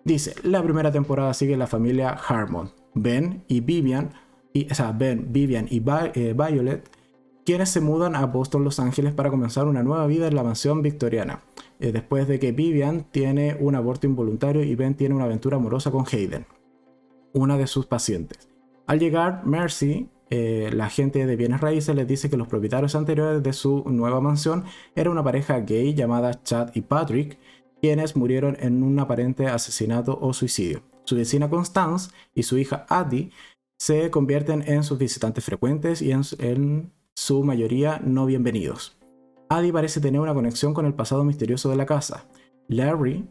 Dice, 0.06 0.34
la 0.44 0.64
primera 0.64 0.94
temporada 0.94 1.34
sigue 1.34 1.58
la 1.58 1.68
familia 1.68 2.12
Harmon, 2.12 2.72
Ben 2.94 3.44
y 3.50 3.60
Vivian, 3.60 4.12
y, 4.54 4.72
o 4.72 4.74
sea, 4.74 4.94
Ben, 4.94 5.34
Vivian 5.34 5.68
y 5.70 5.84
eh, 5.86 6.34
Violet, 6.34 6.90
quienes 7.46 7.68
se 7.68 7.82
mudan 7.82 8.16
a 8.16 8.26
Boston, 8.28 8.64
Los 8.64 8.80
Ángeles 8.80 9.14
para 9.14 9.30
comenzar 9.30 9.68
una 9.68 9.84
nueva 9.84 10.08
vida 10.08 10.26
en 10.26 10.36
la 10.36 10.44
mansión 10.44 10.82
victoriana, 10.82 11.44
eh, 11.82 11.92
después 11.92 12.30
de 12.30 12.40
que 12.40 12.54
Vivian 12.54 13.08
tiene 13.12 13.58
un 13.60 13.76
aborto 13.76 14.08
involuntario 14.08 14.64
y 14.64 14.74
Ben 14.76 14.96
tiene 14.96 15.16
una 15.16 15.26
aventura 15.26 15.58
amorosa 15.58 15.92
con 15.92 16.06
Hayden, 16.10 16.46
una 17.34 17.58
de 17.58 17.68
sus 17.68 17.88
pacientes. 17.88 18.48
Al 18.88 19.00
llegar, 19.00 19.46
Mercy, 19.46 20.08
eh, 20.36 20.72
la 20.74 20.86
agente 20.86 21.28
de 21.28 21.36
bienes 21.36 21.62
raíces, 21.62 21.96
les 21.96 22.08
dice 22.08 22.28
que 22.28 22.38
los 22.38 22.48
propietarios 22.48 22.96
anteriores 22.96 23.44
de 23.44 23.54
su 23.54 23.84
nueva 23.86 24.20
mansión 24.20 24.64
eran 24.96 25.12
una 25.12 25.24
pareja 25.24 25.60
gay 25.60 25.94
llamada 25.94 26.42
Chad 26.42 26.72
y 26.74 26.82
Patrick, 26.82 27.38
quienes 27.80 28.16
murieron 28.16 28.58
en 28.60 28.82
un 28.82 28.98
aparente 28.98 29.46
asesinato 29.46 30.18
o 30.20 30.34
suicidio. 30.34 30.82
Su 31.04 31.18
vecina 31.18 31.52
Constance 31.52 32.10
y 32.34 32.42
su 32.42 32.58
hija 32.58 32.88
Addie 32.90 33.30
se 33.78 34.10
convierten 34.10 34.64
en 34.66 34.84
sus 34.84 34.98
visitantes 34.98 35.46
frecuentes 35.46 36.02
y 36.02 36.12
en 36.12 36.24
su 37.14 37.44
mayoría 37.44 38.02
no 38.04 38.26
bienvenidos. 38.26 38.98
Adi 39.50 39.72
parece 39.72 40.02
tener 40.02 40.20
una 40.20 40.34
conexión 40.34 40.74
con 40.74 40.88
el 40.88 40.96
pasado 40.96 41.24
misterioso 41.24 41.70
de 41.70 41.76
la 41.76 41.86
casa. 41.86 42.26
Larry, 42.70 43.30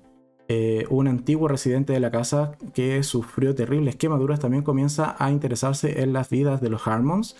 eh, 0.55 0.87
un 0.91 1.09
antiguo 1.09 1.49
residente 1.49 1.95
de 1.95 2.01
la 2.01 2.11
casa 2.11 2.59
que 2.75 3.03
sufrió 3.03 3.55
terribles 3.55 3.97
quemaduras, 3.97 4.39
también 4.39 4.63
comienza 4.63 5.17
a 5.19 5.31
interesarse 5.31 6.03
en 6.03 6.13
las 6.13 6.29
vidas 6.29 6.61
de 6.61 6.69
los 6.69 6.87
Harmons 6.87 7.37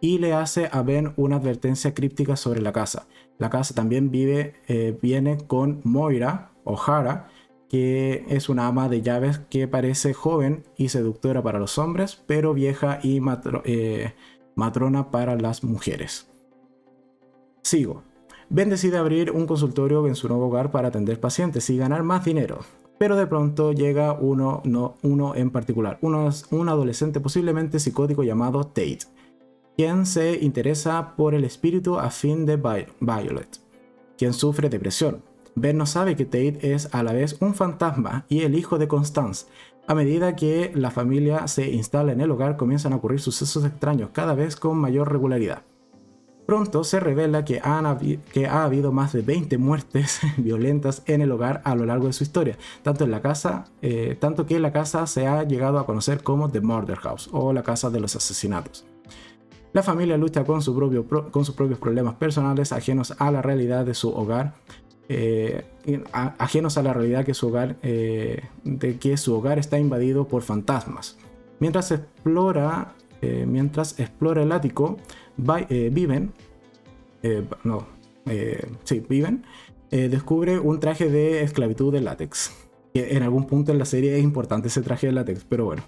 y 0.00 0.18
le 0.18 0.32
hace 0.32 0.68
a 0.70 0.82
Ben 0.82 1.12
una 1.16 1.36
advertencia 1.36 1.92
críptica 1.92 2.36
sobre 2.36 2.62
la 2.62 2.72
casa. 2.72 3.08
La 3.38 3.50
casa 3.50 3.74
también 3.74 4.12
vive, 4.12 4.54
eh, 4.68 4.96
viene 5.02 5.38
con 5.38 5.80
Moira 5.82 6.52
O'Hara, 6.62 7.28
que 7.68 8.24
es 8.28 8.48
una 8.48 8.68
ama 8.68 8.88
de 8.88 9.02
llaves 9.02 9.40
que 9.50 9.66
parece 9.66 10.14
joven 10.14 10.62
y 10.76 10.90
seductora 10.90 11.42
para 11.42 11.58
los 11.58 11.78
hombres, 11.78 12.22
pero 12.28 12.54
vieja 12.54 13.00
y 13.02 13.20
eh, 13.64 14.14
matrona 14.54 15.10
para 15.10 15.34
las 15.34 15.64
mujeres. 15.64 16.30
Sigo. 17.62 18.04
Ben 18.54 18.68
decide 18.68 18.98
abrir 18.98 19.30
un 19.30 19.46
consultorio 19.46 20.06
en 20.06 20.14
su 20.14 20.28
nuevo 20.28 20.48
hogar 20.48 20.70
para 20.70 20.88
atender 20.88 21.18
pacientes 21.18 21.70
y 21.70 21.78
ganar 21.78 22.02
más 22.02 22.22
dinero. 22.22 22.58
Pero 22.98 23.16
de 23.16 23.26
pronto 23.26 23.72
llega 23.72 24.12
uno, 24.12 24.60
no, 24.66 24.96
uno 25.00 25.34
en 25.34 25.50
particular, 25.50 25.98
un 26.02 26.68
adolescente 26.68 27.18
posiblemente 27.18 27.80
psicótico 27.80 28.24
llamado 28.24 28.64
Tate, 28.64 29.06
quien 29.74 30.04
se 30.04 30.34
interesa 30.42 31.14
por 31.16 31.34
el 31.34 31.44
espíritu 31.44 31.98
afín 31.98 32.44
de 32.44 32.56
Violet, 33.00 33.58
quien 34.18 34.34
sufre 34.34 34.68
depresión. 34.68 35.22
Ben 35.54 35.78
no 35.78 35.86
sabe 35.86 36.14
que 36.14 36.26
Tate 36.26 36.74
es 36.74 36.94
a 36.94 37.02
la 37.02 37.14
vez 37.14 37.38
un 37.40 37.54
fantasma 37.54 38.26
y 38.28 38.42
el 38.42 38.54
hijo 38.54 38.76
de 38.76 38.86
Constance, 38.86 39.46
a 39.86 39.94
medida 39.94 40.36
que 40.36 40.72
la 40.74 40.90
familia 40.90 41.48
se 41.48 41.70
instala 41.70 42.12
en 42.12 42.20
el 42.20 42.30
hogar, 42.30 42.58
comienzan 42.58 42.92
a 42.92 42.96
ocurrir 42.96 43.20
sucesos 43.20 43.64
extraños 43.64 44.10
cada 44.12 44.34
vez 44.34 44.56
con 44.56 44.76
mayor 44.76 45.10
regularidad. 45.10 45.62
Pronto 46.46 46.82
se 46.82 46.98
revela 46.98 47.44
que, 47.44 47.62
que, 48.32 48.46
ha 48.46 48.64
habido 48.64 48.90
más 48.90 49.12
de 49.12 49.22
20 49.22 49.58
muertes 49.58 50.20
violentas 50.36 51.02
en 51.06 51.20
el 51.20 51.30
hogar 51.30 51.62
a 51.64 51.74
lo 51.76 51.86
largo 51.86 52.08
de 52.08 52.12
su 52.12 52.24
historia, 52.24 52.58
tanto, 52.82 53.04
en 53.04 53.12
la 53.12 53.22
casa, 53.22 53.66
eh, 53.80 54.16
tanto 54.18 54.44
que 54.44 54.58
la 54.58 54.72
casa 54.72 55.06
se 55.06 55.26
ha 55.26 55.44
llegado 55.44 55.78
a 55.78 55.86
conocer 55.86 56.22
como 56.22 56.50
The 56.50 56.60
Murder 56.60 56.98
House 56.98 57.30
o 57.32 57.52
la 57.52 57.62
casa 57.62 57.90
de 57.90 58.00
los 58.00 58.16
asesinatos. 58.16 58.84
La 59.72 59.82
familia 59.82 60.18
lucha 60.18 60.44
con, 60.44 60.60
con 61.30 61.44
sus 61.44 61.54
propios 61.54 61.78
problemas 61.78 62.14
personales 62.14 62.72
ajenos 62.72 63.14
a 63.18 63.30
la 63.30 63.40
realidad 63.40 63.86
de 63.86 63.94
su 63.94 64.10
hogar, 64.10 64.54
eh, 65.08 65.64
ajenos 66.12 66.76
a 66.76 66.82
la 66.82 66.92
realidad 66.92 67.24
que 67.24 67.34
su 67.34 67.48
hogar, 67.48 67.76
eh, 67.82 68.48
que 69.00 69.16
su 69.16 69.34
hogar 69.34 69.58
está 69.58 69.78
invadido 69.78 70.26
por 70.26 70.42
fantasmas. 70.42 71.18
Mientras 71.60 71.92
explora, 71.92 72.94
mientras 73.46 74.00
explora 74.00 74.42
el 74.42 74.50
ático, 74.50 74.98
viven, 75.36 76.32
no, 77.64 77.86
sí, 78.84 79.02
viven, 79.08 79.44
descubre 79.90 80.58
un 80.58 80.80
traje 80.80 81.10
de 81.10 81.42
esclavitud 81.42 81.92
de 81.92 82.00
látex. 82.00 82.52
En 82.94 83.22
algún 83.22 83.46
punto 83.46 83.72
en 83.72 83.78
la 83.78 83.84
serie 83.86 84.16
es 84.16 84.22
importante 84.22 84.68
ese 84.68 84.82
traje 84.82 85.06
de 85.06 85.12
látex, 85.12 85.44
pero 85.48 85.64
bueno. 85.64 85.82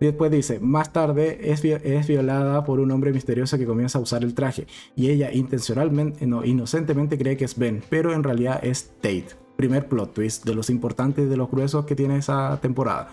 Después 0.00 0.30
dice, 0.30 0.58
más 0.60 0.92
tarde 0.92 1.38
es, 1.50 1.62
violada 2.08 2.64
por 2.64 2.80
un 2.80 2.90
hombre 2.90 3.12
misterioso 3.12 3.56
que 3.58 3.66
comienza 3.66 3.98
a 3.98 4.02
usar 4.02 4.24
el 4.24 4.34
traje 4.34 4.66
y 4.96 5.10
ella 5.10 5.32
intencionalmente, 5.32 6.26
no, 6.26 6.44
inocentemente 6.44 7.16
cree 7.16 7.36
que 7.36 7.44
es 7.44 7.56
Ben, 7.56 7.82
pero 7.88 8.12
en 8.12 8.22
realidad 8.22 8.60
es 8.62 8.92
Tate. 9.00 9.28
Primer 9.56 9.88
plot 9.88 10.12
twist 10.12 10.44
de 10.44 10.54
los 10.54 10.68
importantes 10.68 11.30
de 11.30 11.36
los 11.36 11.50
gruesos 11.50 11.86
que 11.86 11.94
tiene 11.94 12.18
esa 12.18 12.58
temporada. 12.60 13.10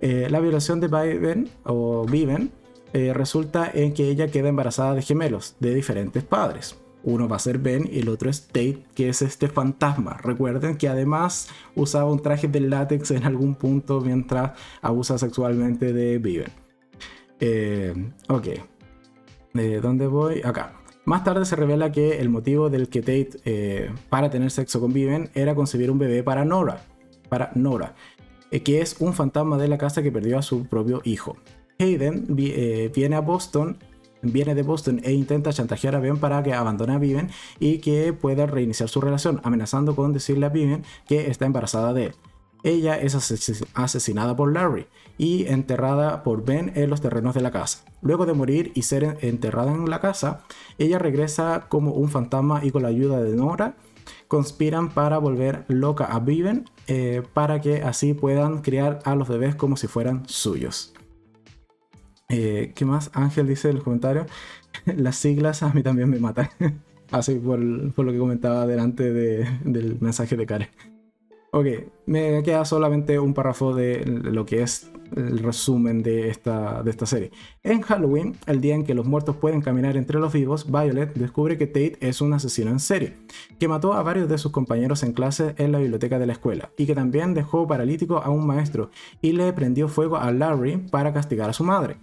Eh, 0.00 0.28
la 0.30 0.40
violación 0.40 0.80
de 0.80 0.88
Viven 0.88 1.50
o 1.64 2.06
Viven 2.06 2.52
eh, 2.92 3.12
resulta 3.14 3.70
en 3.72 3.92
que 3.92 4.08
ella 4.08 4.28
queda 4.28 4.48
embarazada 4.48 4.94
de 4.94 5.02
gemelos 5.02 5.56
de 5.60 5.74
diferentes 5.74 6.24
padres. 6.24 6.76
Uno 7.02 7.28
va 7.28 7.36
a 7.36 7.40
ser 7.40 7.58
Ben 7.58 7.88
y 7.90 8.00
el 8.00 8.08
otro 8.08 8.28
es 8.28 8.48
Tate, 8.48 8.84
que 8.94 9.08
es 9.08 9.22
este 9.22 9.48
fantasma. 9.48 10.18
Recuerden 10.22 10.76
que 10.76 10.88
además 10.88 11.48
usaba 11.74 12.10
un 12.10 12.20
traje 12.20 12.48
de 12.48 12.60
látex 12.60 13.12
en 13.12 13.24
algún 13.24 13.54
punto 13.54 14.00
mientras 14.00 14.52
abusa 14.82 15.16
sexualmente 15.16 15.92
de 15.92 16.18
Viven. 16.18 16.52
Eh, 17.40 17.94
ok. 18.28 18.46
¿De 19.54 19.80
dónde 19.80 20.06
voy? 20.06 20.42
Acá. 20.44 20.74
Más 21.04 21.24
tarde 21.24 21.46
se 21.46 21.56
revela 21.56 21.90
que 21.90 22.18
el 22.20 22.28
motivo 22.28 22.68
del 22.68 22.88
que 22.88 23.00
Tate 23.00 23.30
eh, 23.44 23.90
para 24.10 24.28
tener 24.28 24.50
sexo 24.50 24.80
con 24.80 24.92
Viven 24.92 25.30
era 25.34 25.54
concebir 25.54 25.90
un 25.90 25.98
bebé 25.98 26.22
para 26.22 26.44
Nora. 26.44 26.82
Para 27.28 27.50
Nora. 27.54 27.94
Eh, 28.50 28.62
que 28.62 28.80
es 28.80 28.96
un 28.98 29.14
fantasma 29.14 29.56
de 29.56 29.68
la 29.68 29.78
casa 29.78 30.02
que 30.02 30.12
perdió 30.12 30.38
a 30.38 30.42
su 30.42 30.66
propio 30.66 31.00
hijo. 31.04 31.36
Hayden 31.78 32.26
viene 32.34 33.16
a 33.16 33.20
Boston 33.20 33.78
viene 34.22 34.54
de 34.54 34.62
Boston 34.62 35.00
e 35.04 35.12
intenta 35.12 35.52
chantajear 35.52 35.94
a 35.94 36.00
Ben 36.00 36.18
para 36.18 36.42
que 36.42 36.54
abandone 36.54 36.94
a 36.94 36.98
Viven 36.98 37.30
y 37.60 37.78
que 37.78 38.12
pueda 38.12 38.46
reiniciar 38.46 38.88
su 38.88 39.00
relación, 39.00 39.40
amenazando 39.44 39.94
con 39.94 40.12
decirle 40.12 40.46
a 40.46 40.50
Viven 40.50 40.84
que 41.06 41.30
está 41.30 41.46
embarazada 41.46 41.92
de 41.92 42.06
él. 42.06 42.14
Ella 42.64 42.98
es 42.98 43.14
asesinada 43.74 44.34
por 44.34 44.52
Larry 44.52 44.88
y 45.16 45.46
enterrada 45.46 46.24
por 46.24 46.44
Ben 46.44 46.72
en 46.74 46.90
los 46.90 47.00
terrenos 47.00 47.34
de 47.34 47.40
la 47.40 47.52
casa. 47.52 47.84
Luego 48.02 48.26
de 48.26 48.32
morir 48.32 48.72
y 48.74 48.82
ser 48.82 49.16
enterrada 49.20 49.72
en 49.72 49.88
la 49.88 50.00
casa, 50.00 50.40
ella 50.76 50.98
regresa 50.98 51.66
como 51.68 51.92
un 51.92 52.08
fantasma 52.08 52.64
y 52.64 52.72
con 52.72 52.82
la 52.82 52.88
ayuda 52.88 53.22
de 53.22 53.36
Nora 53.36 53.76
conspiran 54.26 54.88
para 54.88 55.18
volver 55.18 55.64
loca 55.68 56.06
a 56.06 56.18
Viven 56.18 56.68
eh, 56.88 57.22
para 57.32 57.60
que 57.60 57.82
así 57.82 58.14
puedan 58.14 58.62
criar 58.62 58.98
a 59.04 59.14
los 59.14 59.28
bebés 59.28 59.54
como 59.54 59.76
si 59.76 59.86
fueran 59.86 60.28
suyos. 60.28 60.94
Eh, 62.30 62.72
¿Qué 62.74 62.84
más? 62.84 63.10
Ángel 63.14 63.46
dice 63.46 63.70
en 63.70 63.76
los 63.76 63.84
comentarios, 63.84 64.26
las 64.84 65.16
siglas 65.16 65.62
a 65.62 65.72
mí 65.72 65.82
también 65.82 66.10
me 66.10 66.18
matan. 66.18 66.48
Así 67.10 67.36
por, 67.36 67.58
lo 67.58 68.12
que 68.12 68.18
comentaba 68.18 68.66
delante 68.66 69.10
del 69.12 69.96
mensaje 70.00 70.36
de 70.36 70.44
Karen. 70.44 70.68
Ok, 71.52 71.66
me 72.04 72.42
queda 72.42 72.66
solamente 72.66 73.18
un 73.18 73.32
párrafo 73.32 73.74
de 73.74 74.04
lo 74.04 74.44
que 74.44 74.60
es 74.60 74.90
el 75.16 75.38
resumen 75.38 76.02
de 76.02 76.28
esta, 76.28 76.82
de 76.82 76.90
esta 76.90 77.06
serie. 77.06 77.30
En 77.62 77.80
Halloween, 77.80 78.36
el 78.46 78.60
día 78.60 78.74
en 78.74 78.84
que 78.84 78.92
los 78.92 79.06
muertos 79.06 79.36
pueden 79.36 79.62
caminar 79.62 79.96
entre 79.96 80.18
los 80.18 80.34
vivos, 80.34 80.70
Violet 80.70 81.14
descubre 81.14 81.56
que 81.56 81.66
Tate 81.66 81.96
es 82.00 82.20
un 82.20 82.34
asesino 82.34 82.70
en 82.70 82.80
serie, 82.80 83.14
que 83.58 83.68
mató 83.68 83.94
a 83.94 84.02
varios 84.02 84.28
de 84.28 84.36
sus 84.36 84.52
compañeros 84.52 85.02
en 85.02 85.14
clase 85.14 85.54
en 85.56 85.72
la 85.72 85.78
biblioteca 85.78 86.18
de 86.18 86.26
la 86.26 86.34
escuela, 86.34 86.70
y 86.76 86.84
que 86.84 86.94
también 86.94 87.32
dejó 87.32 87.66
paralítico 87.66 88.18
a 88.18 88.28
un 88.28 88.46
maestro 88.46 88.90
y 89.22 89.32
le 89.32 89.50
prendió 89.54 89.88
fuego 89.88 90.18
a 90.18 90.30
Larry 90.30 90.76
para 90.76 91.14
castigar 91.14 91.48
a 91.48 91.54
su 91.54 91.64
madre. 91.64 91.96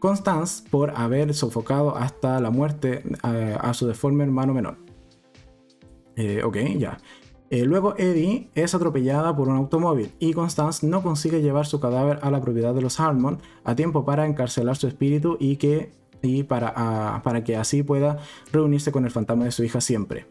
Constance 0.00 0.64
por 0.68 0.90
haber 0.96 1.34
sofocado 1.34 1.96
hasta 1.96 2.40
la 2.40 2.50
muerte 2.50 3.02
eh, 3.22 3.56
a, 3.60 3.72
su 3.74 3.86
deforme 3.86 4.24
hermano 4.24 4.54
menor. 4.54 4.78
Eh, 6.16 6.42
ok, 6.42 6.56
ya. 6.78 6.98
Eh, 7.50 7.64
luego 7.64 7.94
Eddie 7.98 8.50
es 8.54 8.74
atropellada 8.74 9.36
por 9.36 9.48
un 9.48 9.56
automóvil 9.56 10.12
y 10.18 10.32
Constance 10.32 10.86
no 10.86 11.02
consigue 11.02 11.42
llevar 11.42 11.66
su 11.66 11.80
cadáver 11.80 12.18
a 12.22 12.30
la 12.30 12.40
propiedad 12.40 12.74
de 12.74 12.80
los 12.80 12.98
Harmon 12.98 13.38
a 13.64 13.74
tiempo 13.74 14.04
para 14.04 14.26
encarcelar 14.26 14.76
su 14.76 14.86
espíritu 14.86 15.36
y, 15.38 15.56
que, 15.56 15.92
y 16.22 16.44
para, 16.44 16.72
ah, 16.74 17.20
para 17.22 17.44
que 17.44 17.56
así 17.56 17.82
pueda 17.82 18.18
reunirse 18.52 18.92
con 18.92 19.04
el 19.04 19.10
fantasma 19.10 19.44
de 19.44 19.52
su 19.52 19.64
hija 19.64 19.80
siempre. 19.80 20.26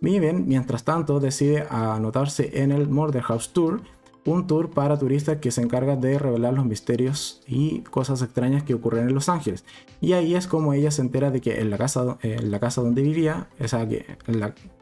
Viven, 0.00 0.48
mientras 0.48 0.82
tanto, 0.82 1.20
decide 1.20 1.64
anotarse 1.70 2.62
en 2.62 2.72
el 2.72 2.88
Murder 2.88 3.22
House 3.22 3.52
Tour 3.52 3.82
un 4.24 4.46
tour 4.46 4.70
para 4.70 4.98
turistas 4.98 5.38
que 5.38 5.50
se 5.50 5.62
encarga 5.62 5.96
de 5.96 6.18
revelar 6.18 6.54
los 6.54 6.64
misterios 6.64 7.42
y 7.46 7.80
cosas 7.80 8.22
extrañas 8.22 8.62
que 8.62 8.74
ocurren 8.74 9.08
en 9.08 9.14
Los 9.14 9.28
Ángeles. 9.28 9.64
Y 10.00 10.12
ahí 10.12 10.34
es 10.36 10.46
como 10.46 10.72
ella 10.72 10.90
se 10.90 11.02
entera 11.02 11.30
de 11.30 11.40
que 11.40 11.60
en 11.60 11.70
la 11.70 11.78
casa, 11.78 12.80
donde 12.80 13.02
vivía, 13.02 13.48
o 13.58 13.66
sea, 13.66 13.88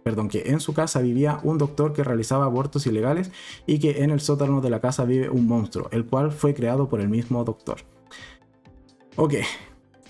perdón, 0.03 0.28
que 0.28 0.43
en 0.47 0.61
su 0.61 0.74
casa 0.74 1.01
vivía 1.01 1.41
un 1.43 1.57
doctor 1.57 1.93
que 1.93 2.05
realizaba 2.05 2.45
abortos 2.45 2.86
ilegales 2.86 3.30
y 3.66 3.78
que 3.78 4.03
en 4.03 4.11
el 4.11 4.20
sótano 4.20 4.61
de 4.61 4.70
la 4.70 4.80
casa 4.80 5.05
vive 5.05 5.30
un 5.30 5.47
monstruo, 5.47 5.88
el 5.91 6.05
cual 6.05 6.32
fue 6.32 6.55
creado 6.55 6.88
por 6.88 7.01
el 7.01 7.09
mismo 7.09 7.43
doctor. 7.45 7.78
Ok, 9.16 9.34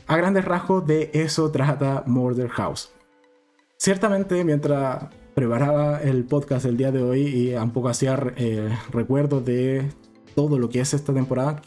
a 0.07 0.17
grandes 0.17 0.45
rasgos 0.45 0.87
de 0.87 1.11
eso 1.15 1.51
trata 1.51 2.03
Murder 2.07 2.49
House. 2.49 2.91
Ciertamente, 3.77 4.45
mientras 4.45 5.05
preparaba 5.35 6.01
el 6.01 6.25
podcast 6.25 6.67
el 6.67 6.77
día 6.77 6.93
de 6.93 7.03
hoy 7.03 7.23
y 7.23 7.55
un 7.55 7.71
poco 7.71 7.89
hacía 7.89 8.19
eh, 8.37 8.69
recuerdos 8.91 9.45
de 9.45 9.89
todo 10.35 10.59
lo 10.59 10.69
que 10.69 10.81
es 10.81 10.95
esta 10.95 11.13
temporada, 11.13 11.63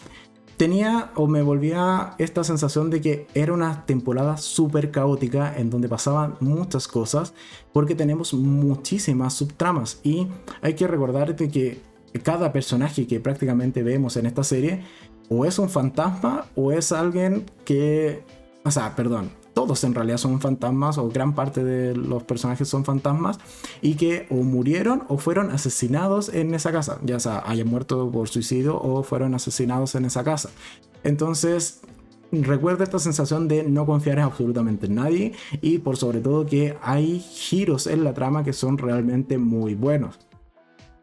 tenía 0.58 1.12
o 1.16 1.28
me 1.28 1.42
volvía 1.42 2.16
esta 2.18 2.44
sensación 2.44 2.90
de 2.90 3.02
que 3.02 3.28
era 3.34 3.54
una 3.54 3.86
temporada 3.86 4.38
súper 4.38 4.92
caótica 4.92 5.54
en 5.58 5.70
donde 5.70 5.90
pasaban 5.90 6.36
muchas 6.40 6.88
cosas 6.88 7.34
porque 7.72 7.96
tenemos 7.96 8.34
muchísimas 8.34 9.34
subtramas. 9.34 10.00
Y 10.04 10.28
hay 10.62 10.76
que 10.76 10.88
recordarte 10.88 11.50
que 11.50 11.82
cada 12.24 12.54
personaje 12.54 13.08
que 13.08 13.20
prácticamente 13.20 13.84
vemos 13.84 14.18
en 14.18 14.26
esta 14.26 14.44
serie 14.44 14.84
o 15.30 15.46
es 15.46 15.58
un 15.60 15.70
fantasma 15.70 16.46
o 16.56 16.72
es 16.72 16.92
alguien 16.92 17.46
que, 17.66 18.24
o 18.64 18.72
sea, 18.72 18.96
perdón, 18.96 19.32
todos 19.64 19.86
en 19.86 19.96
realidad 19.96 20.18
son 20.18 20.42
fantasmas 20.42 20.98
o 20.98 21.08
gran 21.08 21.36
parte 21.36 21.64
de 21.64 21.96
los 21.96 22.24
personajes 22.24 22.68
son 22.68 22.84
fantasmas 22.84 23.40
y 23.82 23.96
que 23.96 24.28
o 24.30 24.36
murieron 24.36 25.04
o 25.08 25.18
fueron 25.18 25.52
asesinados 25.52 26.28
en 26.28 26.54
esa 26.54 26.74
casa, 26.74 27.00
ya 27.04 27.18
sea 27.18 27.44
hayan 27.46 27.70
muerto 27.70 28.12
por 28.12 28.28
suicidio 28.28 28.78
o 28.78 29.04
fueron 29.04 29.34
asesinados 29.36 29.96
en 29.96 30.04
esa 30.04 30.24
casa. 30.26 30.50
Entonces, 31.06 31.80
recuerda 32.34 32.84
esta 32.84 33.00
sensación 33.00 33.48
de 33.48 33.64
no 33.64 33.86
confiar 33.86 34.18
en 34.18 34.26
absolutamente 34.26 34.90
nadie 34.90 35.32
y 35.62 35.78
por 35.78 35.96
sobre 35.96 36.20
todo 36.20 36.46
que 36.46 36.76
hay 36.82 37.22
giros 37.22 37.88
en 37.88 38.04
la 38.04 38.14
trama 38.14 38.44
que 38.44 38.52
son 38.52 38.78
realmente 38.78 39.38
muy 39.38 39.76
buenos. 39.76 40.20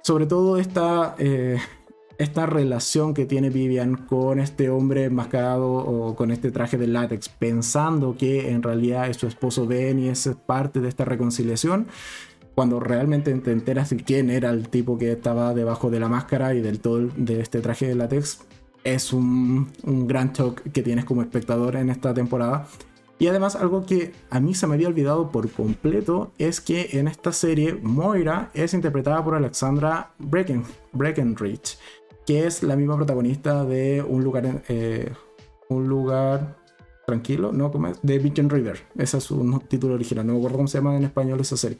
Sobre 0.02 0.26
todo 0.26 0.58
esta... 0.58 1.14
Eh, 1.18 1.58
esta 2.20 2.44
relación 2.44 3.14
que 3.14 3.24
tiene 3.24 3.48
Vivian 3.48 3.96
con 3.96 4.40
este 4.40 4.68
hombre 4.68 5.04
enmascarado 5.04 5.72
o 5.72 6.14
con 6.14 6.30
este 6.30 6.50
traje 6.50 6.76
de 6.76 6.86
látex, 6.86 7.30
pensando 7.30 8.14
que 8.14 8.50
en 8.50 8.62
realidad 8.62 9.08
es 9.08 9.16
su 9.16 9.26
esposo 9.26 9.66
Ben 9.66 9.98
y 9.98 10.08
es 10.08 10.28
parte 10.44 10.80
de 10.80 10.90
esta 10.90 11.06
reconciliación, 11.06 11.86
cuando 12.54 12.78
realmente 12.78 13.32
te 13.32 13.52
enteras 13.52 13.88
de 13.88 13.96
quién 13.96 14.28
era 14.28 14.50
el 14.50 14.68
tipo 14.68 14.98
que 14.98 15.12
estaba 15.12 15.54
debajo 15.54 15.88
de 15.88 15.98
la 15.98 16.08
máscara 16.08 16.52
y 16.52 16.60
del 16.60 16.80
todo 16.80 17.08
de 17.16 17.40
este 17.40 17.60
traje 17.62 17.88
de 17.88 17.94
látex, 17.94 18.40
es 18.84 19.14
un, 19.14 19.72
un 19.84 20.06
gran 20.06 20.34
shock 20.34 20.60
que 20.72 20.82
tienes 20.82 21.06
como 21.06 21.22
espectador 21.22 21.76
en 21.76 21.88
esta 21.88 22.12
temporada. 22.12 22.66
Y 23.18 23.28
además 23.28 23.56
algo 23.56 23.86
que 23.86 24.12
a 24.28 24.40
mí 24.40 24.54
se 24.54 24.66
me 24.66 24.74
había 24.74 24.88
olvidado 24.88 25.30
por 25.30 25.50
completo 25.50 26.32
es 26.36 26.60
que 26.60 26.98
en 26.98 27.08
esta 27.08 27.32
serie 27.32 27.78
Moira 27.82 28.50
es 28.52 28.74
interpretada 28.74 29.22
por 29.24 29.34
Alexandra 29.34 30.12
Brecken, 30.18 30.64
Breckenridge 30.92 31.78
que 32.30 32.46
es 32.46 32.62
la 32.62 32.76
misma 32.76 32.94
protagonista 32.94 33.64
de 33.64 34.04
un 34.08 34.22
lugar, 34.22 34.62
eh, 34.68 35.12
un 35.68 35.88
lugar 35.88 36.58
tranquilo, 37.04 37.50
¿no? 37.50 37.72
¿Cómo 37.72 37.88
es? 37.88 37.98
De 38.04 38.20
Vision 38.20 38.48
River. 38.48 38.78
Ese 38.96 39.18
es 39.18 39.24
su 39.24 39.60
título 39.66 39.94
original. 39.94 40.24
No 40.24 40.34
me 40.34 40.38
acuerdo 40.38 40.58
cómo 40.58 40.68
se 40.68 40.78
llama 40.78 40.96
en 40.96 41.02
español 41.02 41.40
esa 41.40 41.56
serie. 41.56 41.78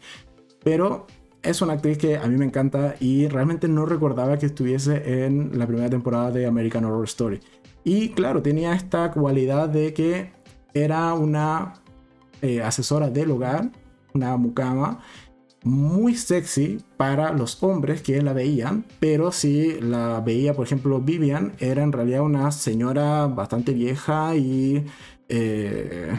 Pero 0.65 1.07
es 1.41 1.63
una 1.63 1.75
actriz 1.75 1.99
que 1.99 2.17
a 2.17 2.27
mí 2.27 2.37
me 2.37 2.47
encanta 2.47 2.97
y 2.99 3.29
realmente 3.29 3.69
no 3.69 3.87
recordaba 3.87 4.41
que 4.41 4.47
estuviese 4.47 5.25
en 5.25 5.57
la 5.57 5.69
primera 5.69 5.89
temporada 5.89 6.33
de 6.33 6.47
American 6.47 6.85
Horror 6.85 7.05
Story. 7.05 7.39
Y 7.85 8.09
claro, 8.09 8.43
tenía 8.43 8.73
esta 8.73 9.13
cualidad 9.13 9.69
de 9.69 9.95
que 9.95 10.33
era 10.75 11.15
una 11.15 11.75
eh, 12.43 12.61
asesora 12.61 13.09
del 13.09 13.31
hogar, 13.31 13.71
una 14.15 14.37
mucama 14.37 14.99
muy 15.63 16.15
sexy 16.15 16.81
para 16.97 17.33
los 17.33 17.63
hombres 17.63 18.03
que 18.03 18.23
la 18.23 18.33
veían, 18.33 18.85
pero 18.99 19.31
si 19.31 19.81
la 19.81 20.21
veía, 20.21 20.55
por 20.55 20.67
ejemplo, 20.67 21.01
Vivian, 21.01 21.53
era 21.59 21.83
en 21.83 21.93
realidad 21.93 22.23
una 22.23 22.51
señora 22.51 23.27
bastante 23.27 23.73
vieja 23.75 24.35
y 24.37 24.87
eh, 25.29 26.13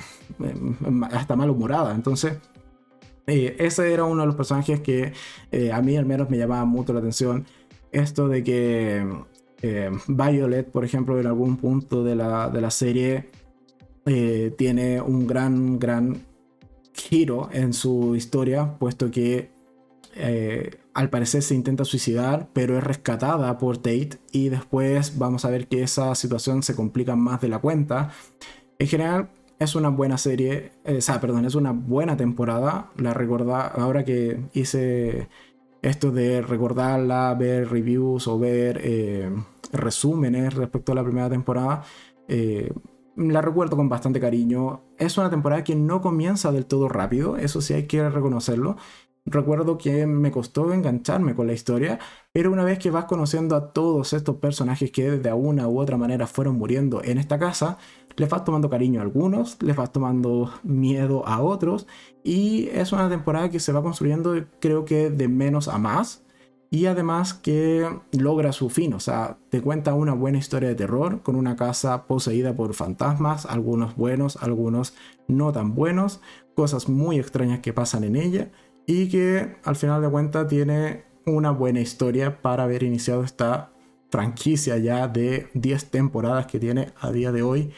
hasta 1.11 1.35
malhumorada. 1.35 1.95
Entonces, 1.95 2.37
eh, 3.27 3.55
ese 3.59 3.91
era 3.91 4.05
uno 4.05 4.21
de 4.21 4.27
los 4.27 4.35
personajes 4.35 4.79
que 4.81 5.13
eh, 5.51 5.71
a 5.71 5.81
mí 5.81 5.97
al 5.97 6.05
menos 6.05 6.29
me 6.29 6.37
llamaba 6.37 6.65
mucho 6.65 6.93
la 6.93 6.99
atención. 6.99 7.45
Esto 7.91 8.27
de 8.27 8.43
que 8.43 9.05
Violet, 10.07 10.71
por 10.71 10.85
ejemplo, 10.85 11.19
en 11.19 11.27
algún 11.27 11.57
punto 11.57 12.03
de 12.03 12.15
la, 12.15 12.49
de 12.49 12.61
la 12.61 12.71
serie, 12.71 13.29
tiene 14.57 14.99
un 15.01 15.27
gran, 15.27 15.77
gran 15.77 16.23
giro 16.93 17.49
en 17.51 17.73
su 17.73 18.15
historia, 18.15 18.77
puesto 18.79 19.11
que 19.11 19.51
al 20.93 21.09
parecer 21.09 21.41
se 21.41 21.55
intenta 21.55 21.85
suicidar, 21.85 22.49
pero 22.51 22.77
es 22.77 22.83
rescatada 22.83 23.57
por 23.57 23.77
Tate 23.77 24.19
y 24.33 24.49
después 24.49 25.17
vamos 25.17 25.45
a 25.45 25.49
ver 25.49 25.67
que 25.67 25.83
esa 25.83 26.13
situación 26.15 26.63
se 26.63 26.75
complica 26.75 27.15
más 27.15 27.39
de 27.39 27.47
la 27.47 27.59
cuenta 27.59 28.11
en 28.81 28.87
general, 28.87 29.29
es 29.59 29.75
una 29.75 29.89
buena 29.89 30.17
serie, 30.17 30.71
eh, 30.85 30.97
o 30.97 31.01
sea, 31.01 31.21
perdón, 31.21 31.45
es 31.45 31.53
una 31.53 31.71
buena 31.71 32.17
temporada. 32.17 32.89
La 32.97 33.13
recordá, 33.13 33.67
ahora 33.67 34.03
que 34.03 34.39
hice 34.53 35.29
esto 35.83 36.09
de 36.11 36.41
recordarla, 36.41 37.35
ver 37.35 37.69
reviews 37.69 38.27
o 38.27 38.39
ver 38.39 38.81
eh, 38.83 39.29
resúmenes 39.71 40.55
respecto 40.55 40.93
a 40.93 40.95
la 40.95 41.03
primera 41.03 41.29
temporada, 41.29 41.83
eh, 42.27 42.73
la 43.15 43.41
recuerdo 43.41 43.77
con 43.77 43.89
bastante 43.89 44.19
cariño. 44.19 44.81
Es 44.97 45.17
una 45.17 45.29
temporada 45.29 45.63
que 45.63 45.75
no 45.75 46.01
comienza 46.01 46.51
del 46.51 46.65
todo 46.65 46.89
rápido, 46.89 47.37
eso 47.37 47.61
sí 47.61 47.73
hay 47.73 47.87
que 47.87 48.09
reconocerlo. 48.09 48.77
Recuerdo 49.25 49.77
que 49.77 50.07
me 50.07 50.31
costó 50.31 50.73
engancharme 50.73 51.35
con 51.35 51.45
la 51.45 51.53
historia, 51.53 51.99
pero 52.33 52.51
una 52.51 52.63
vez 52.63 52.79
que 52.79 52.89
vas 52.89 53.05
conociendo 53.05 53.55
a 53.55 53.71
todos 53.71 54.13
estos 54.13 54.37
personajes 54.37 54.91
que 54.91 55.11
de 55.11 55.33
una 55.33 55.67
u 55.67 55.79
otra 55.79 55.95
manera 55.97 56.25
fueron 56.25 56.57
muriendo 56.57 57.03
en 57.03 57.19
esta 57.19 57.37
casa, 57.37 57.77
les 58.15 58.29
vas 58.29 58.43
tomando 58.43 58.69
cariño 58.69 58.99
a 58.99 59.03
algunos, 59.03 59.61
les 59.61 59.75
vas 59.75 59.91
tomando 59.91 60.51
miedo 60.63 61.25
a 61.27 61.41
otros, 61.41 61.87
y 62.23 62.67
es 62.69 62.91
una 62.93 63.09
temporada 63.09 63.49
que 63.49 63.59
se 63.59 63.71
va 63.71 63.83
construyendo 63.83 64.33
creo 64.59 64.85
que 64.85 65.11
de 65.11 65.27
menos 65.27 65.67
a 65.67 65.77
más, 65.77 66.23
y 66.73 66.85
además 66.85 67.33
que 67.33 67.85
logra 68.13 68.53
su 68.53 68.69
fin, 68.69 68.93
o 68.93 69.01
sea, 69.01 69.37
te 69.49 69.61
cuenta 69.61 69.93
una 69.93 70.13
buena 70.13 70.37
historia 70.37 70.69
de 70.69 70.75
terror 70.75 71.21
con 71.21 71.35
una 71.35 71.57
casa 71.57 72.07
poseída 72.07 72.55
por 72.55 72.73
fantasmas, 72.73 73.45
algunos 73.45 73.97
buenos, 73.97 74.37
algunos 74.37 74.95
no 75.27 75.51
tan 75.51 75.75
buenos, 75.75 76.21
cosas 76.55 76.87
muy 76.87 77.19
extrañas 77.19 77.59
que 77.59 77.73
pasan 77.73 78.05
en 78.05 78.15
ella 78.15 78.51
y 78.85 79.09
que 79.09 79.57
al 79.65 79.75
final 79.75 80.01
de 80.01 80.09
cuentas 80.09 80.47
tiene 80.47 81.03
una 81.25 81.51
buena 81.51 81.81
historia 81.81 82.41
para 82.41 82.63
haber 82.63 82.83
iniciado 82.83 83.25
esta 83.25 83.73
franquicia 84.09 84.77
ya 84.77 85.09
de 85.09 85.49
10 85.53 85.91
temporadas 85.91 86.45
que 86.45 86.57
tiene 86.57 86.93
a 87.01 87.11
día 87.11 87.33
de 87.33 87.41
hoy 87.41 87.71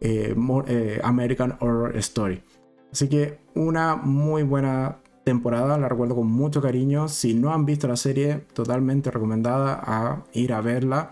eh, 0.00 0.34
eh, 0.68 1.00
American 1.04 1.58
Horror 1.60 1.98
Story. 1.98 2.42
Así 2.90 3.10
que 3.10 3.40
una 3.54 3.94
muy 3.96 4.42
buena 4.42 5.00
temporada, 5.28 5.76
la 5.76 5.90
recuerdo 5.90 6.16
con 6.16 6.26
mucho 6.26 6.62
cariño. 6.62 7.06
Si 7.08 7.34
no 7.34 7.52
han 7.52 7.66
visto 7.66 7.86
la 7.86 7.96
serie, 7.96 8.46
totalmente 8.54 9.10
recomendada 9.10 9.78
a 9.84 10.24
ir 10.32 10.54
a 10.54 10.62
verla. 10.62 11.10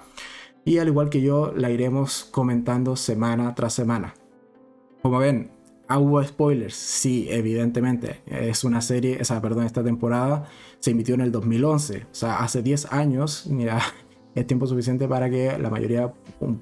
Y 0.64 0.79
al 0.79 0.89
igual 0.89 1.11
que 1.11 1.21
yo, 1.21 1.53
la 1.55 1.71
iremos 1.71 2.25
comentando 2.25 2.97
semana 2.97 3.55
tras 3.55 3.75
semana. 3.75 4.14
Como 5.03 5.19
ven, 5.19 5.51
hubo 5.91 6.25
spoilers. 6.25 6.75
Sí, 6.75 7.29
evidentemente. 7.31 8.23
Es 8.25 8.64
una 8.64 8.81
serie, 8.81 9.19
esa, 9.21 9.43
perdón, 9.43 9.67
esta 9.67 9.85
temporada 9.85 10.47
se 10.81 10.93
emitió 10.93 11.14
en 11.14 11.21
el 11.21 11.31
2011. 11.31 12.07
O 12.11 12.14
sea, 12.14 12.39
hace 12.39 12.62
10 12.62 12.93
años. 12.95 13.47
Mira, 13.51 13.83
es 14.35 14.47
tiempo 14.47 14.67
suficiente 14.67 15.07
para 15.07 15.29
que 15.29 15.59
la 15.59 15.69
mayoría 15.69 16.11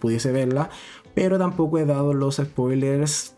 pudiese 0.01 0.33
verla 0.33 0.71
pero 1.15 1.39
tampoco 1.39 1.79
he 1.79 1.87
dado 1.87 2.13
los 2.13 2.37
spoilers 2.37 3.34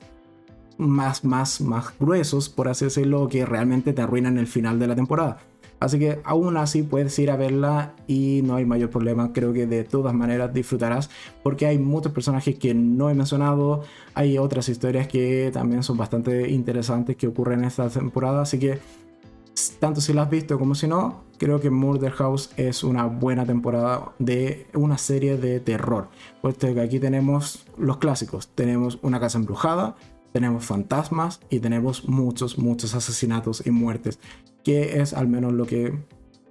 más, 0.78 1.24
más, 1.24 1.60
más 1.60 1.98
gruesos, 1.98 2.48
por 2.48 2.68
así 2.68 2.86
decirlo, 2.86 3.28
que 3.28 3.46
realmente 3.46 3.92
te 3.92 4.02
arruinan 4.02 4.38
el 4.38 4.46
final 4.46 4.78
de 4.78 4.86
la 4.86 4.94
temporada. 4.94 5.38
Así 5.78 5.98
que 5.98 6.20
aún 6.24 6.56
así 6.56 6.82
puedes 6.82 7.18
ir 7.18 7.30
a 7.30 7.36
verla 7.36 7.94
y 8.06 8.40
no 8.44 8.54
hay 8.56 8.64
mayor 8.64 8.88
problema. 8.88 9.32
Creo 9.32 9.52
que 9.52 9.66
de 9.66 9.84
todas 9.84 10.14
maneras 10.14 10.52
disfrutarás 10.54 11.10
porque 11.42 11.66
hay 11.66 11.78
muchos 11.78 12.12
personajes 12.12 12.58
que 12.58 12.72
no 12.72 13.10
he 13.10 13.14
mencionado. 13.14 13.82
Hay 14.14 14.38
otras 14.38 14.68
historias 14.70 15.06
que 15.06 15.50
también 15.52 15.82
son 15.82 15.98
bastante 15.98 16.48
interesantes 16.50 17.16
que 17.16 17.26
ocurren 17.26 17.60
en 17.60 17.66
esta 17.66 17.90
temporada. 17.90 18.42
Así 18.42 18.58
que 18.58 18.78
tanto 19.78 20.00
si 20.00 20.12
la 20.12 20.22
has 20.22 20.30
visto 20.30 20.58
como 20.58 20.74
si 20.74 20.86
no, 20.86 21.24
creo 21.38 21.60
que 21.60 21.70
Murder 21.70 22.12
House 22.12 22.50
es 22.56 22.82
una 22.82 23.04
buena 23.04 23.44
temporada 23.44 24.12
de 24.18 24.66
una 24.74 24.96
serie 24.96 25.36
de 25.36 25.60
terror. 25.60 26.08
Puesto 26.40 26.72
que 26.72 26.80
aquí 26.80 26.98
tenemos 27.00 27.66
los 27.76 27.98
clásicos, 27.98 28.48
tenemos 28.48 28.98
una 29.02 29.20
casa 29.20 29.38
embrujada, 29.38 29.96
tenemos 30.36 30.66
fantasmas 30.66 31.40
y 31.48 31.60
tenemos 31.60 32.06
muchos, 32.10 32.58
muchos 32.58 32.94
asesinatos 32.94 33.66
y 33.66 33.70
muertes, 33.70 34.18
que 34.62 35.00
es 35.00 35.14
al 35.14 35.28
menos 35.28 35.54
lo 35.54 35.64
que 35.64 35.98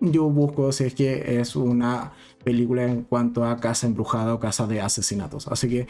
yo 0.02 0.28
busco 0.28 0.72
si 0.72 0.86
es 0.86 0.96
que 0.96 1.40
es 1.40 1.56
una 1.56 2.14
película 2.44 2.82
en 2.82 3.04
cuanto 3.04 3.46
a 3.46 3.58
casa 3.58 3.86
embrujada 3.86 4.34
o 4.34 4.40
casa 4.40 4.66
de 4.66 4.82
asesinatos. 4.82 5.48
Así 5.50 5.70
que 5.70 5.88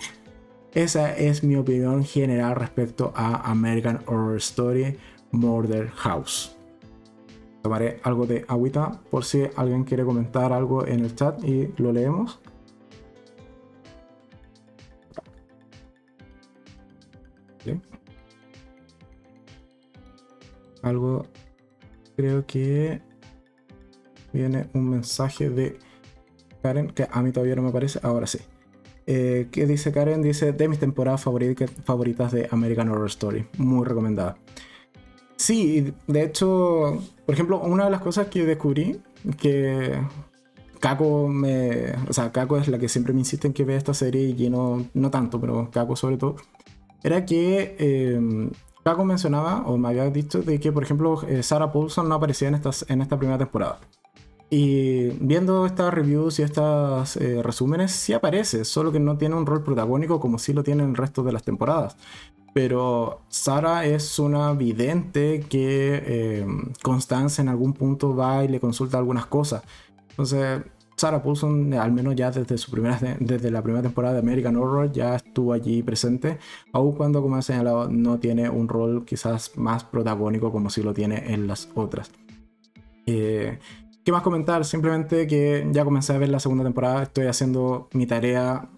esa 0.74 1.16
es 1.16 1.42
mi 1.46 1.56
opinión 1.56 2.04
general 2.04 2.58
respecto 2.58 3.14
a 3.16 3.50
American 3.50 4.02
Horror 4.08 4.36
Story 4.40 4.98
Murder 5.32 5.88
House. 5.92 6.54
Tomaré 7.62 8.02
algo 8.04 8.26
de 8.28 8.44
agüita 8.50 9.00
por 9.10 9.24
si 9.24 9.44
alguien 9.56 9.86
quiere 9.86 10.04
comentar 10.04 10.52
algo 10.52 10.86
en 10.86 11.00
el 11.00 11.16
chat 11.16 11.42
y 11.46 11.74
lo 11.78 11.94
leemos. 11.94 12.42
Algo, 20.86 21.26
creo 22.16 22.46
que 22.46 23.02
viene 24.32 24.70
un 24.74 24.92
mensaje 24.92 25.50
de 25.50 25.80
Karen, 26.62 26.92
que 26.92 27.08
a 27.12 27.24
mí 27.24 27.32
todavía 27.32 27.56
no 27.56 27.64
me 27.64 27.70
aparece, 27.70 28.00
ahora 28.04 28.28
sí. 28.28 28.38
Eh, 29.08 29.48
¿Qué 29.52 29.66
dice 29.66 29.92
Karen? 29.92 30.22
Dice 30.22 30.52
de 30.52 30.68
mis 30.68 30.78
temporadas 30.78 31.24
favoritas 31.24 32.32
de 32.32 32.48
American 32.52 32.90
Horror 32.90 33.08
Story. 33.08 33.48
Muy 33.58 33.84
recomendada. 33.84 34.38
Sí, 35.38 35.92
de 36.06 36.24
hecho, 36.24 37.02
por 37.26 37.34
ejemplo, 37.34 37.60
una 37.62 37.86
de 37.86 37.90
las 37.90 38.02
cosas 38.02 38.28
que 38.28 38.46
descubrí 38.46 39.02
que 39.40 40.00
Kako 40.80 41.28
me. 41.30 41.94
O 42.08 42.14
sea, 42.14 42.32
Kako 42.32 42.58
es 42.58 42.68
la 42.68 42.78
que 42.78 42.90
siempre 42.90 43.12
me 43.12 43.22
insiste 43.22 43.48
en 43.48 43.54
que 43.54 43.66
vea 43.66 43.78
esta 43.78 43.96
serie 43.96 44.22
y 44.22 44.50
no, 44.52 44.86
no 44.94 45.10
tanto, 45.10 45.42
pero 45.42 45.72
Kako 45.72 45.96
sobre 45.96 46.18
todo. 46.18 46.36
Era 47.04 47.26
que 47.26 47.76
eh, 47.80 48.50
Kako 48.86 49.04
mencionaba, 49.04 49.64
o 49.66 49.78
me 49.78 49.88
había 49.88 50.08
dicho, 50.12 50.44
de 50.44 50.60
que, 50.60 50.72
por 50.72 50.84
ejemplo, 50.84 51.20
eh, 51.28 51.42
Sarah 51.42 51.72
Paulson 51.72 52.08
no 52.08 52.14
aparecía 52.16 52.50
en, 52.50 52.54
estas, 52.54 52.86
en 52.88 53.02
esta 53.02 53.18
primera 53.18 53.40
temporada. 53.40 53.80
Y 54.52 55.08
viendo 55.20 55.66
estas 55.66 55.92
reviews 55.92 56.38
y 56.38 56.44
estos 56.44 57.18
eh, 57.18 57.42
resúmenes, 57.42 57.92
sí 57.92 58.14
aparece, 58.14 58.64
solo 58.64 58.92
que 58.92 59.00
no 59.00 59.18
tiene 59.18 59.36
un 59.36 59.48
rol 59.48 59.64
protagónico 59.64 60.20
como 60.20 60.38
sí 60.38 60.54
lo 60.54 60.64
tiene 60.64 60.84
el 60.84 60.96
resto 60.96 61.24
de 61.24 61.34
las 61.34 61.44
temporadas 61.44 61.98
pero 62.56 63.20
Sara 63.28 63.86
es 63.86 64.18
una 64.18 64.54
vidente 64.54 65.42
que 65.42 66.02
eh, 66.06 66.48
Constance 66.82 67.42
en 67.42 67.50
algún 67.50 67.74
punto 67.74 68.16
va 68.16 68.46
y 68.46 68.48
le 68.48 68.62
consulta 68.62 68.98
algunas 68.98 69.26
cosas. 69.26 69.62
Entonces, 70.12 70.62
Sarah 70.98 71.22
Paulson, 71.22 71.74
al 71.74 71.92
menos 71.92 72.16
ya 72.16 72.32
desde, 72.32 72.58
su 72.58 72.72
primera, 72.72 72.98
desde 73.20 73.52
la 73.52 73.62
primera 73.62 73.82
temporada 73.82 74.14
de 74.14 74.20
American 74.22 74.56
Horror, 74.56 74.92
ya 74.92 75.16
estuvo 75.16 75.52
allí 75.52 75.84
presente, 75.84 76.38
aun 76.72 76.94
cuando, 76.94 77.22
como 77.22 77.38
he 77.38 77.42
señalado, 77.42 77.90
no 77.90 78.20
tiene 78.20 78.50
un 78.50 78.70
rol 78.70 79.06
quizás 79.06 79.58
más 79.58 79.84
protagónico 79.84 80.52
como 80.52 80.70
si 80.70 80.82
lo 80.82 80.94
tiene 80.94 81.34
en 81.34 81.48
las 81.48 81.70
otras. 81.76 82.12
Eh, 83.06 83.60
¿Qué 84.04 84.12
más 84.12 84.22
comentar? 84.22 84.64
Simplemente 84.64 85.28
que 85.28 85.68
ya 85.72 85.84
comencé 85.84 86.14
a 86.14 86.18
ver 86.18 86.30
la 86.30 86.40
segunda 86.40 86.64
temporada, 86.64 87.04
estoy 87.04 87.26
haciendo 87.26 87.90
mi 87.94 88.06
tarea 88.06 88.70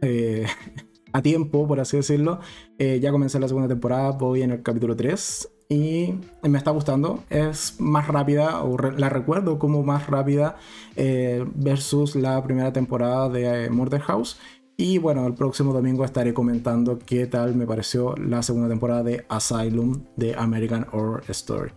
eh, 0.00 0.46
a 1.12 1.20
tiempo, 1.20 1.66
por 1.66 1.80
así 1.80 1.98
decirlo. 1.98 2.40
Eh, 2.78 3.00
ya 3.02 3.10
comencé 3.10 3.38
la 3.38 3.48
segunda 3.48 3.68
temporada, 3.68 4.12
voy 4.12 4.42
en 4.42 4.52
el 4.52 4.62
capítulo 4.62 4.96
3 4.96 5.55
y 5.68 6.14
me 6.42 6.58
está 6.58 6.70
gustando. 6.70 7.24
Es 7.30 7.80
más 7.80 8.08
rápida, 8.08 8.62
o 8.62 8.76
la 8.78 9.08
recuerdo 9.08 9.58
como 9.58 9.82
más 9.82 10.06
rápida 10.06 10.56
eh, 10.96 11.44
versus 11.54 12.14
la 12.14 12.42
primera 12.42 12.72
temporada 12.72 13.28
de 13.28 13.64
eh, 13.64 13.70
Murder 13.70 14.00
House. 14.02 14.38
Y 14.76 14.98
bueno, 14.98 15.26
el 15.26 15.34
próximo 15.34 15.72
domingo 15.72 16.04
estaré 16.04 16.34
comentando 16.34 16.98
qué 16.98 17.26
tal 17.26 17.54
me 17.54 17.66
pareció 17.66 18.14
la 18.16 18.42
segunda 18.42 18.68
temporada 18.68 19.02
de 19.02 19.24
Asylum 19.28 20.04
de 20.16 20.34
American 20.34 20.86
Horror 20.92 21.24
Story. 21.28 21.72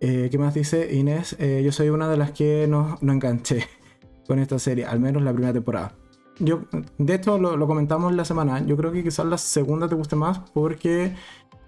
¿Qué 0.00 0.34
más 0.38 0.54
dice 0.54 0.94
Inés? 0.94 1.36
yo 1.38 1.72
soy 1.72 1.90
una 1.90 2.08
de 2.08 2.16
las 2.16 2.30
que 2.30 2.66
no, 2.66 2.96
no 3.02 3.12
enganché 3.12 3.66
con 4.26 4.38
esta 4.38 4.58
serie, 4.58 4.86
al 4.86 4.98
menos 4.98 5.22
la 5.22 5.32
primera 5.32 5.52
temporada 5.52 5.94
yo, 6.40 6.62
de 6.98 7.14
hecho, 7.14 7.38
lo, 7.38 7.66
comentamos 7.66 8.14
la 8.14 8.24
semana. 8.24 8.64
Yo 8.64 8.76
creo 8.76 8.90
que 8.90 9.04
quizás 9.04 9.26
la 9.26 9.38
segunda 9.38 9.88
te 9.88 9.94
guste 9.94 10.16
más 10.16 10.40
porque 10.54 11.14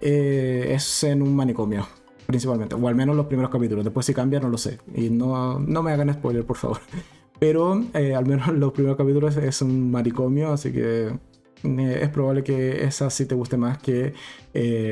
eh, 0.05 0.73
es 0.73 1.03
en 1.05 1.21
un 1.21 1.33
manicomio, 1.33 1.87
principalmente, 2.25 2.75
o 2.75 2.87
al 2.89 2.95
menos 2.95 3.15
los 3.15 3.27
primeros 3.27 3.49
capítulos. 3.49 3.85
Después 3.85 4.05
si 4.05 4.13
cambia 4.13 4.41
no 4.41 4.49
lo 4.49 4.57
sé. 4.57 4.79
Y 4.93 5.09
no, 5.09 5.59
no 5.59 5.81
me 5.81 5.93
hagan 5.93 6.13
spoiler, 6.13 6.45
por 6.45 6.57
favor. 6.57 6.79
Pero 7.39 7.81
eh, 7.93 8.13
al 8.13 8.25
menos 8.25 8.47
los 8.53 8.73
primeros 8.73 8.97
capítulos 8.97 9.37
es 9.37 9.61
un 9.61 9.89
manicomio, 9.91 10.51
así 10.51 10.73
que 10.73 11.17
eh, 11.63 11.99
es 12.01 12.09
probable 12.09 12.43
que 12.43 12.83
esa 12.83 13.09
sí 13.09 13.25
te 13.25 13.33
guste 13.33 13.55
más 13.55 13.77
que 13.77 14.13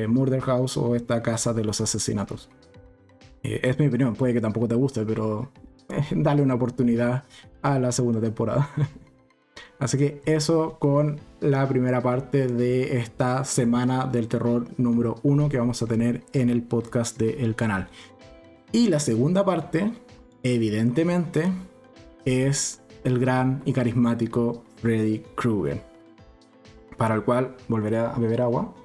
Murder 0.08 0.40
House 0.40 0.78
o 0.78 0.96
esta 0.96 1.22
casa 1.22 1.52
de 1.54 1.66
los 1.66 1.82
asesinatos. 1.82 2.50
es 3.44 3.78
mi 3.80 3.88
opinión, 3.88 4.16
puede 4.16 4.34
que 4.34 4.40
tampoco 4.40 4.70
te 4.70 4.76
guste, 4.76 5.06
pero 5.06 5.52
dale 6.12 6.42
una 6.42 6.54
oportunidad 6.54 7.26
a 7.62 7.80
la 7.80 7.92
segunda 7.92 8.22
temporada. 8.22 8.70
Así 9.80 9.98
que 9.98 10.22
eso 10.26 10.78
con 10.80 11.20
la 11.42 11.68
primera 11.68 12.02
parte 12.02 12.48
de 12.48 13.00
esta 13.00 13.44
semana 13.44 14.06
del 14.06 14.28
terror 14.28 14.68
número 14.78 15.18
uno 15.24 15.50
que 15.50 15.58
vamos 15.58 15.82
a 15.82 15.88
tener 15.88 16.24
en 16.34 16.50
el 16.52 16.62
podcast 16.62 17.18
del 17.18 17.56
canal. 17.56 17.90
Y 18.72 18.90
la 18.90 19.00
segunda 19.00 19.44
parte, 19.44 19.92
evidentemente, 20.44 21.52
es 22.26 22.82
el 23.04 23.18
gran 23.18 23.64
y 23.66 23.74
carismático 23.74 24.64
Freddy 24.78 25.24
Krueger. 25.36 25.82
Para 26.96 27.16
el 27.16 27.24
cual 27.24 27.56
volveré 27.68 27.98
a 27.98 28.14
beber 28.14 28.44
agua. 28.44 28.76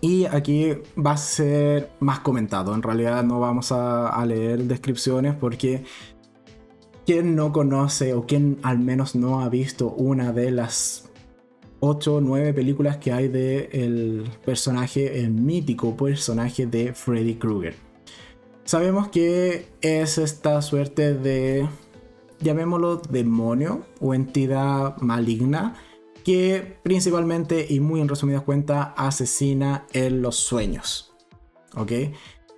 Y 0.00 0.26
aquí 0.26 0.74
va 0.96 1.12
a 1.12 1.16
ser 1.16 1.90
más 1.98 2.20
comentado. 2.20 2.72
En 2.72 2.82
realidad 2.82 3.24
no 3.24 3.40
vamos 3.40 3.72
a, 3.72 4.08
a 4.10 4.24
leer 4.24 4.62
descripciones 4.62 5.34
porque 5.34 5.82
¿Quién 7.08 7.36
no 7.36 7.54
conoce 7.54 8.12
o 8.12 8.26
quién 8.26 8.58
al 8.62 8.80
menos 8.80 9.14
no 9.14 9.40
ha 9.40 9.48
visto 9.48 9.88
una 9.92 10.30
de 10.30 10.50
las 10.50 11.08
8 11.80 12.16
o 12.16 12.20
9 12.20 12.52
películas 12.52 12.98
que 12.98 13.14
hay 13.14 13.28
de 13.28 14.26
personaje, 14.44 15.20
el 15.20 15.30
mítico 15.30 15.96
personaje 15.96 16.66
de 16.66 16.92
Freddy 16.92 17.36
Krueger? 17.36 17.76
Sabemos 18.64 19.08
que 19.08 19.70
es 19.80 20.18
esta 20.18 20.60
suerte 20.60 21.14
de, 21.14 21.66
llamémoslo 22.40 22.96
demonio 22.96 23.86
o 24.02 24.12
entidad 24.12 24.98
maligna 24.98 25.76
que 26.24 26.76
principalmente 26.82 27.68
y 27.70 27.80
muy 27.80 28.02
en 28.02 28.08
resumidas 28.10 28.42
cuentas 28.42 28.88
asesina 28.98 29.86
en 29.94 30.20
los 30.20 30.36
sueños. 30.36 31.14
¿Ok? 31.74 31.90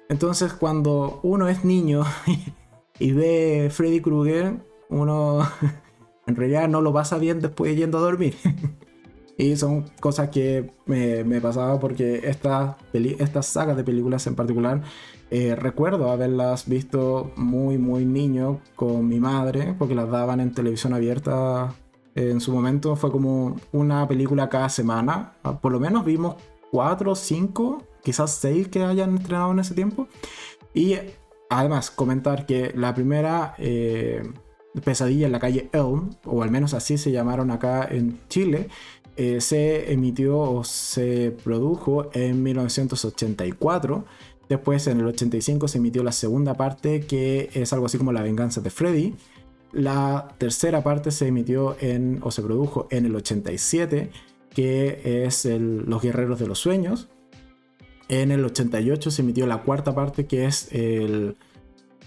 Entonces 0.08 0.52
cuando 0.54 1.20
uno 1.22 1.48
es 1.48 1.64
niño 1.64 2.02
y 3.00 3.12
ve 3.12 3.68
Freddy 3.72 4.00
Krueger, 4.00 4.58
uno 4.88 5.40
en 6.26 6.36
realidad 6.36 6.68
no 6.68 6.80
lo 6.80 6.92
pasa 6.92 7.18
bien 7.18 7.40
después 7.40 7.76
yendo 7.76 7.98
a 7.98 8.02
dormir. 8.02 8.36
y 9.36 9.56
son 9.56 9.86
cosas 9.98 10.28
que 10.28 10.70
me, 10.86 11.24
me 11.24 11.40
pasaba 11.40 11.80
porque 11.80 12.20
estas 12.24 12.76
esta 12.92 13.42
sagas 13.42 13.76
de 13.76 13.82
películas 13.84 14.26
en 14.26 14.34
particular 14.36 14.82
eh, 15.30 15.54
recuerdo 15.54 16.10
haberlas 16.10 16.68
visto 16.68 17.30
muy 17.36 17.78
muy 17.78 18.04
niño 18.04 18.60
con 18.74 19.06
mi 19.06 19.20
madre 19.20 19.76
porque 19.78 19.94
las 19.94 20.10
daban 20.10 20.40
en 20.40 20.52
televisión 20.52 20.92
abierta 20.92 21.72
en 22.16 22.40
su 22.40 22.52
momento. 22.52 22.96
Fue 22.96 23.12
como 23.12 23.56
una 23.72 24.06
película 24.08 24.48
cada 24.48 24.68
semana. 24.68 25.34
Por 25.62 25.70
lo 25.70 25.78
menos 25.78 26.04
vimos 26.04 26.34
cuatro 26.72 27.14
cinco 27.14 27.82
quizás 28.02 28.32
seis 28.32 28.68
que 28.68 28.82
hayan 28.82 29.16
estrenado 29.18 29.52
en 29.52 29.60
ese 29.60 29.74
tiempo. 29.74 30.08
Y 30.74 30.96
Además, 31.50 31.90
comentar 31.90 32.46
que 32.46 32.72
la 32.76 32.94
primera 32.94 33.54
eh, 33.58 34.22
pesadilla 34.84 35.26
en 35.26 35.32
la 35.32 35.40
calle 35.40 35.68
Elm, 35.72 36.10
o 36.24 36.44
al 36.44 36.50
menos 36.50 36.74
así 36.74 36.96
se 36.96 37.10
llamaron 37.10 37.50
acá 37.50 37.88
en 37.90 38.20
Chile, 38.28 38.68
eh, 39.16 39.40
se 39.40 39.92
emitió 39.92 40.38
o 40.38 40.62
se 40.62 41.36
produjo 41.42 42.08
en 42.14 42.40
1984. 42.44 44.04
Después, 44.48 44.86
en 44.86 45.00
el 45.00 45.06
85, 45.08 45.66
se 45.66 45.78
emitió 45.78 46.04
la 46.04 46.12
segunda 46.12 46.54
parte, 46.54 47.00
que 47.00 47.50
es 47.52 47.72
algo 47.72 47.86
así 47.86 47.98
como 47.98 48.12
La 48.12 48.22
venganza 48.22 48.60
de 48.60 48.70
Freddy. 48.70 49.16
La 49.72 50.28
tercera 50.38 50.84
parte 50.84 51.10
se 51.10 51.26
emitió 51.26 51.76
en, 51.80 52.20
o 52.22 52.30
se 52.30 52.42
produjo 52.42 52.86
en 52.92 53.06
el 53.06 53.16
87, 53.16 54.12
que 54.50 55.24
es 55.24 55.44
Los 55.44 56.00
Guerreros 56.00 56.38
de 56.38 56.46
los 56.46 56.60
Sueños. 56.60 57.08
En 58.10 58.32
el 58.32 58.44
88 58.44 59.12
se 59.12 59.22
emitió 59.22 59.46
la 59.46 59.62
cuarta 59.62 59.94
parte 59.94 60.26
que 60.26 60.44
es 60.44 60.72
el, 60.72 61.36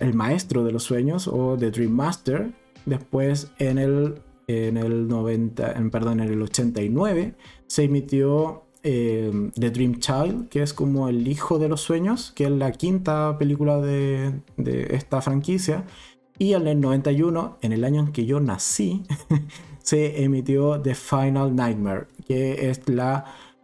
el 0.02 0.14
Maestro 0.14 0.66
de 0.66 0.74
los 0.74 0.84
Sueños 0.84 1.30
o 1.30 1.56
The 1.58 1.72
Dream 1.72 1.94
Master. 1.94 2.52
Después 2.86 3.52
en 3.58 3.78
el, 3.78 4.16
en 4.48 4.76
el 4.76 5.08
90, 5.08 5.72
en, 5.72 5.90
perdón, 5.90 6.20
en 6.20 6.28
el 6.28 6.42
89 6.42 7.36
se 7.68 7.86
emitió 7.86 8.66
em, 8.84 9.52
The 9.52 9.70
Dream 9.70 10.00
Child, 10.00 10.50
que 10.50 10.62
es 10.62 10.74
como 10.74 11.08
el 11.08 11.26
hijo 11.26 11.58
de 11.58 11.70
los 11.70 11.80
sueños, 11.80 12.34
que 12.36 12.44
es 12.44 12.52
la 12.52 12.74
quinta 12.74 13.38
película 13.38 13.78
de, 13.78 14.42
de 14.58 14.94
esta 14.98 15.22
franquicia. 15.22 15.86
Y 16.38 16.52
en 16.52 16.68
el 16.68 16.82
91, 16.82 17.60
en 17.62 17.72
el 17.72 17.86
año 17.86 18.02
en 18.02 18.12
que 18.12 18.26
yo 18.26 18.42
nací, 18.42 19.04
se 19.82 20.22
emitió 20.26 20.82
The 20.82 20.96
Final 20.96 21.56
Nightmare, 21.56 22.08
que 22.28 22.70
es 22.70 22.90
la 22.90 23.24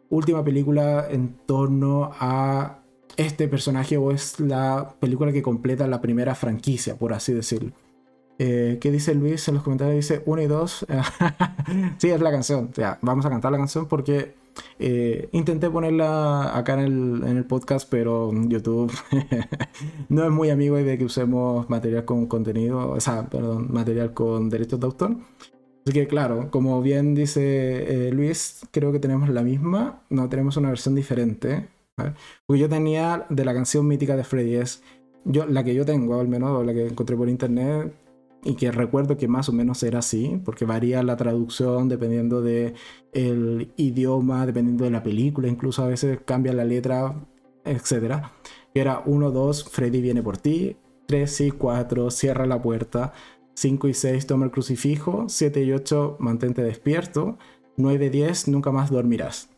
última 0.09 0.43
película 0.43 1.07
en 1.09 1.35
torno 1.45 2.11
a 2.19 2.79
este 3.17 3.47
personaje 3.47 3.97
o 3.97 4.11
es 4.11 4.39
la 4.39 4.95
película 4.99 5.31
que 5.31 5.41
completa 5.41 5.87
la 5.87 6.01
primera 6.01 6.35
franquicia, 6.35 6.97
por 6.97 7.13
así 7.13 7.33
decirlo. 7.33 7.73
Eh, 8.37 8.77
¿Qué 8.79 8.91
dice 8.91 9.13
Luis 9.13 9.47
en 9.49 9.55
los 9.55 9.63
comentarios? 9.63 9.95
Dice 9.97 10.23
1 10.25 10.41
y 10.41 10.47
2. 10.47 10.85
sí, 11.97 12.09
es 12.09 12.21
la 12.21 12.31
canción. 12.31 12.71
vamos 13.01 13.25
a 13.25 13.29
cantar 13.29 13.51
la 13.51 13.57
canción 13.57 13.87
porque 13.87 14.35
eh, 14.79 15.27
intenté 15.33 15.69
ponerla 15.69 16.57
acá 16.57 16.75
en 16.75 16.79
el, 16.79 17.23
en 17.27 17.37
el 17.37 17.45
podcast, 17.45 17.89
pero 17.89 18.31
YouTube 18.33 18.91
no 20.09 20.23
es 20.23 20.31
muy 20.31 20.49
amigo 20.49 20.77
de 20.77 20.97
que 20.97 21.03
usemos 21.03 21.69
material 21.69 22.05
con 22.05 22.27
contenido, 22.27 22.91
o 22.91 22.99
sea, 23.01 23.29
perdón, 23.29 23.67
material 23.71 24.13
con 24.13 24.49
derechos 24.49 24.79
de 24.79 24.85
autor. 24.85 25.17
Que 25.93 26.07
claro, 26.07 26.51
como 26.51 26.81
bien 26.81 27.15
dice 27.15 28.07
eh, 28.07 28.11
Luis, 28.11 28.61
creo 28.71 28.91
que 28.91 28.99
tenemos 28.99 29.29
la 29.29 29.41
misma, 29.41 30.03
no 30.09 30.29
tenemos 30.29 30.57
una 30.57 30.69
versión 30.69 30.95
diferente. 30.95 31.67
Porque 32.45 32.59
yo 32.61 32.69
tenía 32.69 33.25
de 33.29 33.43
la 33.43 33.53
canción 33.53 33.87
mítica 33.87 34.15
de 34.15 34.23
Freddy, 34.23 34.55
es 34.55 34.83
yo, 35.25 35.45
la 35.45 35.63
que 35.63 35.73
yo 35.73 35.85
tengo, 35.85 36.19
al 36.19 36.27
menos, 36.27 36.65
la 36.65 36.73
que 36.73 36.87
encontré 36.87 37.15
por 37.17 37.27
internet, 37.27 37.93
y 38.43 38.55
que 38.55 38.71
recuerdo 38.71 39.17
que 39.17 39.27
más 39.27 39.49
o 39.49 39.53
menos 39.53 39.83
era 39.83 39.99
así, 39.99 40.41
porque 40.45 40.65
varía 40.65 41.03
la 41.03 41.17
traducción 41.17 41.89
dependiendo 41.89 42.41
del 42.41 42.75
el 43.11 43.73
idioma, 43.75 44.45
dependiendo 44.45 44.85
de 44.85 44.91
la 44.91 45.03
película, 45.03 45.47
incluso 45.47 45.83
a 45.83 45.87
veces 45.87 46.19
cambia 46.23 46.53
la 46.53 46.63
letra, 46.63 47.15
etc. 47.65 48.23
Era 48.73 49.03
1, 49.05 49.31
2, 49.31 49.65
Freddy 49.65 50.01
viene 50.01 50.23
por 50.23 50.37
ti, 50.37 50.77
3 51.07 51.41
y 51.41 51.51
4, 51.51 52.11
cierra 52.11 52.45
la 52.45 52.61
puerta, 52.61 53.13
5 53.59 53.89
y 53.89 53.93
6 53.93 54.25
toma 54.25 54.45
el 54.45 54.51
crucifijo, 54.51 55.25
7 55.27 55.61
y 55.63 55.73
8 55.73 56.15
mantente 56.19 56.61
despierto, 56.61 57.37
9 57.75 58.05
y 58.05 58.09
10 58.09 58.47
nunca 58.47 58.71
más 58.71 58.89
dormirás. 58.89 59.49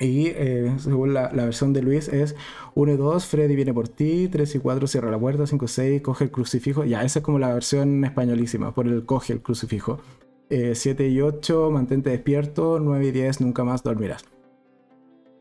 Y 0.00 0.28
eh, 0.28 0.74
según 0.78 1.12
la, 1.12 1.28
versión 1.28 1.74
de 1.74 1.82
Luis 1.82 2.08
es 2.08 2.36
1 2.74 2.92
y 2.92 2.96
2, 2.96 3.26
Freddy 3.26 3.54
viene 3.54 3.74
por 3.74 3.88
ti, 3.88 4.28
3 4.28 4.54
y 4.54 4.58
4 4.58 4.86
cierra 4.86 5.10
la 5.10 5.18
puerta, 5.18 5.46
5 5.46 5.62
y 5.62 5.68
6 5.68 6.02
coge 6.02 6.24
el 6.24 6.30
crucifijo. 6.30 6.84
Ya, 6.84 7.02
esa 7.02 7.18
es 7.18 7.24
como 7.24 7.38
la 7.38 7.52
versión 7.52 8.02
españolísima, 8.02 8.72
por 8.72 8.86
el 8.86 9.04
coge 9.04 9.34
el 9.34 9.42
crucifijo. 9.42 10.00
7 10.48 11.04
eh, 11.04 11.10
y 11.10 11.20
8, 11.20 11.70
mantente 11.70 12.08
despierto, 12.08 12.78
9 12.80 13.08
y 13.08 13.10
10, 13.10 13.42
nunca 13.42 13.62
más 13.62 13.82
dormirás. 13.82 14.24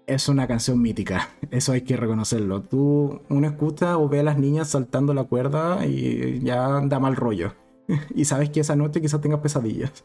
Es 0.07 0.27
una 0.27 0.45
canción 0.45 0.81
mítica, 0.81 1.29
eso 1.51 1.71
hay 1.71 1.83
que 1.83 1.95
reconocerlo. 1.95 2.63
Tú, 2.63 3.21
uno 3.29 3.47
escucha 3.47 3.97
o 3.97 4.09
ve 4.09 4.19
a 4.19 4.23
las 4.23 4.37
niñas 4.37 4.67
saltando 4.67 5.13
la 5.13 5.23
cuerda 5.23 5.85
y 5.85 6.41
ya 6.41 6.81
da 6.81 6.99
mal 6.99 7.15
rollo. 7.15 7.53
y 8.15 8.25
sabes 8.25 8.49
que 8.49 8.59
esa 8.59 8.75
noche 8.75 9.01
quizás 9.01 9.21
tengas 9.21 9.39
pesadillas. 9.39 10.03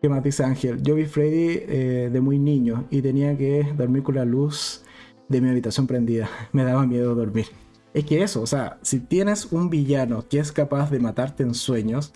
¿Qué 0.00 0.08
más 0.08 0.22
dice 0.22 0.44
Ángel? 0.44 0.82
Yo 0.82 0.94
vi 0.94 1.06
Freddy 1.06 1.62
eh, 1.66 2.10
de 2.12 2.20
muy 2.20 2.38
niño 2.38 2.86
y 2.90 3.00
tenía 3.00 3.36
que 3.38 3.72
dormir 3.76 4.02
con 4.02 4.16
la 4.16 4.24
luz 4.24 4.82
de 5.28 5.40
mi 5.40 5.48
habitación 5.48 5.86
prendida. 5.86 6.28
Me 6.52 6.64
daba 6.64 6.86
miedo 6.86 7.14
dormir. 7.14 7.46
Es 7.94 8.04
que 8.04 8.22
eso, 8.22 8.42
o 8.42 8.46
sea, 8.46 8.78
si 8.82 9.00
tienes 9.00 9.52
un 9.52 9.70
villano 9.70 10.26
que 10.28 10.40
es 10.40 10.52
capaz 10.52 10.90
de 10.90 10.98
matarte 10.98 11.42
en 11.42 11.54
sueños, 11.54 12.12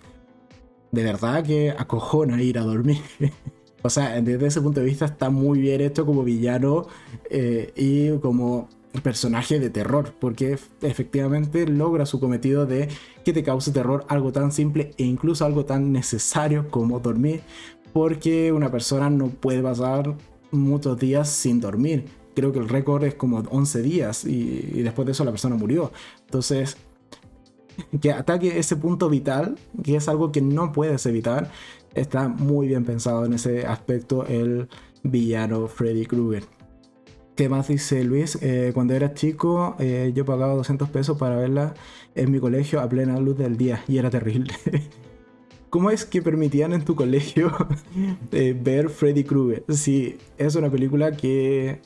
de 0.90 1.04
verdad 1.04 1.44
que 1.44 1.70
acojona 1.70 2.42
ir 2.42 2.58
a 2.58 2.62
dormir. 2.62 2.98
o 3.82 3.88
sea, 3.88 4.20
desde 4.20 4.46
ese 4.46 4.60
punto 4.60 4.80
de 4.80 4.86
vista 4.86 5.04
está 5.04 5.30
muy 5.30 5.60
bien 5.60 5.80
hecho 5.80 6.04
como 6.04 6.24
villano 6.24 6.88
eh, 7.30 7.72
y 7.76 8.18
como 8.18 8.68
personaje 9.00 9.60
de 9.60 9.70
terror, 9.70 10.14
porque 10.18 10.58
efectivamente 10.82 11.66
logra 11.66 12.06
su 12.06 12.20
cometido 12.20 12.66
de 12.66 12.88
que 13.24 13.32
te 13.32 13.42
cause 13.42 13.72
terror 13.72 14.04
algo 14.08 14.32
tan 14.32 14.52
simple 14.52 14.92
e 14.96 15.04
incluso 15.04 15.44
algo 15.44 15.64
tan 15.64 15.92
necesario 15.92 16.70
como 16.70 17.00
dormir, 17.00 17.42
porque 17.92 18.52
una 18.52 18.70
persona 18.70 19.10
no 19.10 19.28
puede 19.28 19.62
pasar 19.62 20.16
muchos 20.50 20.98
días 20.98 21.28
sin 21.28 21.60
dormir. 21.60 22.06
Creo 22.34 22.52
que 22.52 22.58
el 22.58 22.68
récord 22.68 23.04
es 23.04 23.14
como 23.14 23.38
11 23.38 23.82
días 23.82 24.24
y, 24.24 24.82
después 24.82 25.06
de 25.06 25.12
eso 25.12 25.24
la 25.24 25.32
persona 25.32 25.56
murió. 25.56 25.92
Entonces, 26.26 26.76
que 28.00 28.12
ataque 28.12 28.58
ese 28.58 28.76
punto 28.76 29.08
vital, 29.08 29.58
que 29.82 29.96
es 29.96 30.08
algo 30.08 30.30
que 30.30 30.40
no 30.40 30.72
puedes 30.72 31.04
evitar, 31.06 31.50
está 31.94 32.28
muy 32.28 32.68
bien 32.68 32.84
pensado 32.84 33.24
en 33.24 33.32
ese 33.32 33.66
aspecto 33.66 34.24
el 34.26 34.68
villano 35.02 35.66
Freddy 35.66 36.06
Krueger. 36.06 36.57
¿Qué 37.38 37.48
más 37.48 37.68
dice 37.68 38.02
Luis? 38.02 38.36
Eh, 38.42 38.72
cuando 38.74 38.94
era 38.94 39.14
chico, 39.14 39.76
eh, 39.78 40.10
yo 40.12 40.24
pagaba 40.24 40.54
200 40.54 40.90
pesos 40.90 41.16
para 41.18 41.36
verla 41.36 41.72
en 42.16 42.32
mi 42.32 42.40
colegio 42.40 42.80
a 42.80 42.88
plena 42.88 43.16
luz 43.20 43.38
del 43.38 43.56
día 43.56 43.84
y 43.86 43.98
era 43.98 44.10
terrible. 44.10 44.52
¿Cómo 45.70 45.92
es 45.92 46.04
que 46.04 46.20
permitían 46.20 46.72
en 46.72 46.84
tu 46.84 46.96
colegio 46.96 47.52
eh, 48.32 48.58
ver 48.60 48.90
Freddy 48.90 49.22
Krueger? 49.22 49.62
Sí, 49.68 50.18
es 50.36 50.56
una 50.56 50.68
película 50.68 51.12
que 51.12 51.80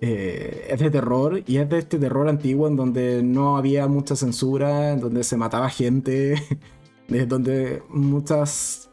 es 0.00 0.80
de 0.80 0.90
terror 0.90 1.40
y 1.46 1.58
es 1.58 1.68
de 1.68 1.78
este 1.78 1.96
terror 2.00 2.28
antiguo 2.28 2.66
en 2.66 2.74
donde 2.74 3.22
no 3.22 3.56
había 3.58 3.86
mucha 3.86 4.16
censura, 4.16 4.90
en 4.90 4.98
donde 4.98 5.22
se 5.22 5.36
mataba 5.36 5.70
gente, 5.70 6.34
en 7.08 7.28
donde 7.28 7.80
muchas 7.90 8.89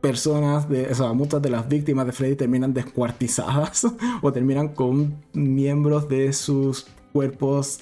personas, 0.00 0.68
de, 0.68 0.86
o 0.90 0.94
sea, 0.94 1.12
muchas 1.12 1.42
de 1.42 1.50
las 1.50 1.68
víctimas 1.68 2.06
de 2.06 2.12
Freddy 2.12 2.36
terminan 2.36 2.72
descuartizadas 2.72 3.86
o 4.22 4.32
terminan 4.32 4.68
con 4.68 5.22
miembros 5.32 6.08
de 6.08 6.32
sus 6.32 6.86
cuerpos 7.12 7.80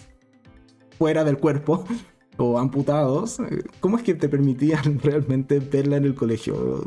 fuera 0.98 1.24
del 1.24 1.38
cuerpo 1.38 1.84
o 2.36 2.58
amputados. 2.58 3.38
¿Cómo 3.80 3.96
es 3.96 4.02
que 4.02 4.14
te 4.14 4.28
permitían 4.28 4.98
realmente 5.02 5.60
verla 5.60 5.96
en 5.96 6.04
el 6.04 6.14
colegio? 6.14 6.86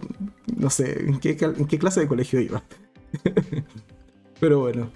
No 0.55 0.69
sé, 0.69 1.05
¿en 1.05 1.19
qué, 1.19 1.37
en 1.39 1.65
qué 1.65 1.79
clase 1.79 2.01
de 2.01 2.07
colegio 2.07 2.39
iba? 2.39 2.63
Pero 4.39 4.59
bueno. 4.59 4.89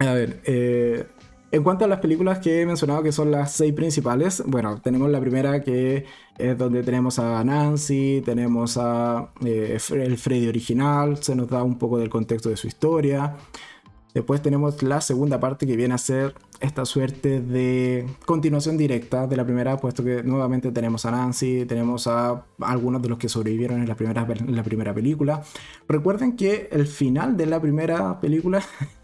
A 0.00 0.12
ver, 0.12 0.40
eh, 0.44 1.06
en 1.54 1.62
cuanto 1.62 1.84
a 1.84 1.88
las 1.88 2.00
películas 2.00 2.40
que 2.40 2.60
he 2.60 2.66
mencionado, 2.66 3.00
que 3.04 3.12
son 3.12 3.30
las 3.30 3.52
seis 3.52 3.72
principales, 3.72 4.42
bueno, 4.44 4.80
tenemos 4.80 5.08
la 5.08 5.20
primera 5.20 5.62
que 5.62 6.04
es 6.36 6.58
donde 6.58 6.82
tenemos 6.82 7.20
a 7.20 7.44
Nancy, 7.44 8.22
tenemos 8.24 8.76
a 8.76 9.30
eh, 9.44 9.78
el 9.92 10.18
Freddy 10.18 10.48
original, 10.48 11.22
se 11.22 11.36
nos 11.36 11.48
da 11.48 11.62
un 11.62 11.78
poco 11.78 11.98
del 11.98 12.10
contexto 12.10 12.48
de 12.48 12.56
su 12.56 12.66
historia. 12.66 13.36
Después 14.12 14.42
tenemos 14.42 14.82
la 14.82 15.00
segunda 15.00 15.38
parte 15.38 15.64
que 15.64 15.76
viene 15.76 15.94
a 15.94 15.98
ser 15.98 16.34
esta 16.58 16.84
suerte 16.84 17.40
de 17.40 18.04
continuación 18.26 18.76
directa 18.76 19.28
de 19.28 19.36
la 19.36 19.44
primera, 19.44 19.76
puesto 19.76 20.02
que 20.02 20.24
nuevamente 20.24 20.72
tenemos 20.72 21.04
a 21.04 21.12
Nancy, 21.12 21.66
tenemos 21.66 22.08
a 22.08 22.46
algunos 22.62 23.00
de 23.00 23.10
los 23.10 23.18
que 23.18 23.28
sobrevivieron 23.28 23.80
en 23.80 23.88
la 23.88 23.94
primera, 23.94 24.26
en 24.28 24.56
la 24.56 24.64
primera 24.64 24.92
película. 24.92 25.42
Recuerden 25.88 26.34
que 26.34 26.68
el 26.72 26.88
final 26.88 27.36
de 27.36 27.46
la 27.46 27.60
primera 27.60 28.20
película 28.20 28.60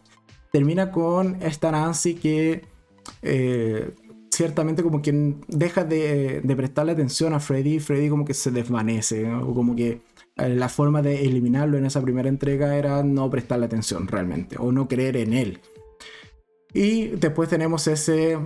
termina 0.51 0.90
con 0.90 1.40
esta 1.42 1.70
Nancy 1.70 2.14
que 2.14 2.62
eh, 3.22 3.90
ciertamente 4.30 4.82
como 4.82 5.03
que 5.03 5.34
deja 5.48 5.84
de, 5.84 6.42
prestarle 6.57 6.92
atención 6.92 7.34
a 7.34 7.40
Freddy, 7.40 7.78
Freddy 7.78 8.09
como 8.09 8.24
que 8.24 8.34
se 8.34 8.51
desvanece, 8.51 9.30
o 9.30 9.55
como 9.55 9.74
que 9.76 10.01
eh, 10.36 10.48
la 10.48 10.68
forma 10.68 11.03
de 11.03 11.24
eliminarlo 11.24 11.76
en 11.78 11.86
esa 11.86 12.01
primera 12.01 12.28
entrega 12.28 12.76
era 12.76 13.03
no 13.03 13.28
prestarle 13.30 13.66
atención 13.66 14.07
realmente, 14.09 14.57
o 14.59 14.72
no 14.72 14.88
creer 14.88 15.16
en 15.16 15.32
él. 15.34 15.59
Y 16.72 17.09
después 17.09 17.48
tenemos 17.48 17.86
ese 17.88 18.38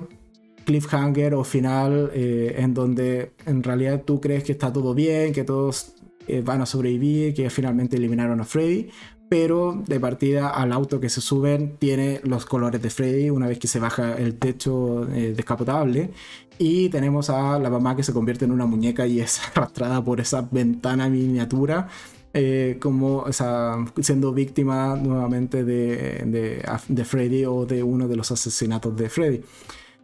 cliffhanger 0.64 1.34
o 1.34 1.44
final 1.44 2.10
eh, 2.14 2.54
en 2.58 2.72
donde 2.72 3.32
en 3.44 3.62
realidad 3.62 4.02
tú 4.04 4.20
crees 4.20 4.44
que 4.44 4.52
está 4.52 4.72
todo 4.72 4.94
bien, 4.94 5.32
que 5.32 5.44
todos 5.44 5.94
van 6.42 6.62
a 6.62 6.64
sobrevivir, 6.64 7.34
que 7.34 7.50
finalmente 7.50 7.98
eliminaron 7.98 8.40
a 8.40 8.44
Freddy, 8.44 8.88
pero 9.34 9.82
de 9.88 9.98
partida 9.98 10.48
al 10.48 10.70
auto 10.70 11.00
que 11.00 11.08
se 11.08 11.20
suben 11.20 11.76
tiene 11.80 12.20
los 12.22 12.46
colores 12.46 12.80
de 12.80 12.88
Freddy 12.88 13.30
una 13.30 13.48
vez 13.48 13.58
que 13.58 13.66
se 13.66 13.80
baja 13.80 14.16
el 14.16 14.36
techo 14.36 15.08
eh, 15.12 15.34
descapotable 15.36 16.10
y 16.56 16.88
tenemos 16.88 17.30
a 17.30 17.58
la 17.58 17.68
mamá 17.68 17.96
que 17.96 18.04
se 18.04 18.12
convierte 18.12 18.44
en 18.44 18.52
una 18.52 18.64
muñeca 18.64 19.08
y 19.08 19.18
es 19.18 19.40
arrastrada 19.56 20.04
por 20.04 20.20
esa 20.20 20.48
ventana 20.48 21.08
miniatura 21.08 21.88
eh, 22.32 22.78
como 22.80 23.24
siendo 24.00 24.32
víctima 24.32 24.94
nuevamente 24.94 25.64
de 25.64 27.04
Freddy 27.04 27.44
o 27.44 27.66
de 27.66 27.82
uno 27.82 28.06
de 28.06 28.14
los 28.14 28.30
asesinatos 28.30 28.94
de 28.96 29.08
Freddy. 29.08 29.42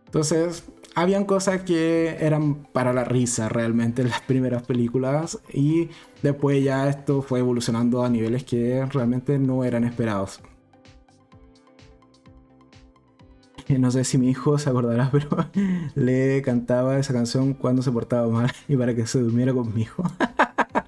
Entonces, 0.06 0.64
habían 0.94 1.24
cosas 1.24 1.62
que 1.62 2.16
eran 2.20 2.66
para 2.72 2.92
la 2.92 3.04
risa 3.04 3.48
realmente 3.48 4.02
en 4.02 4.08
las 4.08 4.20
primeras 4.20 4.62
películas 4.62 5.40
y 5.52 5.88
después 6.22 6.62
ya 6.62 6.88
esto 6.88 7.22
fue 7.22 7.40
evolucionando 7.40 8.04
a 8.04 8.08
niveles 8.08 8.44
que 8.44 8.84
realmente 8.86 9.38
no 9.38 9.64
eran 9.64 9.84
esperados. 9.84 10.40
No 13.78 13.90
sé 13.90 14.02
si 14.04 14.18
mi 14.18 14.30
hijo 14.30 14.58
se 14.58 14.68
acordará, 14.68 15.10
pero 15.12 15.28
le 15.94 16.42
cantaba 16.42 16.98
esa 16.98 17.12
canción 17.12 17.54
cuando 17.54 17.82
se 17.82 17.92
portaba 17.92 18.28
mal 18.28 18.50
y 18.68 18.76
para 18.76 18.94
que 18.94 19.06
se 19.06 19.20
durmiera 19.20 19.52
conmigo. 19.52 19.94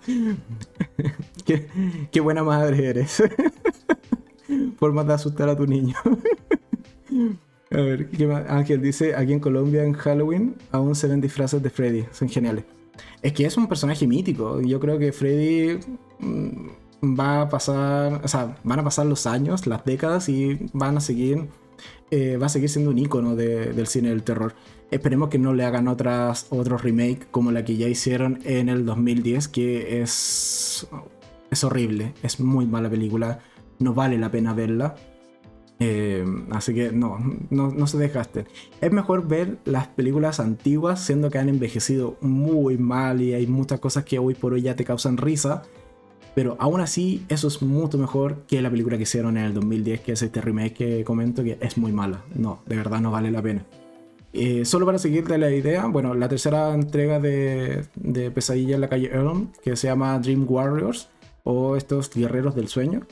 qué, 1.44 1.68
qué 2.10 2.20
buena 2.20 2.42
madre 2.42 2.86
eres. 2.86 3.22
Forma 4.78 5.04
de 5.04 5.14
asustar 5.14 5.48
a 5.48 5.56
tu 5.56 5.66
niño. 5.66 5.94
A 7.72 7.80
ver, 7.80 8.10
¿qué 8.10 8.26
más? 8.26 8.44
Ángel 8.50 8.82
dice, 8.82 9.14
aquí 9.14 9.32
en 9.32 9.40
Colombia 9.40 9.82
en 9.82 9.94
Halloween 9.94 10.56
aún 10.72 10.94
se 10.94 11.08
ven 11.08 11.22
disfraces 11.22 11.62
de 11.62 11.70
Freddy, 11.70 12.04
son 12.12 12.28
geniales. 12.28 12.64
Es 13.22 13.32
que 13.32 13.46
es 13.46 13.56
un 13.56 13.66
personaje 13.66 14.06
mítico, 14.06 14.60
yo 14.60 14.78
creo 14.78 14.98
que 14.98 15.10
Freddy 15.12 15.80
mm, 16.18 17.18
va 17.18 17.42
a 17.42 17.48
pasar, 17.48 18.20
o 18.22 18.28
sea, 18.28 18.56
van 18.62 18.80
a 18.80 18.84
pasar 18.84 19.06
los 19.06 19.26
años, 19.26 19.66
las 19.66 19.84
décadas 19.86 20.28
y 20.28 20.68
van 20.74 20.98
a 20.98 21.00
seguir, 21.00 21.48
eh, 22.10 22.36
va 22.36 22.46
a 22.46 22.48
seguir 22.50 22.68
siendo 22.68 22.90
un 22.90 22.98
icono 22.98 23.36
del 23.36 23.86
cine 23.86 24.10
del 24.10 24.22
terror. 24.22 24.54
Esperemos 24.90 25.30
que 25.30 25.38
no 25.38 25.54
le 25.54 25.64
hagan 25.64 25.88
otras, 25.88 26.48
otros 26.50 26.82
remake 26.82 27.26
como 27.30 27.52
la 27.52 27.64
que 27.64 27.76
ya 27.76 27.88
hicieron 27.88 28.40
en 28.44 28.68
el 28.68 28.84
2010, 28.84 29.48
que 29.48 30.02
es, 30.02 30.86
es 31.50 31.64
horrible, 31.64 32.12
es 32.22 32.38
muy 32.38 32.66
mala 32.66 32.90
película, 32.90 33.40
no 33.78 33.94
vale 33.94 34.18
la 34.18 34.30
pena 34.30 34.52
verla. 34.52 34.94
Eh, 35.84 36.24
así 36.52 36.74
que 36.74 36.92
no, 36.92 37.18
no, 37.50 37.86
se 37.88 37.98
desgasten. 37.98 38.46
Es 38.80 38.92
mejor 38.92 39.26
ver 39.26 39.58
las 39.64 39.88
películas 39.88 40.38
antiguas, 40.38 41.04
siendo 41.04 41.28
que 41.28 41.38
han 41.38 41.48
envejecido 41.48 42.16
muy 42.20 42.78
mal 42.78 43.20
y 43.20 43.34
hay 43.34 43.48
muchas 43.48 43.80
cosas 43.80 44.04
que 44.04 44.20
hoy 44.20 44.34
por 44.34 44.52
hoy 44.52 44.62
ya 44.62 44.76
te 44.76 44.84
causan 44.84 45.16
risa. 45.16 45.62
Pero 46.36 46.56
aún 46.60 46.80
así, 46.80 47.26
eso 47.28 47.48
es 47.48 47.60
mucho 47.62 47.98
mejor 47.98 48.44
que 48.46 48.62
la 48.62 48.70
película 48.70 48.96
que 48.96 49.02
hicieron 49.02 49.36
en 49.36 49.44
el 49.44 49.54
2010, 49.54 50.00
que 50.00 50.12
es 50.12 50.22
este 50.22 50.40
remake 50.40 50.72
que 50.72 51.04
comento, 51.04 51.42
que 51.42 51.58
es 51.60 51.76
muy 51.76 51.92
mala. 51.92 52.22
No, 52.34 52.62
de 52.66 52.76
verdad 52.76 53.00
no 53.00 53.10
vale 53.10 53.30
la 53.30 53.42
pena. 53.42 53.66
Eh, 54.32 54.64
solo 54.64 54.86
para 54.86 54.98
seguirte 54.98 55.36
la 55.36 55.50
idea, 55.50 55.84
bueno, 55.86 56.14
la 56.14 56.28
tercera 56.28 56.72
entrega 56.72 57.20
de, 57.20 57.84
de 57.96 58.30
Pesadilla 58.30 58.76
en 58.76 58.80
la 58.80 58.88
calle 58.88 59.10
Elm, 59.12 59.48
que 59.62 59.76
se 59.76 59.88
llama 59.88 60.18
Dream 60.20 60.46
Warriors, 60.48 61.10
o 61.44 61.76
estos 61.76 62.08
guerreros 62.14 62.54
del 62.54 62.68
sueño, 62.68 63.02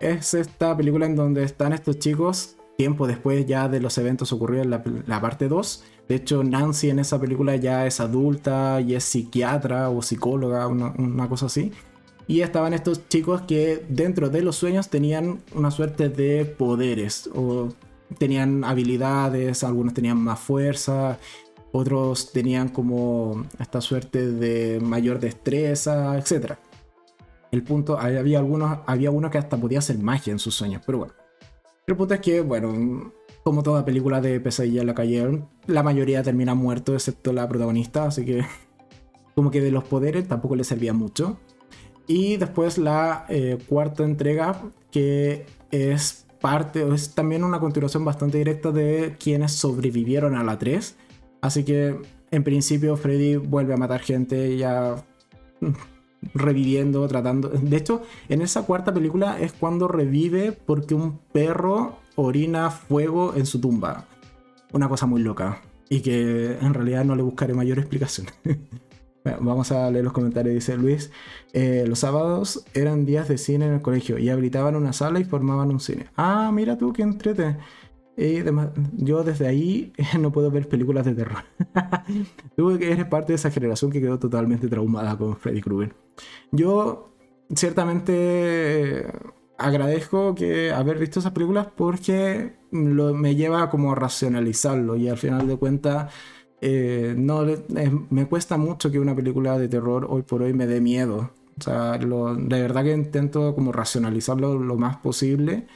es 0.00 0.34
esta 0.34 0.76
película 0.76 1.06
en 1.06 1.16
donde 1.16 1.42
están 1.42 1.72
estos 1.72 1.98
chicos 1.98 2.56
tiempo 2.76 3.06
después 3.06 3.46
ya 3.46 3.68
de 3.68 3.80
los 3.80 3.96
eventos 3.98 4.32
ocurridos 4.32 4.66
en 4.66 5.04
la, 5.06 5.20
parte 5.20 5.48
2. 5.48 5.84
De 6.08 6.14
hecho, 6.14 6.44
Nancy 6.44 6.90
en 6.90 6.98
esa 6.98 7.20
película 7.20 7.56
ya 7.56 7.86
es 7.86 8.00
adulta 8.00 8.80
y 8.80 8.94
es 8.94 9.04
psiquiatra 9.04 9.90
o 9.90 10.02
psicóloga, 10.02 10.66
una, 10.68 11.28
cosa 11.28 11.46
así. 11.46 11.72
Y 12.28 12.40
estaban 12.40 12.74
estos 12.74 13.08
chicos 13.08 13.42
que 13.42 13.84
dentro 13.88 14.28
de 14.28 14.42
los 14.42 14.56
sueños 14.56 14.88
tenían 14.88 15.40
una 15.54 15.70
suerte 15.70 16.08
de 16.08 16.44
poderes 16.44 17.30
o 17.34 17.68
tenían 18.18 18.64
habilidades, 18.64 19.64
algunos 19.64 19.94
tenían 19.94 20.18
más 20.18 20.38
fuerza, 20.38 21.18
otros 21.72 22.32
tenían 22.32 22.68
como 22.68 23.44
esta 23.58 23.80
suerte 23.80 24.30
de 24.30 24.80
mayor 24.80 25.20
destreza, 25.20 26.16
etc. 26.18 26.54
El 27.56 27.62
punto, 27.62 27.98
había 27.98 28.38
algunos, 28.38 28.80
había 28.84 29.10
uno 29.10 29.30
que 29.30 29.38
hasta 29.38 29.56
podía 29.56 29.78
hacer 29.78 29.96
magia 29.96 30.30
en 30.30 30.38
sus 30.38 30.54
sueños, 30.54 30.82
pero 30.84 30.98
bueno. 30.98 31.14
El 31.86 31.96
punto 31.96 32.12
es 32.12 32.20
que, 32.20 32.42
bueno, 32.42 33.14
como 33.42 33.62
toda 33.62 33.82
película 33.82 34.20
de 34.20 34.38
pesadilla 34.40 34.82
en 34.82 34.86
la 34.86 34.94
calle, 34.94 35.42
la 35.66 35.82
mayoría 35.82 36.22
termina 36.22 36.54
muerto, 36.54 36.92
excepto 36.92 37.32
la 37.32 37.48
protagonista, 37.48 38.04
así 38.04 38.26
que 38.26 38.44
como 39.34 39.50
que 39.50 39.62
de 39.62 39.70
los 39.70 39.84
poderes 39.84 40.28
tampoco 40.28 40.54
le 40.54 40.64
servía 40.64 40.92
mucho. 40.92 41.38
Y 42.06 42.36
después 42.36 42.76
la 42.76 43.24
eh, 43.30 43.56
cuarta 43.66 44.04
entrega, 44.04 44.60
que 44.90 45.46
es 45.70 46.26
parte, 46.38 46.86
es 46.92 47.14
también 47.14 47.42
una 47.42 47.58
continuación 47.58 48.04
bastante 48.04 48.36
directa 48.36 48.70
de 48.70 49.16
quienes 49.18 49.52
sobrevivieron 49.52 50.34
a 50.34 50.44
la 50.44 50.58
3. 50.58 50.94
Así 51.40 51.64
que 51.64 51.98
en 52.30 52.44
principio 52.44 52.98
Freddy 52.98 53.36
vuelve 53.36 53.72
a 53.72 53.78
matar 53.78 54.00
gente 54.00 54.58
ya 54.58 55.02
reviviendo, 56.34 57.06
tratando. 57.08 57.48
De 57.48 57.76
hecho, 57.76 58.02
en 58.28 58.42
esa 58.42 58.62
cuarta 58.62 58.92
película 58.92 59.38
es 59.40 59.52
cuando 59.52 59.88
revive 59.88 60.52
porque 60.52 60.94
un 60.94 61.18
perro 61.32 61.98
orina 62.14 62.70
fuego 62.70 63.34
en 63.36 63.46
su 63.46 63.60
tumba. 63.60 64.06
Una 64.72 64.88
cosa 64.88 65.06
muy 65.06 65.22
loca. 65.22 65.62
Y 65.88 66.00
que 66.00 66.58
en 66.60 66.74
realidad 66.74 67.04
no 67.04 67.14
le 67.14 67.22
buscaré 67.22 67.54
mayor 67.54 67.78
explicación. 67.78 68.26
vamos 69.40 69.72
a 69.72 69.90
leer 69.90 70.04
los 70.04 70.12
comentarios. 70.12 70.54
Dice 70.54 70.76
Luis: 70.76 71.10
eh, 71.52 71.84
Los 71.86 72.00
sábados 72.00 72.64
eran 72.74 73.06
días 73.06 73.28
de 73.28 73.38
cine 73.38 73.66
en 73.66 73.74
el 73.74 73.82
colegio 73.82 74.18
y 74.18 74.28
habilitaban 74.28 74.76
una 74.76 74.92
sala 74.92 75.20
y 75.20 75.24
formaban 75.24 75.70
un 75.70 75.80
cine. 75.80 76.06
Ah, 76.16 76.50
mira 76.52 76.76
tú, 76.78 76.92
que 76.92 77.02
entrete. 77.02 77.56
Y 78.16 78.42
yo 78.96 79.22
desde 79.22 79.46
ahí 79.46 79.92
no 80.20 80.32
puedo 80.32 80.50
ver 80.50 80.68
películas 80.68 81.04
de 81.04 81.14
terror. 81.14 81.44
Tú 82.56 82.78
que 82.78 82.92
eres 82.92 83.06
parte 83.06 83.32
de 83.32 83.36
esa 83.36 83.50
generación 83.50 83.90
que 83.90 84.00
quedó 84.00 84.18
totalmente 84.18 84.68
traumada 84.68 85.16
con 85.18 85.36
Freddy 85.36 85.60
Krueger. 85.60 85.94
Yo 86.50 87.12
ciertamente 87.54 89.06
agradezco 89.58 90.34
que 90.34 90.72
haber 90.72 90.98
visto 90.98 91.20
esas 91.20 91.32
películas 91.32 91.68
porque 91.76 92.56
me 92.70 93.34
lleva 93.34 93.70
como 93.70 93.92
a 93.92 93.94
racionalizarlo 93.94 94.96
y 94.96 95.08
al 95.08 95.16
final 95.16 95.46
de 95.46 95.56
cuentas 95.56 96.12
eh, 96.60 97.14
no 97.16 97.44
me 98.10 98.26
cuesta 98.26 98.56
mucho 98.56 98.90
que 98.90 98.98
una 98.98 99.14
película 99.14 99.58
de 99.58 99.68
terror 99.68 100.06
hoy 100.08 100.22
por 100.22 100.42
hoy 100.42 100.54
me 100.54 100.66
dé 100.66 100.80
miedo. 100.80 101.32
O 101.58 101.62
sea, 101.62 101.96
de 101.96 102.60
verdad 102.60 102.84
que 102.84 102.92
intento 102.92 103.54
como 103.54 103.72
racionalizarlo 103.72 104.58
lo 104.58 104.76
más 104.76 104.98
posible 104.98 105.66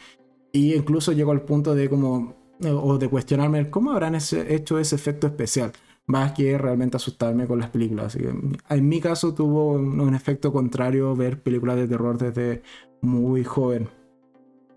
y 0.53 0.75
incluso 0.75 1.13
llego 1.13 1.33
al 1.33 1.43
punto 1.43 1.75
de 1.75 1.89
como 1.89 2.35
o 2.63 2.99
de 2.99 3.09
cuestionarme 3.09 3.71
cómo 3.71 3.93
habrán 3.93 4.15
hecho 4.15 4.79
ese 4.79 4.95
efecto 4.95 5.27
especial 5.27 5.73
más 6.11 6.33
que 6.33 6.59
realmente 6.59 6.97
asustarme 6.97 7.47
con 7.47 7.61
las 7.61 7.71
películas. 7.71 8.07
Así 8.07 8.19
que 8.19 8.29
en 8.29 8.89
mi 8.89 9.01
caso 9.01 9.33
tuvo 9.33 9.73
un, 9.73 10.15
efecto 10.15 10.53
contrario 10.53 11.15
ver 11.15 11.41
películas 11.41 11.77
de 11.77 11.89
terror 11.89 12.19
desde 12.19 12.63
muy 13.01 13.45
joven. 13.45 13.89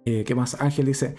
Eh, 0.05 0.23
¿Qué 0.25 0.35
más? 0.35 0.61
Ángel 0.61 0.85
dice, 0.85 1.15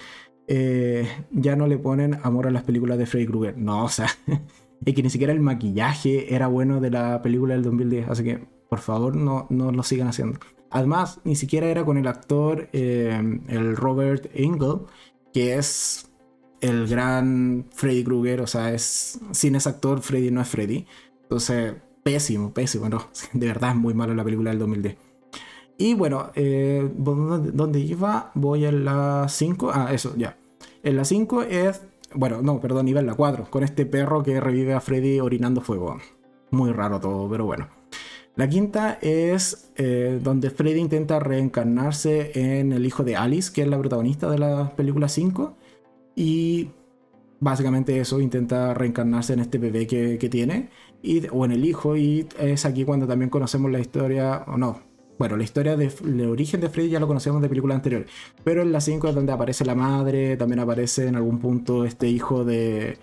eh, 0.46 1.06
ya 1.30 1.56
no 1.56 1.66
le 1.66 1.78
ponen 1.78 2.18
amor 2.22 2.46
a 2.46 2.50
las 2.50 2.62
películas 2.62 2.98
de 2.98 3.06
Freddy 3.06 3.26
Krueger. 3.26 3.58
No, 3.58 3.84
o 3.84 3.88
sea, 3.88 4.08
es 4.84 4.94
que 4.94 5.02
ni 5.02 5.10
siquiera 5.10 5.32
el 5.32 5.40
maquillaje 5.40 6.34
era 6.34 6.46
bueno 6.46 6.80
de 6.80 6.90
la 6.90 7.20
película 7.22 7.54
del 7.54 7.64
2010. 7.64 8.08
Así 8.08 8.24
que, 8.24 8.46
por 8.74 8.80
favor, 8.80 9.14
no, 9.14 9.46
no 9.50 9.70
lo 9.70 9.84
sigan 9.84 10.08
haciendo. 10.08 10.40
Además, 10.68 11.20
ni 11.22 11.36
siquiera 11.36 11.68
era 11.68 11.84
con 11.84 11.96
el 11.96 12.08
actor, 12.08 12.68
eh, 12.72 13.40
el 13.46 13.76
Robert 13.76 14.28
Engel, 14.34 14.80
que 15.32 15.54
es 15.54 16.10
el 16.60 16.88
gran 16.88 17.66
Freddy 17.72 18.02
Krueger, 18.02 18.40
o 18.40 18.48
sea, 18.48 18.74
es 18.74 19.20
sin 19.30 19.54
ese 19.54 19.68
actor 19.68 20.00
Freddy 20.00 20.32
no 20.32 20.40
es 20.40 20.48
Freddy. 20.48 20.86
Entonces, 21.22 21.74
pésimo, 22.02 22.52
pésimo, 22.52 22.88
no, 22.88 23.06
de 23.32 23.46
verdad 23.46 23.70
es 23.70 23.76
muy 23.76 23.94
malo 23.94 24.12
la 24.12 24.24
película 24.24 24.50
del 24.50 24.58
2010. 24.58 24.96
Y 25.78 25.94
bueno, 25.94 26.32
eh, 26.34 26.90
¿dónde 26.96 27.78
iba? 27.78 28.32
Voy 28.34 28.64
a 28.64 28.72
la 28.72 29.26
5. 29.28 29.70
Ah, 29.72 29.90
eso, 29.92 30.14
ya. 30.16 30.36
En 30.82 30.96
la 30.96 31.04
5 31.04 31.42
es, 31.42 31.82
bueno, 32.12 32.42
no, 32.42 32.60
perdón, 32.60 32.88
iba 32.88 32.98
en 32.98 33.06
la 33.06 33.14
4, 33.14 33.46
con 33.50 33.62
este 33.62 33.86
perro 33.86 34.24
que 34.24 34.40
revive 34.40 34.74
a 34.74 34.80
Freddy 34.80 35.20
orinando 35.20 35.60
fuego. 35.60 35.98
Muy 36.50 36.72
raro 36.72 36.98
todo, 36.98 37.30
pero 37.30 37.44
bueno. 37.44 37.68
La 38.36 38.48
quinta 38.48 38.98
es 39.00 39.70
eh, 39.76 40.18
donde 40.22 40.50
Freddy 40.50 40.80
intenta 40.80 41.20
reencarnarse 41.20 42.32
en 42.34 42.72
el 42.72 42.84
hijo 42.84 43.04
de 43.04 43.14
Alice, 43.14 43.52
que 43.52 43.62
es 43.62 43.68
la 43.68 43.78
protagonista 43.78 44.28
de 44.28 44.38
la 44.38 44.74
película 44.74 45.08
5. 45.08 45.56
Y 46.16 46.70
básicamente 47.38 48.00
eso, 48.00 48.20
intenta 48.20 48.74
reencarnarse 48.74 49.34
en 49.34 49.40
este 49.40 49.58
bebé 49.58 49.86
que, 49.86 50.28
tiene, 50.28 50.70
o 51.30 51.44
en 51.44 51.52
el 51.52 51.64
hijo, 51.64 51.96
y 51.96 52.26
es 52.40 52.64
aquí 52.64 52.84
cuando 52.84 53.06
también 53.06 53.30
conocemos 53.30 53.70
la 53.70 53.78
historia, 53.78 54.44
o 54.48 54.56
no, 54.56 54.80
bueno, 55.18 55.36
la 55.36 55.44
historia 55.44 55.76
de, 55.76 55.92
origen 56.26 56.60
de 56.60 56.68
Freddy 56.68 56.90
ya 56.90 57.00
lo 57.00 57.06
conocemos 57.06 57.40
de 57.42 57.48
películas 57.48 57.76
anteriores, 57.76 58.08
pero 58.42 58.62
en 58.62 58.72
la 58.72 58.80
5 58.80 59.08
es 59.08 59.14
donde 59.14 59.32
aparece 59.32 59.64
la 59.64 59.74
madre, 59.74 60.36
también 60.36 60.60
aparece 60.60 61.06
en 61.06 61.16
algún 61.16 61.38
punto 61.38 61.84
este 61.84 62.08
hijo 62.08 62.44
de, 62.44 62.98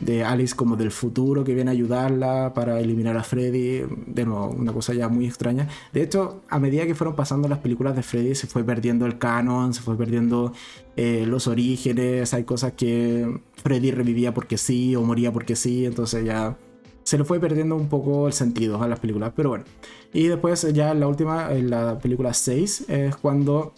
de 0.00 0.24
Alice 0.24 0.54
como 0.54 0.76
del 0.76 0.90
futuro 0.90 1.44
que 1.44 1.54
viene 1.54 1.70
a 1.70 1.72
ayudarla 1.72 2.52
para 2.54 2.80
eliminar 2.80 3.16
a 3.16 3.22
Freddy. 3.22 3.82
De 4.06 4.24
nuevo, 4.24 4.48
una 4.48 4.72
cosa 4.72 4.94
ya 4.94 5.08
muy 5.08 5.26
extraña. 5.26 5.68
De 5.92 6.02
hecho, 6.02 6.42
a 6.48 6.58
medida 6.58 6.86
que 6.86 6.94
fueron 6.94 7.16
pasando 7.16 7.48
las 7.48 7.58
películas 7.58 7.96
de 7.96 8.02
Freddy, 8.02 8.34
se 8.34 8.46
fue 8.46 8.64
perdiendo 8.64 9.06
el 9.06 9.18
canon, 9.18 9.74
se 9.74 9.82
fue 9.82 9.96
perdiendo 9.96 10.52
eh, 10.96 11.24
los 11.26 11.46
orígenes. 11.46 12.32
Hay 12.34 12.44
cosas 12.44 12.72
que 12.72 13.40
Freddy 13.62 13.90
revivía 13.90 14.32
porque 14.34 14.56
sí 14.58 14.94
o 14.96 15.02
moría 15.02 15.32
porque 15.32 15.56
sí. 15.56 15.84
Entonces 15.84 16.24
ya 16.24 16.56
se 17.02 17.18
le 17.18 17.24
fue 17.24 17.40
perdiendo 17.40 17.74
un 17.74 17.88
poco 17.88 18.26
el 18.26 18.32
sentido 18.32 18.82
a 18.82 18.88
las 18.88 19.00
películas. 19.00 19.32
Pero 19.34 19.50
bueno. 19.50 19.64
Y 20.12 20.28
después 20.28 20.72
ya 20.72 20.92
en 20.92 21.00
la 21.00 21.08
última, 21.08 21.52
en 21.52 21.70
la 21.70 21.98
película 21.98 22.32
6, 22.32 22.86
es 22.88 23.16
cuando 23.16 23.74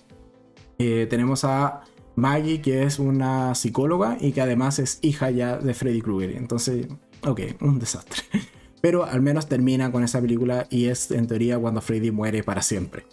eh, 0.78 1.06
tenemos 1.10 1.44
a 1.44 1.82
Maggie, 2.20 2.60
que 2.60 2.84
es 2.84 2.98
una 2.98 3.54
psicóloga 3.54 4.16
y 4.20 4.32
que 4.32 4.40
además 4.40 4.78
es 4.78 4.98
hija 5.02 5.30
ya 5.30 5.58
de 5.58 5.74
Freddy 5.74 6.00
Krueger. 6.00 6.36
Entonces, 6.36 6.86
ok, 7.26 7.40
un 7.60 7.78
desastre. 7.78 8.22
Pero 8.80 9.04
al 9.04 9.20
menos 9.20 9.48
termina 9.48 9.92
con 9.92 10.04
esa 10.04 10.20
película 10.20 10.66
y 10.70 10.86
es 10.86 11.10
en 11.10 11.26
teoría 11.26 11.58
cuando 11.58 11.80
Freddy 11.80 12.10
muere 12.10 12.42
para 12.42 12.62
siempre. 12.62 13.04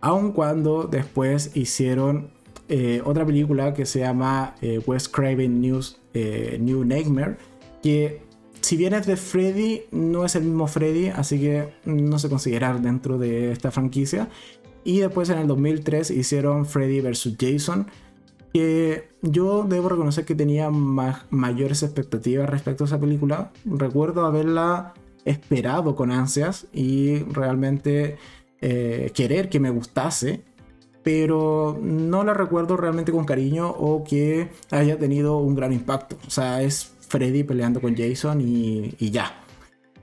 Aun 0.00 0.32
cuando 0.32 0.84
después 0.84 1.52
hicieron 1.54 2.30
eh, 2.68 3.02
otra 3.04 3.24
película 3.24 3.74
que 3.74 3.86
se 3.86 4.00
llama 4.00 4.56
eh, 4.62 4.80
West 4.84 5.14
Craven 5.14 5.60
News, 5.60 6.00
eh, 6.14 6.58
New 6.60 6.84
Nightmare, 6.84 7.36
que 7.82 8.22
si 8.62 8.76
bien 8.76 8.94
es 8.94 9.06
de 9.06 9.16
Freddy, 9.16 9.82
no 9.90 10.24
es 10.24 10.36
el 10.36 10.44
mismo 10.44 10.66
Freddy, 10.66 11.08
así 11.08 11.38
que 11.38 11.68
no 11.84 12.18
se 12.18 12.28
considera 12.28 12.72
dentro 12.74 13.18
de 13.18 13.52
esta 13.52 13.70
franquicia. 13.70 14.28
Y 14.84 15.00
después 15.00 15.28
en 15.30 15.38
el 15.38 15.46
2003 15.46 16.10
hicieron 16.10 16.66
Freddy 16.66 17.00
vs. 17.00 17.36
Jason, 17.38 17.86
que 18.52 19.08
yo 19.22 19.64
debo 19.64 19.88
reconocer 19.88 20.24
que 20.24 20.34
tenía 20.34 20.70
mayores 20.70 21.82
expectativas 21.82 22.48
respecto 22.48 22.84
a 22.84 22.86
esa 22.86 23.00
película. 23.00 23.50
Recuerdo 23.64 24.26
haberla 24.26 24.94
esperado 25.24 25.94
con 25.94 26.10
ansias 26.10 26.66
y 26.72 27.20
realmente 27.24 28.18
eh, 28.60 29.10
querer 29.14 29.48
que 29.48 29.60
me 29.60 29.70
gustase, 29.70 30.42
pero 31.02 31.78
no 31.82 32.24
la 32.24 32.34
recuerdo 32.34 32.76
realmente 32.76 33.12
con 33.12 33.24
cariño 33.24 33.70
o 33.70 34.04
que 34.04 34.50
haya 34.70 34.98
tenido 34.98 35.38
un 35.38 35.54
gran 35.54 35.72
impacto. 35.72 36.18
O 36.26 36.30
sea, 36.30 36.62
es 36.62 36.92
Freddy 37.08 37.44
peleando 37.44 37.80
con 37.80 37.96
Jason 37.96 38.40
y, 38.40 39.10
ya. 39.10 39.42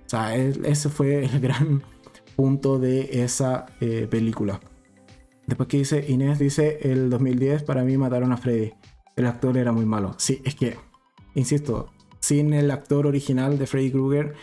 O 0.06 0.10
sea, 0.10 0.36
ese 0.36 0.90
fue 0.90 1.26
el 1.26 1.40
gran 1.42 1.84
punto 2.36 2.80
de 2.80 3.22
esa 3.24 3.68
eh, 3.80 4.08
película. 4.10 4.60
Después 5.50 5.68
que 5.68 5.78
dice 5.78 6.06
Inés, 6.08 6.38
dice 6.38 6.78
el 6.84 7.10
2010 7.10 7.64
para 7.64 7.84
mí 7.84 7.98
mataron 7.98 8.32
a 8.32 8.38
Freddy. 8.38 8.72
El 9.16 9.26
actor 9.26 9.58
era 9.58 9.72
muy 9.72 9.84
malo. 9.84 10.14
Sí, 10.20 10.44
es 10.46 10.54
que, 10.54 10.78
insisto, 11.34 11.92
sin 12.20 12.54
el 12.54 12.70
actor 12.70 13.08
original 13.08 13.58
de 13.58 13.66
Freddy 13.66 13.90
Krueger 13.90 14.36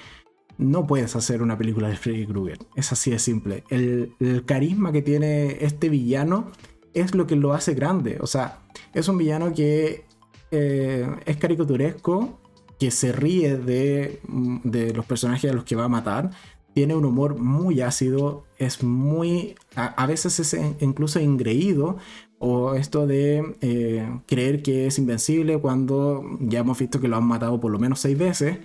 no 0.59 0.85
puedes 0.89 1.15
hacer 1.15 1.43
una 1.43 1.57
película 1.57 1.89
de 1.89 1.97
Freddy 1.97 2.27
Krueger. 2.27 2.59
Es 2.75 2.91
así 2.91 3.13
de 3.13 3.21
simple. 3.21 3.63
El, 3.71 4.17
carisma 4.47 4.91
que 4.91 5.01
tiene 5.01 5.65
este 5.65 5.89
villano 5.89 6.51
es 6.93 7.15
lo 7.15 7.29
que 7.29 7.37
lo 7.37 7.53
hace 7.53 7.75
grande. 7.75 8.19
O 8.21 8.27
sea, 8.27 8.59
es 8.93 9.07
un 9.07 9.17
villano 9.17 9.55
que 9.55 10.07
eh, 10.51 11.09
es 11.25 11.37
caricaturesco, 11.37 12.41
que 12.81 12.91
se 12.91 13.13
ríe 13.13 13.59
de, 13.59 14.21
de 14.65 14.93
los 14.93 15.07
personajes 15.07 15.53
a 15.53 15.55
los 15.55 15.63
que 15.63 15.77
va 15.77 15.85
a 15.85 15.89
matar, 15.89 16.33
tiene 16.77 16.95
un 16.95 17.07
humor 17.07 17.39
muy 17.39 17.81
ácido, 17.81 18.45
es 18.59 18.83
muy, 18.83 19.55
a, 19.77 20.07
veces 20.07 20.39
es 20.41 20.61
incluso 20.83 21.19
ingreído, 21.19 21.97
o 22.39 22.75
esto 22.75 23.07
de 23.07 23.57
eh, 23.63 24.07
creer 24.27 24.63
que 24.63 24.87
es 24.87 24.99
invencible 24.99 25.59
cuando 25.59 26.23
ya 26.39 26.59
hemos 26.59 26.79
visto 26.79 27.01
que 27.01 27.09
lo 27.09 27.17
han 27.17 27.25
matado 27.25 27.59
por 27.61 27.73
lo 27.73 27.79
menos 27.79 28.01
seis 28.01 28.19
veces, 28.19 28.59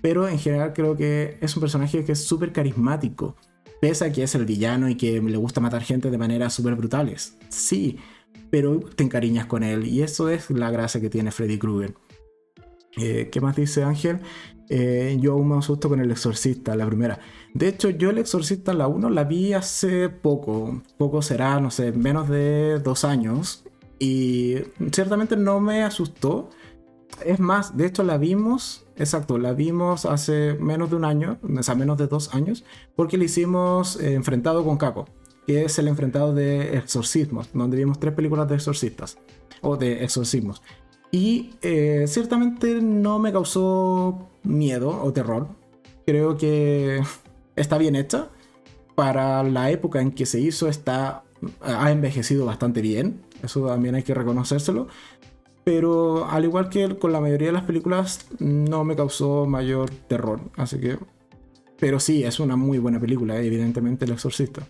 pero 0.00 0.28
en 0.28 0.38
general 0.38 0.72
creo 0.72 0.96
que 0.96 1.36
es 1.40 1.56
un 1.56 1.60
personaje 1.62 2.04
que 2.04 2.12
es 2.12 2.22
súper 2.22 2.52
carismático, 2.52 3.34
pese 3.80 4.04
a 4.04 4.12
que 4.12 4.22
es 4.22 4.36
el 4.36 4.44
villano 4.46 4.88
y 4.88 4.94
que 4.94 5.20
le 5.20 5.36
gusta 5.36 5.60
matar 5.60 5.82
gente 5.82 6.12
de 6.12 6.18
maneras 6.18 6.54
súper 6.54 6.76
brutales, 6.76 7.38
sí, 7.48 7.98
pero 8.50 8.78
te 8.78 9.02
encariñas 9.02 9.46
con 9.46 9.64
él 9.64 9.84
y 9.84 10.02
eso 10.02 10.28
es 10.28 10.48
la 10.48 10.70
gracia 10.70 11.00
que 11.00 11.10
tiene 11.10 11.32
Freddy 11.32 11.58
Krueger. 11.58 11.96
Eh, 12.98 13.30
¿Qué 13.32 13.40
más 13.40 13.56
dice 13.56 13.82
Ángel? 13.82 14.20
Eh, 14.68 15.16
yo 15.20 15.32
aún 15.32 15.48
me 15.48 15.56
asusto 15.56 15.88
con 15.88 16.00
El 16.00 16.10
Exorcista, 16.10 16.76
la 16.76 16.86
primera. 16.86 17.18
De 17.54 17.68
hecho, 17.68 17.90
yo 17.90 18.10
El 18.10 18.18
Exorcista, 18.18 18.74
la 18.74 18.86
1, 18.88 19.10
la 19.10 19.24
vi 19.24 19.52
hace 19.52 20.08
poco. 20.08 20.82
Poco 20.96 21.22
será, 21.22 21.60
no 21.60 21.70
sé, 21.70 21.92
menos 21.92 22.28
de 22.28 22.78
dos 22.78 23.04
años. 23.04 23.64
Y 23.98 24.56
ciertamente 24.92 25.36
no 25.36 25.60
me 25.60 25.82
asustó. 25.82 26.50
Es 27.24 27.40
más, 27.40 27.76
de 27.76 27.86
hecho 27.86 28.04
la 28.04 28.16
vimos, 28.16 28.86
exacto, 28.96 29.38
la 29.38 29.52
vimos 29.52 30.04
hace 30.04 30.54
menos 30.60 30.90
de 30.90 30.96
un 30.96 31.04
año, 31.04 31.38
o 31.42 31.62
sea, 31.62 31.74
menos 31.74 31.98
de 31.98 32.06
dos 32.06 32.32
años, 32.32 32.64
porque 32.94 33.18
la 33.18 33.24
hicimos 33.24 33.98
eh, 34.00 34.14
enfrentado 34.14 34.62
con 34.62 34.76
Caco, 34.76 35.06
que 35.46 35.64
es 35.64 35.78
el 35.80 35.88
enfrentado 35.88 36.32
de 36.32 36.76
exorcismos, 36.76 37.48
donde 37.52 37.76
vimos 37.76 37.98
tres 37.98 38.14
películas 38.14 38.48
de 38.48 38.54
exorcistas, 38.54 39.18
o 39.62 39.76
de 39.76 40.04
exorcismos. 40.04 40.62
Y 41.10 41.54
eh, 41.62 42.04
ciertamente 42.06 42.80
no 42.82 43.18
me 43.18 43.32
causó 43.32 44.28
miedo 44.42 45.02
o 45.02 45.12
terror. 45.12 45.48
Creo 46.06 46.36
que 46.36 47.02
está 47.58 47.78
bien 47.78 47.96
hecha. 47.96 48.28
Para 48.94 49.42
la 49.42 49.70
época 49.70 50.00
en 50.00 50.10
que 50.10 50.26
se 50.26 50.40
hizo, 50.40 50.68
está, 50.68 51.22
ha 51.60 51.90
envejecido 51.90 52.46
bastante 52.46 52.80
bien. 52.80 53.22
Eso 53.42 53.66
también 53.66 53.94
hay 53.94 54.02
que 54.02 54.14
reconocérselo. 54.14 54.88
Pero 55.64 56.26
al 56.28 56.44
igual 56.44 56.70
que 56.70 56.98
con 56.98 57.12
la 57.12 57.20
mayoría 57.20 57.48
de 57.48 57.52
las 57.52 57.64
películas, 57.64 58.26
no 58.38 58.84
me 58.84 58.96
causó 58.96 59.46
mayor 59.46 59.90
terror. 59.90 60.40
Así 60.56 60.80
que. 60.80 60.98
Pero 61.78 62.00
sí, 62.00 62.24
es 62.24 62.40
una 62.40 62.56
muy 62.56 62.78
buena 62.78 62.98
película, 62.98 63.40
evidentemente, 63.40 64.04
El 64.04 64.12
Exorcista. 64.12 64.66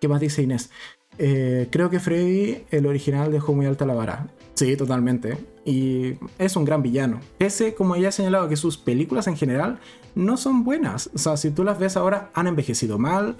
¿Qué 0.00 0.08
más 0.08 0.20
dice 0.20 0.42
Inés? 0.42 0.70
Eh, 1.18 1.68
creo 1.70 1.88
que 1.88 2.00
Freddy, 2.00 2.64
el 2.70 2.86
original, 2.86 3.32
dejó 3.32 3.54
muy 3.54 3.64
alta 3.64 3.86
la 3.86 3.94
vara. 3.94 4.26
Sí, 4.56 4.74
totalmente. 4.74 5.36
Y 5.66 6.14
es 6.38 6.56
un 6.56 6.64
gran 6.64 6.82
villano. 6.82 7.20
Ese, 7.38 7.74
como 7.74 7.94
ya 7.96 8.08
he 8.08 8.12
señalado, 8.12 8.48
que 8.48 8.56
sus 8.56 8.78
películas 8.78 9.26
en 9.26 9.36
general 9.36 9.78
no 10.14 10.38
son 10.38 10.64
buenas. 10.64 11.10
O 11.14 11.18
sea, 11.18 11.36
si 11.36 11.50
tú 11.50 11.62
las 11.62 11.78
ves 11.78 11.96
ahora, 11.96 12.30
han 12.34 12.46
envejecido 12.46 12.98
mal. 12.98 13.36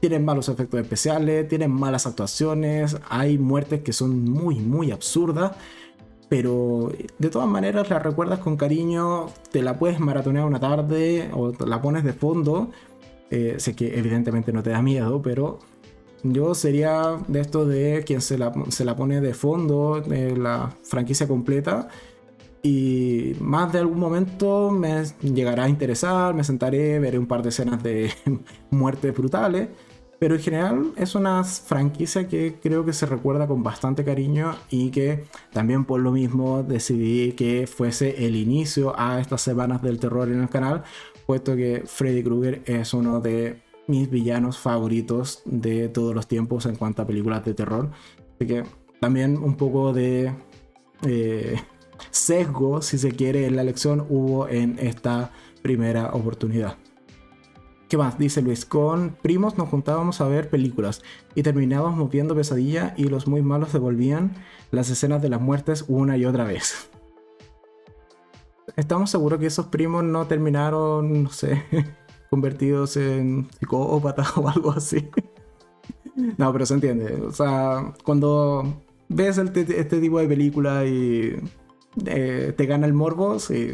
tienen 0.00 0.24
malos 0.24 0.48
efectos 0.48 0.80
especiales, 0.80 1.48
tienen 1.48 1.72
malas 1.72 2.06
actuaciones, 2.06 2.98
hay 3.08 3.36
muertes 3.38 3.80
que 3.82 3.92
son 3.92 4.24
muy, 4.24 4.56
muy 4.56 4.92
absurdas. 4.92 5.52
Pero 6.28 6.92
de 7.18 7.30
todas 7.30 7.48
maneras 7.48 7.88
la 7.88 7.98
recuerdas 7.98 8.38
con 8.40 8.58
cariño, 8.58 9.28
te 9.50 9.62
la 9.62 9.78
puedes 9.78 9.98
maratonear 9.98 10.44
una 10.44 10.60
tarde 10.60 11.30
o 11.32 11.52
la 11.66 11.80
pones 11.80 12.04
de 12.04 12.12
fondo. 12.12 12.70
Eh, 13.30 13.56
sé 13.58 13.74
que 13.74 13.98
evidentemente 13.98 14.52
no 14.52 14.62
te 14.62 14.70
da 14.70 14.82
miedo, 14.82 15.22
pero 15.22 15.60
yo 16.22 16.54
sería 16.54 17.18
de 17.28 17.40
esto 17.40 17.66
de 17.66 18.02
quien 18.04 18.20
se 18.20 18.38
la, 18.38 18.52
se 18.68 18.84
la 18.84 18.96
pone 18.96 19.20
de 19.20 19.34
fondo, 19.34 20.00
de 20.00 20.36
la 20.36 20.74
franquicia 20.82 21.28
completa. 21.28 21.88
Y 22.62 23.34
más 23.40 23.72
de 23.72 23.78
algún 23.78 24.00
momento 24.00 24.70
me 24.70 25.04
llegará 25.22 25.64
a 25.64 25.68
interesar, 25.68 26.34
me 26.34 26.42
sentaré, 26.42 26.98
veré 26.98 27.18
un 27.18 27.26
par 27.26 27.42
de 27.42 27.50
escenas 27.50 27.82
de 27.82 28.10
muertes 28.70 29.14
brutales. 29.14 29.68
Pero 30.18 30.34
en 30.34 30.40
general 30.40 30.92
es 30.96 31.14
una 31.14 31.44
franquicia 31.44 32.26
que 32.26 32.58
creo 32.60 32.84
que 32.84 32.92
se 32.92 33.06
recuerda 33.06 33.46
con 33.46 33.62
bastante 33.62 34.04
cariño 34.04 34.56
y 34.68 34.90
que 34.90 35.26
también 35.52 35.84
por 35.84 36.00
lo 36.00 36.10
mismo 36.10 36.64
decidí 36.64 37.32
que 37.32 37.68
fuese 37.68 38.26
el 38.26 38.34
inicio 38.34 38.98
a 38.98 39.20
estas 39.20 39.42
semanas 39.42 39.80
del 39.80 40.00
terror 40.00 40.28
en 40.28 40.42
el 40.42 40.48
canal, 40.48 40.82
puesto 41.24 41.54
que 41.54 41.84
Freddy 41.86 42.24
Krueger 42.24 42.62
es 42.66 42.94
uno 42.94 43.20
de 43.20 43.62
mis 43.88 44.08
villanos 44.08 44.58
favoritos 44.58 45.42
de 45.44 45.88
todos 45.88 46.14
los 46.14 46.28
tiempos 46.28 46.66
en 46.66 46.76
cuanto 46.76 47.02
a 47.02 47.06
películas 47.06 47.44
de 47.44 47.54
terror. 47.54 47.90
Así 48.36 48.46
que 48.46 48.64
también 49.00 49.36
un 49.36 49.56
poco 49.56 49.92
de 49.92 50.32
eh, 51.02 51.56
sesgo, 52.10 52.82
si 52.82 52.98
se 52.98 53.10
quiere, 53.12 53.46
en 53.46 53.56
la 53.56 53.62
elección 53.62 54.06
hubo 54.08 54.48
en 54.48 54.78
esta 54.78 55.32
primera 55.62 56.10
oportunidad. 56.12 56.76
¿Qué 57.88 57.96
más? 57.96 58.18
Dice 58.18 58.42
Luis, 58.42 58.66
con 58.66 59.16
primos 59.22 59.56
nos 59.56 59.70
juntábamos 59.70 60.20
a 60.20 60.28
ver 60.28 60.50
películas 60.50 61.02
y 61.34 61.42
terminábamos 61.42 62.10
viendo 62.10 62.34
pesadilla 62.34 62.92
y 62.98 63.04
los 63.04 63.26
muy 63.26 63.40
malos 63.40 63.72
devolvían 63.72 64.34
las 64.70 64.90
escenas 64.90 65.22
de 65.22 65.30
las 65.30 65.40
muertes 65.40 65.86
una 65.88 66.18
y 66.18 66.26
otra 66.26 66.44
vez. 66.44 66.90
Estamos 68.76 69.10
seguros 69.10 69.40
que 69.40 69.46
esos 69.46 69.66
primos 69.68 70.04
no 70.04 70.26
terminaron, 70.26 71.22
no 71.22 71.30
sé, 71.30 71.64
convertidos 72.30 72.96
en 72.96 73.48
psicópatas 73.58 74.36
o 74.36 74.48
algo 74.48 74.72
así. 74.72 75.08
No, 76.36 76.52
pero 76.52 76.66
se 76.66 76.74
entiende. 76.74 77.14
O 77.14 77.32
sea, 77.32 77.94
cuando 78.04 78.82
ves 79.08 79.38
este 79.38 80.00
tipo 80.00 80.18
de 80.18 80.28
película 80.28 80.84
y 80.84 81.36
eh, 82.06 82.52
te 82.56 82.66
gana 82.66 82.86
el 82.86 82.92
morbo, 82.92 83.38
si 83.38 83.72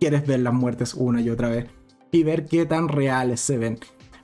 quieres 0.00 0.26
ver 0.26 0.40
las 0.40 0.52
muertes 0.52 0.94
una 0.94 1.20
y 1.20 1.30
otra 1.30 1.48
vez 1.48 1.66
y 2.10 2.24
ver 2.24 2.44
qué 2.46 2.66
tan 2.66 2.88
reales 2.88 3.40
se 3.40 3.58
ven. 3.58 3.78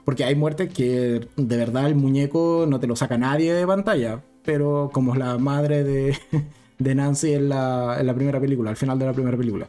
Porque 0.05 0.25
hay 0.25 0.35
muertes 0.35 0.73
que 0.73 1.29
de 1.37 1.57
verdad 1.57 1.87
el 1.87 1.95
muñeco 1.95 2.67
no 2.69 2.81
te 2.81 2.87
lo 2.87 2.97
saca 2.97 3.19
nadie 3.19 3.53
de 3.53 3.67
pantalla. 3.67 4.23
Pero 4.45 4.91
como 4.93 5.13
es 5.13 5.19
la 5.19 5.37
madre 5.39 5.85
de, 5.85 6.17
de 6.79 6.95
Nancy 6.95 7.35
en 7.35 7.49
la, 7.49 7.99
en 8.01 8.07
la 8.07 8.15
primera 8.15 8.41
película, 8.41 8.71
al 8.71 8.77
final 8.77 8.99
de 8.99 9.07
la 9.07 9.13
primera 9.13 9.37
película. 9.37 9.69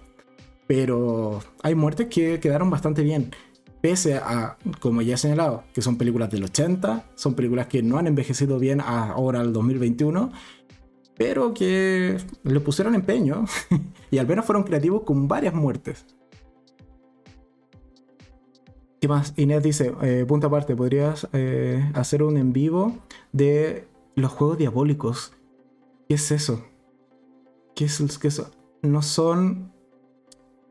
Pero 0.70 1.40
hay 1.64 1.74
muertes 1.74 2.10
que 2.10 2.40
quedaron 2.40 2.70
bastante 2.70 3.02
bien. 3.02 3.32
Pese 3.82 4.18
a, 4.18 4.56
como 4.80 5.02
ya 5.02 5.16
he 5.16 5.18
señalado, 5.18 5.64
que 5.74 5.82
son 5.82 5.98
películas 5.98 6.30
del 6.30 6.44
80, 6.44 7.10
son 7.16 7.34
películas 7.34 7.66
que 7.66 7.82
no 7.82 7.98
han 7.98 8.06
envejecido 8.06 8.60
bien 8.60 8.80
ahora 8.80 9.40
al 9.40 9.52
2021, 9.52 10.32
pero 11.18 11.56
que 11.56 12.18
le 12.44 12.60
pusieron 12.60 12.94
empeño 12.94 13.46
y 14.12 14.20
al 14.20 14.28
menos 14.28 14.46
fueron 14.46 14.62
creativos 14.62 15.02
con 15.02 15.28
varias 15.28 15.56
muertes. 15.56 16.06
¿Qué 19.02 19.08
más? 19.08 19.34
Inés 19.38 19.64
dice, 19.64 19.92
eh, 20.04 20.24
punto 20.28 20.46
aparte, 20.46 20.76
¿podrías 20.76 21.28
eh, 21.34 21.84
hacer 21.96 22.22
un 22.22 22.38
en 22.38 22.54
vivo 22.54 22.96
de 23.32 23.88
los 24.14 24.32
juegos 24.34 24.60
diabólicos? 24.60 25.34
¿Qué 26.08 26.14
es 26.14 26.30
eso? 26.30 26.64
¿Qué 27.76 27.86
es, 27.86 28.20
qué 28.20 28.28
eso? 28.28 28.52
No 28.84 29.02
son... 29.02 29.79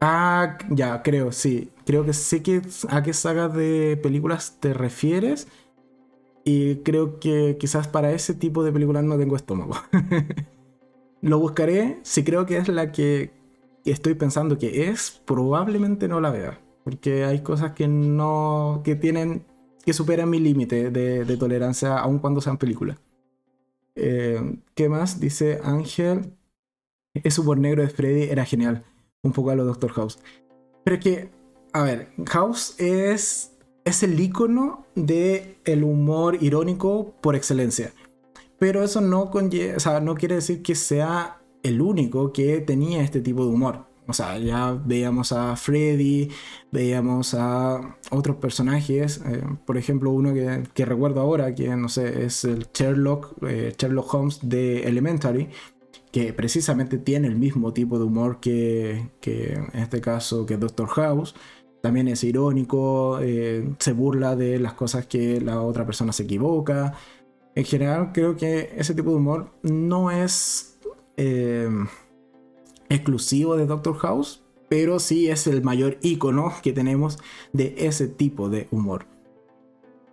Ah, 0.00 0.58
ya, 0.70 1.02
creo, 1.02 1.32
sí. 1.32 1.70
Creo 1.84 2.04
que 2.04 2.12
sé 2.12 2.42
que 2.42 2.62
a 2.88 3.02
qué 3.02 3.12
saga 3.12 3.48
de 3.48 3.98
películas 4.02 4.58
te 4.60 4.72
refieres. 4.74 5.48
Y 6.44 6.76
creo 6.76 7.18
que 7.20 7.56
quizás 7.58 7.88
para 7.88 8.12
ese 8.12 8.34
tipo 8.34 8.64
de 8.64 8.72
películas 8.72 9.04
no 9.04 9.18
tengo 9.18 9.36
estómago. 9.36 9.74
Lo 11.20 11.38
buscaré. 11.38 11.98
Si 12.02 12.24
creo 12.24 12.46
que 12.46 12.58
es 12.58 12.68
la 12.68 12.92
que 12.92 13.32
estoy 13.84 14.14
pensando 14.14 14.58
que 14.58 14.88
es, 14.88 15.22
probablemente 15.26 16.08
no 16.08 16.20
la 16.20 16.30
vea 16.30 16.60
porque 16.88 17.26
hay 17.26 17.40
cosas 17.40 17.72
que 17.72 17.86
no, 17.86 18.80
que 18.82 18.96
tienen, 18.96 19.44
que 19.84 19.92
superan 19.92 20.30
mi 20.30 20.40
límite 20.40 20.90
de, 20.90 21.36
tolerancia 21.36 21.98
aun 21.98 22.18
cuando 22.18 22.40
sean 22.40 22.56
películas. 22.56 22.98
Eh, 23.94 24.56
¿Qué 24.74 24.88
más? 24.88 25.20
Dice 25.20 25.60
Ángel, 25.62 26.32
ese 27.12 27.42
humor 27.42 27.58
negro 27.58 27.82
de 27.82 27.90
Freddy 27.90 28.22
era 28.22 28.46
genial, 28.46 28.84
un 29.22 29.32
poco 29.32 29.50
a 29.50 29.54
lo 29.54 29.64
Doctor 29.64 29.92
House. 29.92 30.18
Pero 30.84 31.00
que, 31.00 31.30
a 31.72 31.82
ver, 31.82 32.08
House 32.26 32.74
es, 32.78 33.56
es 33.84 34.02
el 34.02 34.18
icono 34.18 34.86
de 34.94 35.58
el 35.64 35.84
humor 35.84 36.42
irónico 36.42 37.14
por 37.20 37.36
excelencia. 37.36 37.92
Pero 38.58 38.82
eso 38.82 39.00
no, 39.00 39.30
o 39.32 39.80
sea, 39.80 40.00
no 40.00 40.14
quiere 40.14 40.36
decir 40.36 40.62
que 40.62 40.74
sea 40.74 41.40
el 41.62 41.80
único 41.80 42.32
que 42.32 42.60
tenía 42.60 43.02
este 43.02 43.20
tipo 43.20 43.44
de 43.44 43.50
humor. 43.50 43.86
O 44.08 44.14
sea, 44.14 44.38
ya 44.38 44.72
veíamos 44.72 45.32
a 45.32 45.54
Freddy, 45.54 46.30
veíamos 46.72 47.34
a 47.34 47.98
otros 48.10 48.36
personajes, 48.36 49.20
eh, 49.26 49.42
por 49.66 49.76
ejemplo, 49.76 50.10
uno 50.10 50.32
que, 50.32 50.84
recuerdo 50.86 51.20
ahora, 51.20 51.54
que 51.54 51.68
no 51.76 51.90
sé, 51.90 52.24
es 52.24 52.44
el 52.44 52.68
Sherlock, 52.72 53.34
eh, 53.46 53.74
Sherlock 53.78 54.14
Holmes 54.14 54.38
de 54.42 54.84
Elementary, 54.84 55.50
que 56.12 56.32
precisamente 56.32 56.98
tiene 56.98 57.28
el 57.28 57.36
mismo 57.36 57.72
tipo 57.72 57.98
de 57.98 58.04
humor 58.04 58.40
que, 58.40 59.10
en 59.22 59.78
este 59.78 60.00
caso 60.00 60.46
que 60.46 60.56
Doctor 60.56 60.88
House. 60.88 61.34
También 61.80 62.08
es 62.08 62.24
irónico, 62.24 63.20
eh, 63.22 63.74
se 63.78 63.92
burla 63.92 64.34
de 64.34 64.58
las 64.58 64.72
cosas 64.74 65.06
que 65.06 65.40
la 65.40 65.62
otra 65.62 65.86
persona 65.86 66.12
se 66.12 66.24
equivoca. 66.24 66.94
En 67.54 67.64
general, 67.64 68.10
creo 68.12 68.36
que 68.36 68.74
ese 68.76 68.94
tipo 68.94 69.10
de 69.10 69.16
humor 69.16 69.50
no 69.62 70.10
es 70.10 70.78
exclusivo 72.88 73.56
de 73.56 73.66
Doctor 73.66 73.96
House, 73.98 74.42
pero 74.68 74.98
sí 74.98 75.28
es 75.28 75.46
el 75.46 75.62
mayor 75.62 75.98
icono 76.02 76.52
que 76.62 76.72
tenemos 76.72 77.18
de 77.52 77.74
ese 77.78 78.08
tipo 78.08 78.48
de 78.48 78.68
humor. 78.70 79.06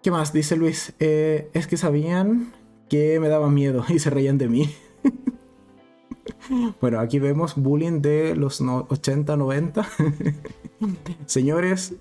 ¿Qué 0.02 0.12
más? 0.12 0.34
Dice 0.34 0.56
Luis, 0.56 0.94
eh, 1.00 1.50
es 1.54 1.68
que 1.68 1.78
sabían 1.78 2.54
que 2.90 3.20
me 3.20 3.28
daban 3.28 3.54
miedo 3.54 3.84
y 3.90 4.00
se 4.00 4.10
reían 4.10 4.38
de 4.38 4.48
mí. 4.48 4.70
bueno, 6.82 7.00
aquí 7.00 7.20
vemos 7.20 7.56
bullying 7.56 8.02
de 8.02 8.36
los 8.36 8.62
80, 8.62 9.36
90. 9.38 9.88
Señores, 11.26 11.96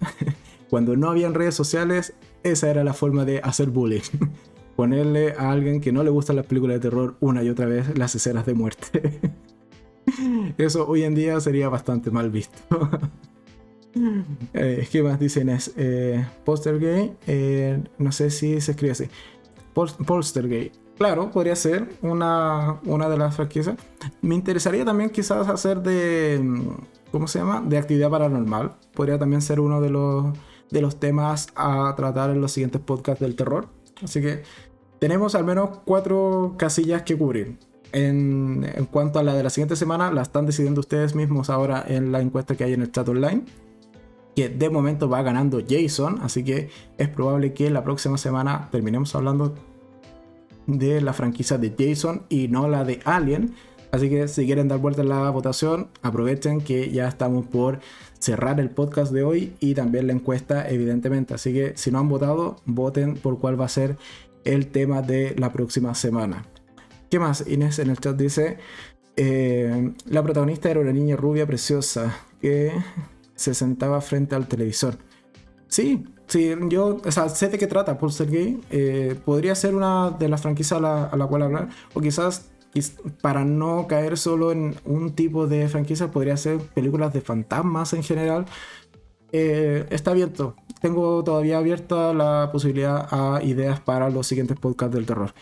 cuando 0.70 0.97
no 0.97 1.11
habían 1.11 1.35
redes 1.35 1.55
sociales, 1.55 2.14
esa 2.43 2.70
era 2.70 2.85
la 2.85 2.95
forma 2.95 3.25
de 3.25 3.41
hacer 3.41 3.70
bullying. 3.70 4.03
Ponerle 4.77 5.35
a 5.39 5.53
alguien 5.53 5.81
que 5.81 5.93
no 5.93 6.03
le 6.03 6.11
gustan 6.11 6.37
las 6.37 6.47
películas 6.47 6.77
de 6.77 6.81
terror 6.81 7.16
una 7.20 7.43
y 7.45 7.49
otra 7.49 7.66
vez 7.66 7.97
las 7.97 8.14
escenas 8.14 8.45
de 8.45 8.55
muerte. 8.55 9.20
Eso 10.59 10.87
hoy 10.89 11.05
en 11.05 11.14
día 11.14 11.39
sería 11.41 11.68
bastante 11.68 12.11
mal 12.11 12.31
visto. 12.31 12.59
eh, 14.53 14.87
¿Qué 14.91 15.03
más 15.03 15.20
dicen? 15.20 15.49
Es 15.49 15.72
eh, 15.77 16.27
Postergate. 16.45 17.14
Eh, 17.29 17.83
no 17.99 18.11
sé 18.11 18.31
si 18.31 18.61
se 18.61 18.72
escribe 18.72 18.93
así. 18.93 19.05
Polstergate. 19.72 20.72
Claro, 20.99 21.30
podría 21.30 21.57
ser 21.57 21.88
una, 22.03 22.80
una 22.84 23.09
de 23.09 23.18
las 23.18 23.34
franquicias. 23.34 23.76
Me 24.22 24.34
interesaría 24.34 24.84
también 24.84 25.11
quizás 25.11 25.49
hacer 25.49 25.82
de... 25.82 26.62
¿Cómo 27.11 27.26
se 27.28 27.38
llama? 27.38 27.62
De 27.66 27.78
actividad 27.78 28.11
paranormal. 28.11 28.76
Podría 28.95 29.18
también 29.18 29.42
ser 29.42 29.61
uno 29.61 29.80
de 29.80 29.90
los, 29.90 30.26
de 30.70 30.80
los 30.80 30.99
temas 30.99 31.49
a 31.57 31.95
tratar 31.97 32.30
en 32.30 32.40
los 32.40 32.53
siguientes 32.53 32.80
podcasts 32.80 33.20
del 33.20 33.36
terror. 33.36 33.68
Así 34.03 34.20
que 34.20 34.42
tenemos 34.99 35.34
al 35.34 35.45
menos 35.45 35.80
cuatro 35.84 36.55
casillas 36.59 37.03
que 37.03 37.16
cubrir 37.16 37.59
en, 37.95 38.66
cuanto 38.90 39.20
a 39.20 39.22
la 39.22 39.34
de 39.34 39.42
la 39.42 39.51
siguiente 39.51 39.76
semana, 39.76 40.11
la 40.11 40.22
están 40.22 40.47
decidiendo 40.47 40.80
ustedes 40.80 41.14
mismos 41.14 41.49
ahora 41.49 41.84
en 41.86 42.11
la 42.11 42.20
encuesta 42.20 42.57
que 42.57 42.64
hay 42.64 42.72
en 42.72 42.82
el 42.82 42.90
chat 42.90 43.09
online. 43.09 43.45
Que 44.34 44.49
de 44.49 44.68
momento 44.68 45.09
va 45.09 45.22
ganando 45.22 45.61
Jason, 45.66 46.18
así 46.22 46.42
que 46.42 46.68
es 46.99 47.09
probable 47.09 47.53
que 47.53 47.70
la 47.70 47.84
próxima 47.84 48.18
semana 48.18 48.68
terminemos 48.72 49.14
hablando 49.14 49.55
de 50.66 51.00
la 51.00 51.12
franquicia 51.12 51.58
de 51.58 51.74
Jason 51.78 52.22
y 52.28 52.48
no 52.48 52.68
la 52.68 52.84
de 52.84 53.00
Alien. 53.04 53.54
Así 53.90 54.10
que 54.10 54.26
si 54.26 54.44
quieren 54.46 54.66
dar 54.68 54.80
vuelta 54.80 55.02
a 55.02 55.04
la 55.04 55.30
votación, 55.30 55.88
aprovechen 56.02 56.60
que 56.60 56.90
ya 56.90 57.06
estamos 57.06 57.46
por 57.46 57.78
cerrar 58.18 58.58
el 58.58 58.70
podcast 58.70 59.12
de 59.12 59.22
hoy 59.22 59.52
y 59.60 59.74
también 59.74 60.08
la 60.08 60.12
encuesta, 60.12 60.68
evidentemente. 60.68 61.34
Así 61.34 61.52
que 61.52 61.76
si 61.76 61.90
no 61.90 62.00
han 62.00 62.08
votado, 62.08 62.56
voten 62.64 63.14
por 63.14 63.38
cuál 63.38 63.60
va 63.60 63.66
a 63.66 63.68
ser 63.68 63.96
el 64.44 64.68
tema 64.68 65.02
de 65.02 65.34
la 65.38 65.52
próxima 65.52 65.94
semana. 65.94 66.44
¿Qué 67.10 67.18
más? 67.18 67.46
Inés 67.46 67.78
en 67.78 67.90
el 67.90 67.98
chat 67.98 68.16
dice, 68.16 68.58
eh, 69.16 69.92
la 70.06 70.22
protagonista 70.22 70.70
era 70.70 70.80
una 70.80 70.92
niña 70.92 71.14
rubia 71.14 71.46
preciosa 71.46 72.16
que 72.40 72.72
se 73.36 73.54
sentaba 73.54 74.00
frente 74.00 74.34
al 74.34 74.48
televisor. 74.48 74.98
Sí, 75.68 76.04
Sí, 76.27 76.53
yo, 76.68 77.01
o 77.05 77.12
sea, 77.12 77.29
sé 77.29 77.49
de 77.49 77.59
qué 77.59 77.66
trata 77.66 77.99
Poltergeist. 77.99 78.64
Eh, 78.70 79.16
podría 79.25 79.55
ser 79.55 79.75
una 79.75 80.11
de 80.11 80.29
las 80.29 80.41
franquicias 80.41 80.79
a 80.79 80.81
la, 80.81 81.05
a 81.05 81.27
cual 81.27 81.43
hablar. 81.43 81.68
O 81.93 82.01
quizás 82.01 82.51
para 83.20 83.45
no 83.45 83.87
caer 83.87 84.16
solo 84.16 84.51
en 84.51 84.75
un 84.85 85.14
tipo 85.14 85.47
de 85.47 85.68
franquicia, 85.68 86.11
podría 86.11 86.37
ser 86.37 86.59
películas 86.59 87.12
de 87.12 87.20
fantasmas 87.20 87.93
en 87.93 88.03
general. 88.03 88.47
Eh, 89.33 89.87
está 89.91 90.11
abierto. 90.12 90.57
Tengo 90.81 91.22
todavía 91.25 91.59
abierta 91.59 92.12
la 92.12 92.51
posibilidad 92.53 93.07
a 93.11 93.43
ideas 93.43 93.81
para 93.81 94.11
los 94.11 94.27
siguientes 94.27 94.59
podcasts 94.59 94.95
del 94.95 95.07
terror. 95.07 95.35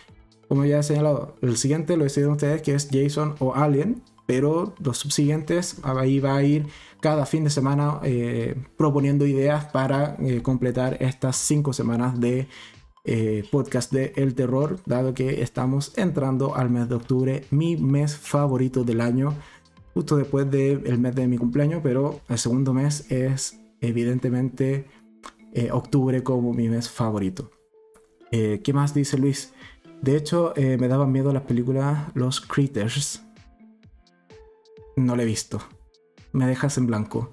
Como 0.49 0.64
ya 0.64 0.80
he 0.80 0.83
señalado, 0.83 1.37
el 1.41 1.57
siguiente 1.57 1.97
lo 1.97 2.05
deciden 2.05 2.30
ustedes 2.30 2.61
que 2.62 2.74
es 2.74 2.89
Jason 2.93 3.35
o 3.39 3.55
Alien, 3.55 4.03
pero 4.33 4.74
los 4.83 4.97
subsiguientes 4.97 5.76
ahí 5.83 6.18
va 6.18 6.37
a 6.37 6.43
ir 6.43 6.64
cada 7.01 7.26
fin 7.26 7.45
de 7.45 7.51
semana 7.51 8.01
eh, 8.03 8.55
proponiendo 8.78 9.26
ideas 9.26 9.66
para 9.66 10.16
eh, 10.20 10.41
completar 10.41 10.97
estas 11.01 11.37
cinco 11.37 11.74
semanas 11.74 12.18
de 12.18 12.49
eh, 13.05 13.45
podcast 13.51 13.93
de 13.93 14.14
El 14.16 14.35
Terror, 14.35 14.78
dado 14.87 15.12
que 15.12 15.43
estamos 15.43 15.93
entrando 15.99 16.57
al 16.57 16.70
mes 16.70 16.89
de 16.89 16.95
octubre, 16.95 17.45
mi 17.51 17.76
mes 17.76 18.16
favorito 18.16 18.85
del 18.85 19.03
año, 19.03 19.35
justo 19.93 20.16
después 20.16 20.51
del 20.51 20.99
mes 20.99 21.14
de 21.14 21.26
mi 21.26 21.37
cumpleaños, 21.37 21.80
pero 21.83 22.20
el 22.30 22.39
segundo 22.39 22.72
mes 22.72 23.11
es 23.12 23.61
evidentemente 23.83 24.87
eh, 25.53 25.68
octubre 25.72 26.22
como 26.22 26.55
mi 26.55 26.70
mes 26.70 26.89
favorito. 26.89 27.51
Eh, 28.30 28.62
¿Qué 28.64 28.72
más 28.72 28.95
dice 28.95 29.18
Luis? 29.18 29.53
De 30.01 30.16
hecho, 30.16 30.55
me 30.57 30.89
daban 30.89 31.12
miedo 31.12 31.35
las 31.35 31.43
películas 31.43 32.09
Los 32.14 32.41
Critters. 32.41 33.22
No 34.97 35.16
la 35.16 35.22
he 35.22 35.26
visto. 35.26 35.61
Me 36.32 36.47
dejas 36.47 36.78
en 36.78 36.86
blanco. 36.86 37.32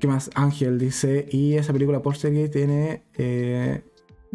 ¿Qué 0.00 0.06
más? 0.06 0.30
Ángel 0.34 0.78
dice, 0.78 1.26
y 1.30 1.54
esa 1.54 1.72
película 1.72 2.02
que 2.02 2.48
tiene 2.48 3.04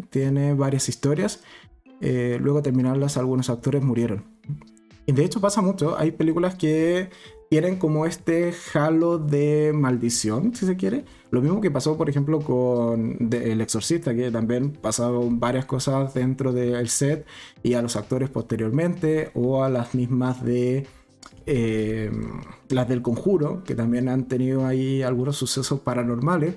tiene 0.08 0.54
varias 0.54 0.88
historias. 0.88 1.42
Eh, 2.00 2.38
luego 2.40 2.58
de 2.58 2.64
terminarlas, 2.64 3.16
algunos 3.16 3.50
actores 3.50 3.82
murieron. 3.82 4.24
Y 5.06 5.12
de 5.12 5.24
hecho 5.24 5.40
pasa 5.40 5.60
mucho. 5.60 5.98
Hay 5.98 6.12
películas 6.12 6.54
que 6.54 7.10
tienen 7.50 7.76
como 7.76 8.06
este 8.06 8.54
halo 8.74 9.18
de 9.18 9.72
maldición, 9.74 10.54
si 10.54 10.66
se 10.66 10.76
quiere. 10.76 11.04
Lo 11.30 11.42
mismo 11.42 11.60
que 11.60 11.70
pasó, 11.70 11.96
por 11.96 12.08
ejemplo, 12.08 12.38
con 12.40 13.28
El 13.32 13.60
Exorcista, 13.60 14.14
que 14.14 14.30
también 14.30 14.72
pasaron 14.72 15.40
varias 15.40 15.64
cosas 15.64 16.14
dentro 16.14 16.52
del 16.52 16.88
set 16.88 17.26
y 17.62 17.74
a 17.74 17.82
los 17.82 17.96
actores 17.96 18.30
posteriormente, 18.30 19.30
o 19.34 19.64
a 19.64 19.68
las 19.68 19.94
mismas 19.94 20.44
de 20.44 20.86
eh, 21.46 22.10
las 22.68 22.88
del 22.88 23.02
Conjuro, 23.02 23.62
que 23.64 23.74
también 23.74 24.08
han 24.08 24.28
tenido 24.28 24.66
ahí 24.66 25.02
algunos 25.02 25.36
sucesos 25.36 25.80
paranormales. 25.80 26.54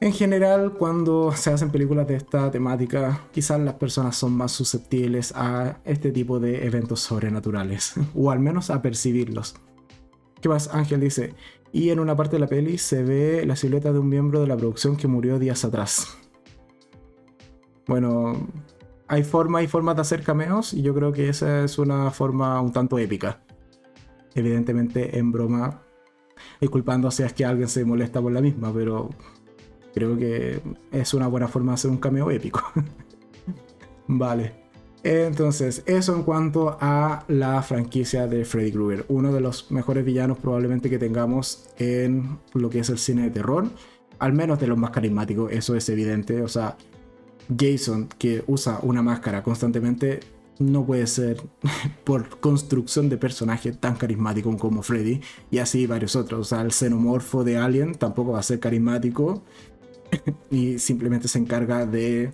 En 0.00 0.12
general, 0.12 0.74
cuando 0.74 1.32
se 1.32 1.50
hacen 1.50 1.70
películas 1.70 2.06
de 2.06 2.14
esta 2.14 2.50
temática, 2.52 3.24
quizás 3.32 3.60
las 3.60 3.74
personas 3.74 4.16
son 4.16 4.32
más 4.32 4.52
susceptibles 4.52 5.32
a 5.34 5.80
este 5.84 6.12
tipo 6.12 6.38
de 6.38 6.66
eventos 6.66 7.00
sobrenaturales, 7.00 7.94
o 8.14 8.30
al 8.30 8.38
menos 8.38 8.70
a 8.70 8.80
percibirlos. 8.80 9.56
¿Qué 10.40 10.48
más? 10.48 10.72
Ángel 10.72 11.00
dice, 11.00 11.34
y 11.72 11.90
en 11.90 11.98
una 11.98 12.14
parte 12.14 12.36
de 12.36 12.40
la 12.40 12.46
peli 12.46 12.78
se 12.78 13.02
ve 13.02 13.44
la 13.44 13.56
silueta 13.56 13.92
de 13.92 13.98
un 13.98 14.08
miembro 14.08 14.40
de 14.40 14.46
la 14.46 14.56
producción 14.56 14.96
que 14.96 15.08
murió 15.08 15.40
días 15.40 15.64
atrás. 15.64 16.16
Bueno, 17.88 18.46
hay 19.08 19.24
formas 19.24 19.64
y 19.64 19.66
formas 19.66 19.96
de 19.96 20.02
hacer 20.02 20.22
cameos, 20.22 20.74
y 20.74 20.82
yo 20.82 20.94
creo 20.94 21.12
que 21.12 21.28
esa 21.28 21.64
es 21.64 21.76
una 21.76 22.10
forma 22.12 22.60
un 22.60 22.72
tanto 22.72 22.98
épica. 22.98 23.42
Evidentemente 24.38 25.18
en 25.18 25.32
broma, 25.32 25.82
disculpando 26.60 27.10
si 27.10 27.24
es 27.24 27.32
que 27.32 27.44
alguien 27.44 27.66
se 27.68 27.84
molesta 27.84 28.22
por 28.22 28.30
la 28.30 28.40
misma, 28.40 28.72
pero 28.72 29.10
creo 29.92 30.16
que 30.16 30.60
es 30.92 31.12
una 31.12 31.26
buena 31.26 31.48
forma 31.48 31.72
de 31.72 31.74
hacer 31.74 31.90
un 31.90 31.96
cameo 31.96 32.30
épico. 32.30 32.62
vale. 34.06 34.52
Entonces, 35.02 35.82
eso 35.86 36.14
en 36.14 36.22
cuanto 36.22 36.76
a 36.80 37.24
la 37.26 37.60
franquicia 37.62 38.28
de 38.28 38.44
Freddy 38.44 38.70
Krueger. 38.70 39.06
Uno 39.08 39.32
de 39.32 39.40
los 39.40 39.72
mejores 39.72 40.04
villanos 40.04 40.38
probablemente 40.38 40.88
que 40.88 40.98
tengamos 40.98 41.68
en 41.76 42.38
lo 42.54 42.70
que 42.70 42.78
es 42.78 42.90
el 42.90 42.98
cine 42.98 43.22
de 43.22 43.30
terror. 43.30 43.68
Al 44.20 44.32
menos 44.34 44.60
de 44.60 44.68
los 44.68 44.78
más 44.78 44.90
carismáticos, 44.90 45.50
eso 45.50 45.74
es 45.74 45.88
evidente. 45.88 46.42
O 46.42 46.48
sea, 46.48 46.76
Jason, 47.58 48.08
que 48.18 48.44
usa 48.46 48.78
una 48.82 49.02
máscara 49.02 49.42
constantemente, 49.42 50.20
no 50.58 50.84
puede 50.84 51.06
ser 51.06 51.42
por 52.04 52.40
construcción 52.40 53.08
de 53.08 53.16
personaje 53.16 53.72
tan 53.72 53.96
carismático 53.96 54.56
como 54.56 54.82
Freddy. 54.82 55.20
Y 55.50 55.58
así 55.58 55.86
varios 55.86 56.16
otros. 56.16 56.40
O 56.40 56.44
sea, 56.44 56.62
el 56.62 56.72
xenomorfo 56.72 57.44
de 57.44 57.58
Alien 57.58 57.94
tampoco 57.94 58.32
va 58.32 58.40
a 58.40 58.42
ser 58.42 58.60
carismático. 58.60 59.42
y 60.50 60.78
simplemente 60.78 61.28
se 61.28 61.38
encarga 61.38 61.86
de 61.86 62.32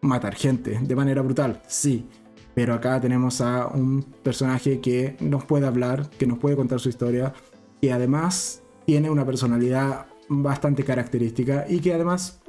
matar 0.00 0.34
gente 0.34 0.78
de 0.80 0.96
manera 0.96 1.22
brutal, 1.22 1.62
sí. 1.66 2.06
Pero 2.54 2.74
acá 2.74 3.00
tenemos 3.00 3.40
a 3.40 3.66
un 3.66 4.02
personaje 4.22 4.80
que 4.80 5.16
nos 5.20 5.44
puede 5.44 5.66
hablar, 5.66 6.08
que 6.10 6.26
nos 6.26 6.38
puede 6.38 6.54
contar 6.54 6.78
su 6.78 6.88
historia, 6.88 7.32
y 7.80 7.88
además 7.88 8.62
tiene 8.86 9.10
una 9.10 9.26
personalidad 9.26 10.06
bastante 10.28 10.84
característica 10.84 11.66
y 11.68 11.80
que 11.80 11.92
además, 11.92 12.40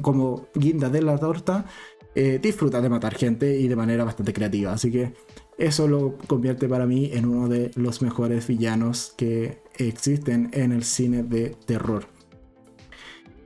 como 0.00 0.48
guinda 0.54 0.88
de 0.88 1.02
la 1.02 1.18
torta, 1.18 1.66
eh, 2.14 2.38
disfruta 2.42 2.80
de 2.80 2.88
matar 2.88 3.14
gente 3.14 3.58
y 3.58 3.68
de 3.68 3.76
manera 3.76 4.04
bastante 4.04 4.32
creativa. 4.32 4.72
Así 4.72 4.90
que 4.90 5.14
eso 5.58 5.88
lo 5.88 6.18
convierte 6.26 6.68
para 6.68 6.86
mí 6.86 7.10
en 7.12 7.26
uno 7.26 7.48
de 7.48 7.70
los 7.74 8.02
mejores 8.02 8.46
villanos 8.46 9.14
que 9.16 9.62
existen 9.76 10.50
en 10.52 10.72
el 10.72 10.84
cine 10.84 11.22
de 11.22 11.56
terror. 11.66 12.06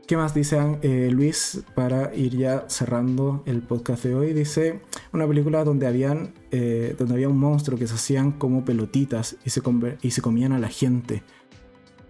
¿Qué 0.06 0.16
más 0.16 0.34
dice 0.34 0.56
eh, 0.82 1.10
Luis 1.10 1.64
para 1.74 2.14
ir 2.14 2.36
ya 2.36 2.66
cerrando 2.68 3.42
el 3.44 3.62
podcast 3.62 4.04
de 4.04 4.14
hoy? 4.14 4.32
Dice 4.32 4.80
una 5.12 5.26
película 5.26 5.64
donde 5.64 5.88
habían 5.88 6.32
eh, 6.52 6.94
donde 6.96 7.14
había 7.14 7.28
un 7.28 7.38
monstruo 7.38 7.76
que 7.76 7.88
se 7.88 7.94
hacían 7.94 8.30
como 8.30 8.64
pelotitas 8.64 9.36
y 9.44 9.50
se, 9.50 9.62
y 10.02 10.12
se 10.12 10.22
comían 10.22 10.52
a 10.52 10.60
la 10.60 10.68
gente. 10.68 11.24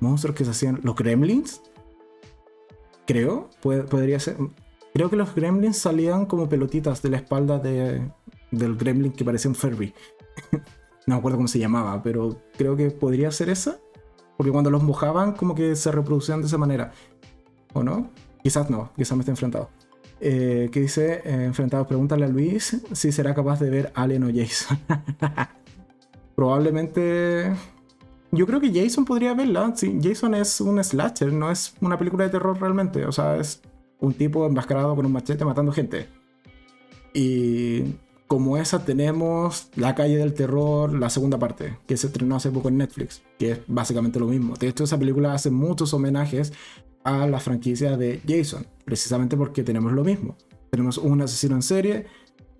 Monstruos 0.00 0.36
que 0.36 0.44
se 0.44 0.50
hacían 0.50 0.80
los 0.82 0.94
gremlins. 0.94 1.62
Creo, 3.06 3.48
podría 3.62 4.20
ser. 4.20 4.36
Creo 4.96 5.10
que 5.10 5.16
los 5.16 5.34
gremlins 5.34 5.76
salían 5.76 6.24
como 6.24 6.48
pelotitas 6.48 7.02
de 7.02 7.10
la 7.10 7.18
espalda 7.18 7.58
de, 7.58 8.10
del 8.50 8.76
gremlin 8.76 9.12
que 9.12 9.26
parecía 9.26 9.50
un 9.50 9.54
Furby. 9.54 9.92
no 10.52 10.60
me 11.06 11.14
acuerdo 11.16 11.36
cómo 11.36 11.48
se 11.48 11.58
llamaba, 11.58 12.02
pero 12.02 12.40
creo 12.56 12.76
que 12.76 12.90
podría 12.90 13.30
ser 13.30 13.50
esa. 13.50 13.78
Porque 14.38 14.50
cuando 14.50 14.70
los 14.70 14.82
mojaban, 14.82 15.32
como 15.32 15.54
que 15.54 15.76
se 15.76 15.92
reproducían 15.92 16.40
de 16.40 16.46
esa 16.46 16.56
manera. 16.56 16.92
¿O 17.74 17.82
no? 17.82 18.10
Quizás 18.42 18.70
no, 18.70 18.90
quizás 18.96 19.18
me 19.18 19.20
esté 19.20 19.32
enfrentado. 19.32 19.68
Eh, 20.18 20.70
¿Qué 20.72 20.80
dice? 20.80 21.20
Eh, 21.26 21.44
enfrentado, 21.44 21.86
pregúntale 21.86 22.24
a 22.24 22.28
Luis 22.28 22.80
si 22.90 23.12
será 23.12 23.34
capaz 23.34 23.60
de 23.60 23.68
ver 23.68 23.92
Alien 23.94 24.24
o 24.24 24.30
Jason. 24.34 24.78
Probablemente. 26.36 27.52
Yo 28.32 28.46
creo 28.46 28.62
que 28.62 28.72
Jason 28.72 29.04
podría 29.04 29.34
verla. 29.34 29.74
Sí, 29.76 29.98
Jason 30.02 30.34
es 30.34 30.58
un 30.58 30.82
slasher, 30.82 31.34
no 31.34 31.50
es 31.50 31.74
una 31.82 31.98
película 31.98 32.24
de 32.24 32.30
terror 32.30 32.58
realmente. 32.58 33.04
O 33.04 33.12
sea, 33.12 33.36
es 33.36 33.60
un 34.00 34.14
tipo 34.14 34.46
enmascarado 34.46 34.94
con 34.94 35.06
un 35.06 35.12
machete 35.12 35.44
matando 35.44 35.72
gente. 35.72 36.08
Y 37.14 37.94
como 38.26 38.56
esa 38.56 38.84
tenemos 38.84 39.70
La 39.76 39.94
calle 39.94 40.16
del 40.16 40.34
terror, 40.34 40.92
la 40.92 41.10
segunda 41.10 41.38
parte, 41.38 41.78
que 41.86 41.96
se 41.96 42.08
estrenó 42.08 42.36
hace 42.36 42.50
poco 42.50 42.68
en 42.68 42.78
Netflix, 42.78 43.22
que 43.38 43.52
es 43.52 43.60
básicamente 43.66 44.18
lo 44.18 44.26
mismo. 44.26 44.54
De 44.56 44.68
hecho, 44.68 44.84
esa 44.84 44.98
película 44.98 45.32
hace 45.32 45.50
muchos 45.50 45.94
homenajes 45.94 46.52
a 47.04 47.26
la 47.26 47.38
franquicia 47.38 47.96
de 47.96 48.20
Jason, 48.26 48.66
precisamente 48.84 49.36
porque 49.36 49.62
tenemos 49.62 49.92
lo 49.92 50.02
mismo. 50.02 50.36
Tenemos 50.70 50.98
un 50.98 51.22
asesino 51.22 51.54
en 51.54 51.62
serie, 51.62 52.06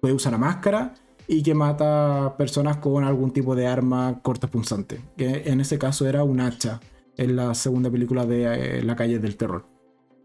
puede 0.01 0.15
usar 0.15 0.35
una 0.35 0.47
máscara 0.47 0.95
y 1.27 1.43
que 1.43 1.55
mata 1.55 2.37
personas 2.39 2.77
con 2.77 3.03
algún 3.03 3.33
tipo 3.33 3.57
de 3.57 3.67
arma 3.67 4.21
cortopunzante, 4.23 5.01
que 5.17 5.43
en 5.47 5.61
ese 5.61 5.79
caso 5.79 6.07
era 6.07 6.23
un 6.23 6.41
hacha 6.41 6.81
en 7.17 7.35
la 7.35 7.55
segunda 7.55 7.91
película 7.91 8.25
de 8.25 8.79
eh, 8.79 8.83
La 8.83 8.95
calle 8.95 9.19
del 9.19 9.37
terror. 9.37 9.76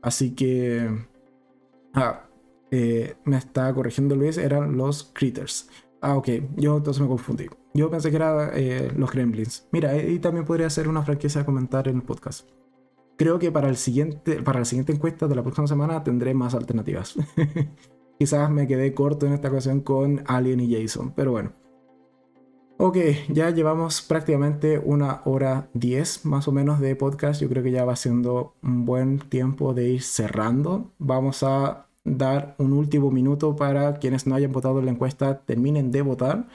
Así 0.02 0.34
que... 0.34 0.90
Ah, 1.94 2.28
eh, 2.72 3.16
me 3.26 3.38
está 3.38 3.74
corrigiendo 3.74 4.16
Luis, 4.16 4.38
eran 4.38 4.78
los 4.78 5.12
Critters. 5.14 5.70
Ah, 6.02 6.16
ok, 6.16 6.30
yo 6.56 6.78
entonces 6.78 7.02
me 7.02 7.08
confundí. 7.08 7.48
Yo 7.74 7.90
pensé 7.90 8.10
que 8.10 8.16
eran 8.16 8.52
eh, 8.54 8.92
los 8.96 9.12
Gremlins. 9.12 9.68
Mira, 9.72 9.92
ahí 9.92 10.20
también 10.20 10.46
podría 10.46 10.70
ser 10.70 10.88
una 10.88 11.04
franquicia 11.04 11.42
a 11.42 11.46
comentar 11.46 11.88
en 11.88 11.98
el 11.98 12.04
podcast 12.04 12.50
creo 13.22 13.38
que 13.38 13.52
para, 13.52 13.70
el 13.70 13.78
siguiente, 13.78 14.42
para 14.42 14.58
la 14.58 14.66
siguiente 14.66 14.94
encuesta 14.94 15.28
de 15.28 15.36
la 15.36 15.44
próxima 15.44 15.68
semana 15.68 16.04
tendré 16.04 16.34
más 16.34 16.56
alternativas. 16.56 17.16
Quizás 18.20 18.50
me 18.50 18.66
quedé 18.66 18.96
corto 18.96 19.28
en 19.28 19.34
esta 19.34 19.50
ocasión 19.50 19.82
con 19.82 20.24
Alien 20.26 20.60
y 20.60 20.74
Jason, 20.74 21.14
pero 21.16 21.30
bueno. 21.30 21.54
Ok, 22.84 22.98
ya 23.30 23.52
llevamos 23.52 24.02
prácticamente 24.02 24.80
una 24.80 25.22
hora 25.26 25.70
diez 25.76 26.26
más 26.26 26.48
o 26.48 26.52
menos 26.52 26.80
de 26.80 26.96
podcast. 26.96 27.40
Yo 27.40 27.48
creo 27.48 27.62
que 27.62 27.70
ya 27.70 27.86
va 27.86 27.96
siendo 27.96 28.56
un 28.64 28.86
buen 28.86 29.20
tiempo 29.20 29.76
de 29.76 29.90
ir 29.90 30.02
cerrando. 30.02 30.92
Vamos 30.98 31.44
a 31.44 31.86
dar 32.04 32.56
un 32.58 32.74
último 32.74 33.12
minuto 33.12 33.56
para 33.56 34.00
quienes 34.00 34.26
no 34.26 34.34
hayan 34.34 34.52
votado 34.52 34.80
en 34.80 34.86
la 34.86 34.92
encuesta 34.94 35.42
terminen 35.46 35.92
de 35.92 36.02
votar. 36.02 36.48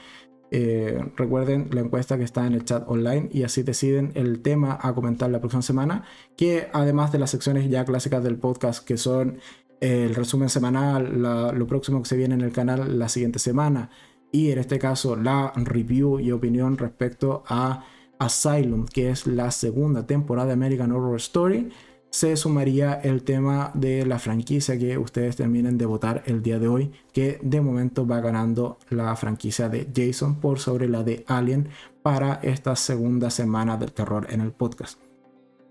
Eh, 0.51 1.01
recuerden 1.15 1.69
la 1.71 1.79
encuesta 1.79 2.17
que 2.17 2.25
está 2.25 2.45
en 2.45 2.55
el 2.55 2.65
chat 2.65 2.83
online 2.89 3.29
y 3.31 3.43
así 3.43 3.63
deciden 3.63 4.11
el 4.15 4.41
tema 4.41 4.77
a 4.81 4.93
comentar 4.93 5.29
la 5.29 5.39
próxima 5.39 5.61
semana, 5.61 6.03
que 6.35 6.67
además 6.73 7.13
de 7.13 7.19
las 7.19 7.29
secciones 7.29 7.69
ya 7.69 7.85
clásicas 7.85 8.21
del 8.21 8.35
podcast, 8.35 8.85
que 8.85 8.97
son 8.97 9.39
el 9.79 10.13
resumen 10.13 10.49
semanal, 10.49 11.21
lo 11.57 11.67
próximo 11.67 12.01
que 12.01 12.09
se 12.09 12.17
viene 12.17 12.35
en 12.35 12.41
el 12.41 12.51
canal 12.51 12.99
la 12.99 13.07
siguiente 13.07 13.39
semana, 13.39 13.91
y 14.31 14.51
en 14.51 14.59
este 14.59 14.79
caso 14.79 15.15
la 15.15 15.53
review 15.55 16.19
y 16.19 16.31
opinión 16.31 16.77
respecto 16.77 17.43
a 17.47 17.83
Asylum, 18.19 18.85
que 18.85 19.09
es 19.09 19.27
la 19.27 19.51
segunda 19.51 20.05
temporada 20.05 20.47
de 20.47 20.53
American 20.53 20.91
Horror 20.91 21.17
Story, 21.17 21.69
se 22.09 22.35
sumaría 22.37 22.93
el 22.93 23.23
tema 23.23 23.71
de 23.73 24.05
la 24.05 24.17
franquicia 24.17 24.79
que 24.79 24.97
ustedes 24.97 25.35
terminen 25.35 25.77
de 25.77 25.85
votar 25.85 26.23
el 26.25 26.41
día 26.41 26.57
de 26.57 26.67
hoy, 26.67 26.91
que 27.13 27.39
de 27.43 27.61
momento 27.61 28.07
va 28.07 28.21
ganando 28.21 28.77
la 28.89 29.15
franquicia 29.15 29.69
de 29.69 29.87
Jason 29.93 30.39
por 30.39 30.59
sobre 30.59 30.87
la 30.87 31.03
de 31.03 31.25
Alien 31.27 31.69
para 32.01 32.39
esta 32.41 32.75
segunda 32.75 33.29
semana 33.29 33.77
del 33.77 33.91
terror 33.91 34.27
en 34.29 34.41
el 34.41 34.51
podcast. 34.51 34.99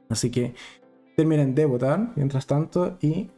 Así 0.08 0.30
que 0.30 0.54
terminen 1.16 1.54
de 1.54 1.64
votar 1.64 2.12
mientras 2.14 2.46
tanto 2.46 2.98
y 3.00 3.30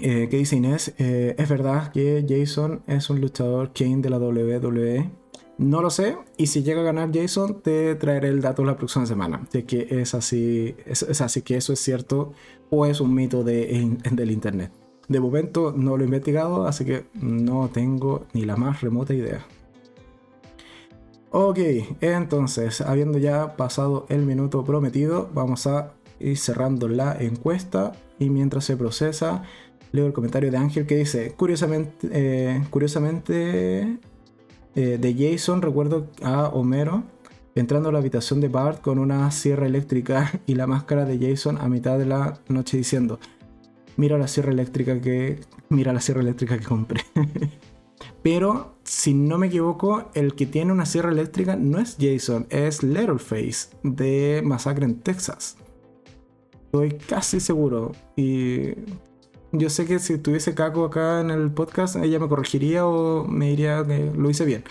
eh, 0.00 0.28
¿Qué 0.30 0.36
dice 0.38 0.56
Inés? 0.56 0.94
Eh, 0.98 1.34
es 1.38 1.48
verdad 1.48 1.92
que 1.92 2.24
Jason 2.28 2.82
es 2.86 3.10
un 3.10 3.20
luchador 3.20 3.72
Kane 3.72 3.98
de 3.98 4.10
la 4.10 4.18
WWE. 4.18 5.10
No 5.58 5.82
lo 5.82 5.90
sé. 5.90 6.16
Y 6.38 6.46
si 6.46 6.62
llega 6.62 6.80
a 6.80 6.84
ganar 6.84 7.10
Jason, 7.12 7.60
te 7.60 7.94
traeré 7.96 8.28
el 8.28 8.40
dato 8.40 8.64
la 8.64 8.76
próxima 8.76 9.04
semana. 9.04 9.46
De 9.52 9.64
que 9.64 9.86
es 9.90 10.14
así. 10.14 10.74
Es, 10.86 11.20
así 11.20 11.42
que 11.42 11.56
eso 11.56 11.72
es 11.72 11.80
cierto. 11.80 12.32
O 12.70 12.86
es 12.86 13.00
un 13.00 13.14
mito 13.14 13.44
de, 13.44 13.98
del 14.10 14.30
internet. 14.30 14.72
De 15.08 15.20
momento 15.20 15.74
no 15.76 15.96
lo 15.96 16.02
he 16.02 16.06
investigado. 16.06 16.66
Así 16.66 16.84
que 16.84 17.04
no 17.14 17.68
tengo 17.68 18.26
ni 18.32 18.46
la 18.46 18.56
más 18.56 18.80
remota 18.80 19.12
idea. 19.12 19.46
Ok, 21.32 21.58
entonces, 22.00 22.80
habiendo 22.80 23.18
ya 23.18 23.56
pasado 23.56 24.06
el 24.08 24.22
minuto 24.22 24.64
prometido, 24.64 25.30
vamos 25.32 25.66
a 25.66 25.92
ir 26.18 26.38
cerrando 26.38 26.88
la 26.88 27.16
encuesta. 27.20 27.92
Y 28.18 28.30
mientras 28.30 28.64
se 28.64 28.76
procesa, 28.76 29.42
leo 29.92 30.06
el 30.06 30.12
comentario 30.12 30.50
de 30.50 30.56
Ángel 30.56 30.86
que 30.86 30.96
dice, 30.96 31.32
curiosamente, 31.36 32.08
eh, 32.12 32.64
curiosamente 32.70 33.98
eh, 34.74 34.98
de 35.00 35.14
Jason 35.32 35.62
recuerdo 35.62 36.08
a 36.22 36.48
Homero 36.48 37.04
entrando 37.54 37.88
a 37.88 37.92
la 37.92 37.98
habitación 37.98 38.40
de 38.40 38.48
Bart 38.48 38.80
con 38.80 38.98
una 38.98 39.30
sierra 39.30 39.66
eléctrica 39.66 40.30
y 40.46 40.54
la 40.54 40.66
máscara 40.66 41.04
de 41.04 41.18
Jason 41.18 41.58
a 41.58 41.68
mitad 41.68 41.98
de 41.98 42.06
la 42.06 42.38
noche 42.48 42.76
diciendo, 42.76 43.18
mira 43.96 44.18
la 44.18 44.28
sierra 44.28 44.52
eléctrica 44.52 45.00
que, 45.00 45.40
mira 45.68 45.92
la 45.92 46.00
sierra 46.00 46.20
eléctrica 46.20 46.58
que 46.58 46.64
compré. 46.64 47.02
Pero, 48.22 48.76
si 48.84 49.14
no 49.14 49.38
me 49.38 49.46
equivoco, 49.46 50.10
el 50.14 50.34
que 50.34 50.46
tiene 50.46 50.72
una 50.72 50.84
sierra 50.84 51.10
eléctrica 51.10 51.56
no 51.56 51.78
es 51.78 51.96
Jason, 51.98 52.46
es 52.50 52.82
Littleface 52.82 53.70
de 53.82 54.42
Masacre 54.44 54.84
en 54.84 55.00
Texas. 55.00 55.56
Estoy 56.66 56.92
casi 56.92 57.40
seguro. 57.40 57.92
Y 58.16 58.74
yo 59.52 59.68
sé 59.68 59.84
que 59.86 59.98
si 59.98 60.18
tuviese 60.18 60.54
Caco 60.54 60.84
acá 60.84 61.20
en 61.20 61.30
el 61.30 61.50
podcast, 61.50 61.96
ella 61.96 62.18
me 62.18 62.28
corregiría 62.28 62.86
o 62.86 63.24
me 63.26 63.48
diría 63.50 63.84
que 63.84 64.10
lo 64.14 64.30
hice 64.30 64.44
bien. 64.44 64.64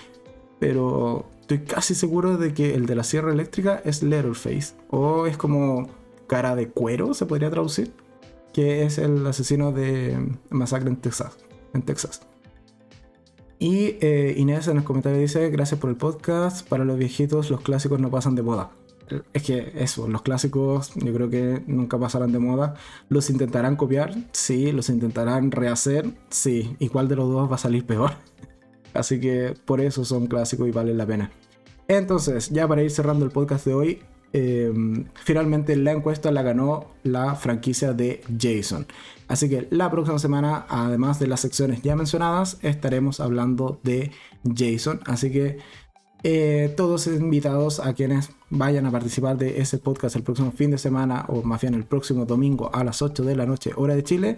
Pero 0.60 1.26
estoy 1.42 1.60
casi 1.60 1.96
seguro 1.96 2.38
de 2.38 2.54
que 2.54 2.76
el 2.76 2.86
de 2.86 2.96
la 2.96 3.04
sierra 3.04 3.32
eléctrica 3.32 3.82
es 3.84 4.04
Letterface. 4.04 4.76
O 4.90 5.26
es 5.26 5.38
como 5.38 5.90
cara 6.28 6.56
de 6.56 6.70
cuero, 6.70 7.14
se 7.14 7.26
podría 7.26 7.50
traducir. 7.50 7.92
Que 8.54 8.84
es 8.84 8.98
el 8.98 9.26
asesino 9.28 9.72
de 9.72 10.18
Masacre 10.50 10.90
en 10.90 10.98
Texas. 10.98 11.38
En 11.74 11.82
Texas. 11.82 12.22
Y 13.60 13.98
eh, 14.00 14.34
Inés 14.38 14.70
en 14.70 14.78
el 14.78 14.84
comentario 14.86 15.20
dice, 15.20 15.50
gracias 15.50 15.80
por 15.80 15.90
el 15.90 15.98
podcast. 15.98 16.68
Para 16.68 16.86
los 16.86 16.98
viejitos 16.98 17.50
los 17.52 17.62
clásicos 17.62 18.00
no 18.00 18.10
pasan 18.10 18.36
de 18.36 18.42
boda 18.42 18.72
es 19.34 19.44
que 19.44 19.72
eso, 19.76 20.08
los 20.08 20.22
clásicos 20.22 20.92
yo 20.96 21.14
creo 21.14 21.30
que 21.30 21.64
nunca 21.68 21.98
pasarán 21.98 22.32
de 22.32 22.40
moda. 22.40 22.76
¿Los 23.10 23.30
intentarán 23.30 23.76
copiar? 23.76 24.14
Sí. 24.32 24.72
¿Los 24.72 24.90
intentarán 24.90 25.52
rehacer? 25.52 26.10
Sí. 26.30 26.76
¿Y 26.80 26.90
cuál 26.90 27.08
de 27.08 27.16
los 27.16 27.30
dos 27.30 27.50
va 27.50 27.56
a 27.56 27.60
salir 27.60 27.86
peor? 27.86 28.12
Así 28.94 29.20
que 29.20 29.54
por 29.66 29.82
eso 29.82 30.06
son 30.06 30.28
clásicos 30.28 30.68
y 30.68 30.72
valen 30.72 30.98
la 30.98 31.06
pena. 31.06 31.32
Entonces, 31.88 32.50
ya 32.50 32.68
para 32.68 32.84
ir 32.84 32.92
cerrando 32.92 33.26
el 33.26 33.32
podcast 33.32 33.66
de 33.66 33.74
hoy, 33.74 34.02
em, 34.32 35.06
finalmente 35.16 35.76
la 35.76 35.92
encuesta 35.92 36.32
la 36.32 36.44
ganó 36.44 36.92
la 37.04 37.36
franquicia 37.36 37.94
de 37.94 38.22
Jason. 38.40 38.86
Así 39.28 39.50
que 39.50 39.68
la 39.72 39.90
próxima 39.90 40.20
semana, 40.20 40.66
además 40.70 41.20
de 41.20 41.28
las 41.28 41.40
secciones 41.40 41.82
ya 41.82 41.96
mencionadas, 41.96 42.58
estaremos 42.62 43.20
hablando 43.20 43.80
de 43.84 44.12
Jason. 44.56 45.00
Así 45.06 45.32
que 45.32 45.58
eh, 46.24 46.74
todos 46.76 47.08
invitados 47.08 47.80
a 47.80 47.94
quienes 47.94 48.32
vayan 48.50 48.86
a 48.86 48.92
participar 48.92 49.38
de 49.38 49.62
ese 49.62 49.78
podcast 49.78 50.16
el 50.16 50.24
próximo 50.24 50.52
fin 50.52 50.72
de 50.72 50.78
semana 50.78 51.26
o 51.28 51.44
más 51.44 51.62
bien 51.62 51.74
el 51.74 51.86
próximo 51.86 52.26
domingo 52.26 52.70
a 52.74 52.84
las 52.84 53.02
8 53.02 53.24
de 53.24 53.36
la 53.36 53.46
noche 53.46 53.72
hora 53.76 53.96
de 53.96 54.04
Chile 54.04 54.38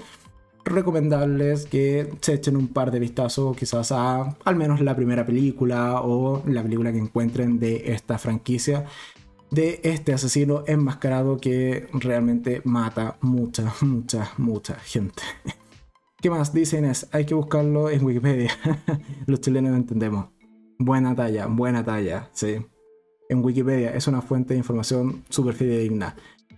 recomendarles 0.64 1.66
que 1.66 2.14
se 2.22 2.34
echen 2.34 2.56
un 2.56 2.68
par 2.68 2.92
de 2.92 3.00
vistazos 3.00 3.58
quizás 3.58 3.92
a 3.92 4.38
al 4.46 4.56
menos 4.56 4.80
la 4.82 4.96
primera 4.96 5.26
película 5.26 6.02
o 6.02 6.44
la 6.46 6.62
película 6.62 6.92
que 6.92 7.00
encuentren 7.00 7.60
de 7.60 7.94
esta 7.94 8.18
franquicia 8.18 8.86
de 9.52 9.82
este 9.84 10.14
asesino 10.14 10.64
enmascarado 10.66 11.38
que 11.38 11.88
realmente 11.94 12.62
mata 12.64 13.18
mucha, 13.22 13.74
mucha, 13.82 14.32
mucha 14.38 14.76
gente. 14.76 15.22
¿Qué 16.22 16.30
más 16.30 16.54
dicen? 16.54 16.86
Es, 16.86 17.08
hay 17.12 17.26
que 17.26 17.34
buscarlo 17.34 17.90
en 17.90 18.04
Wikipedia. 18.04 18.52
Los 19.26 19.42
chilenos 19.42 19.76
entendemos. 19.76 20.28
Buena 20.84 21.16
talla, 21.16 21.46
buena 21.46 21.84
talla, 21.86 22.32
sí. 22.34 22.58
En 23.30 23.46
Wikipedia 23.46 23.94
es 23.94 24.08
una 24.08 24.20
fuente 24.24 24.56
de 24.56 24.58
información 24.58 25.24
súper 25.30 25.54
fidedigna. 25.54 26.16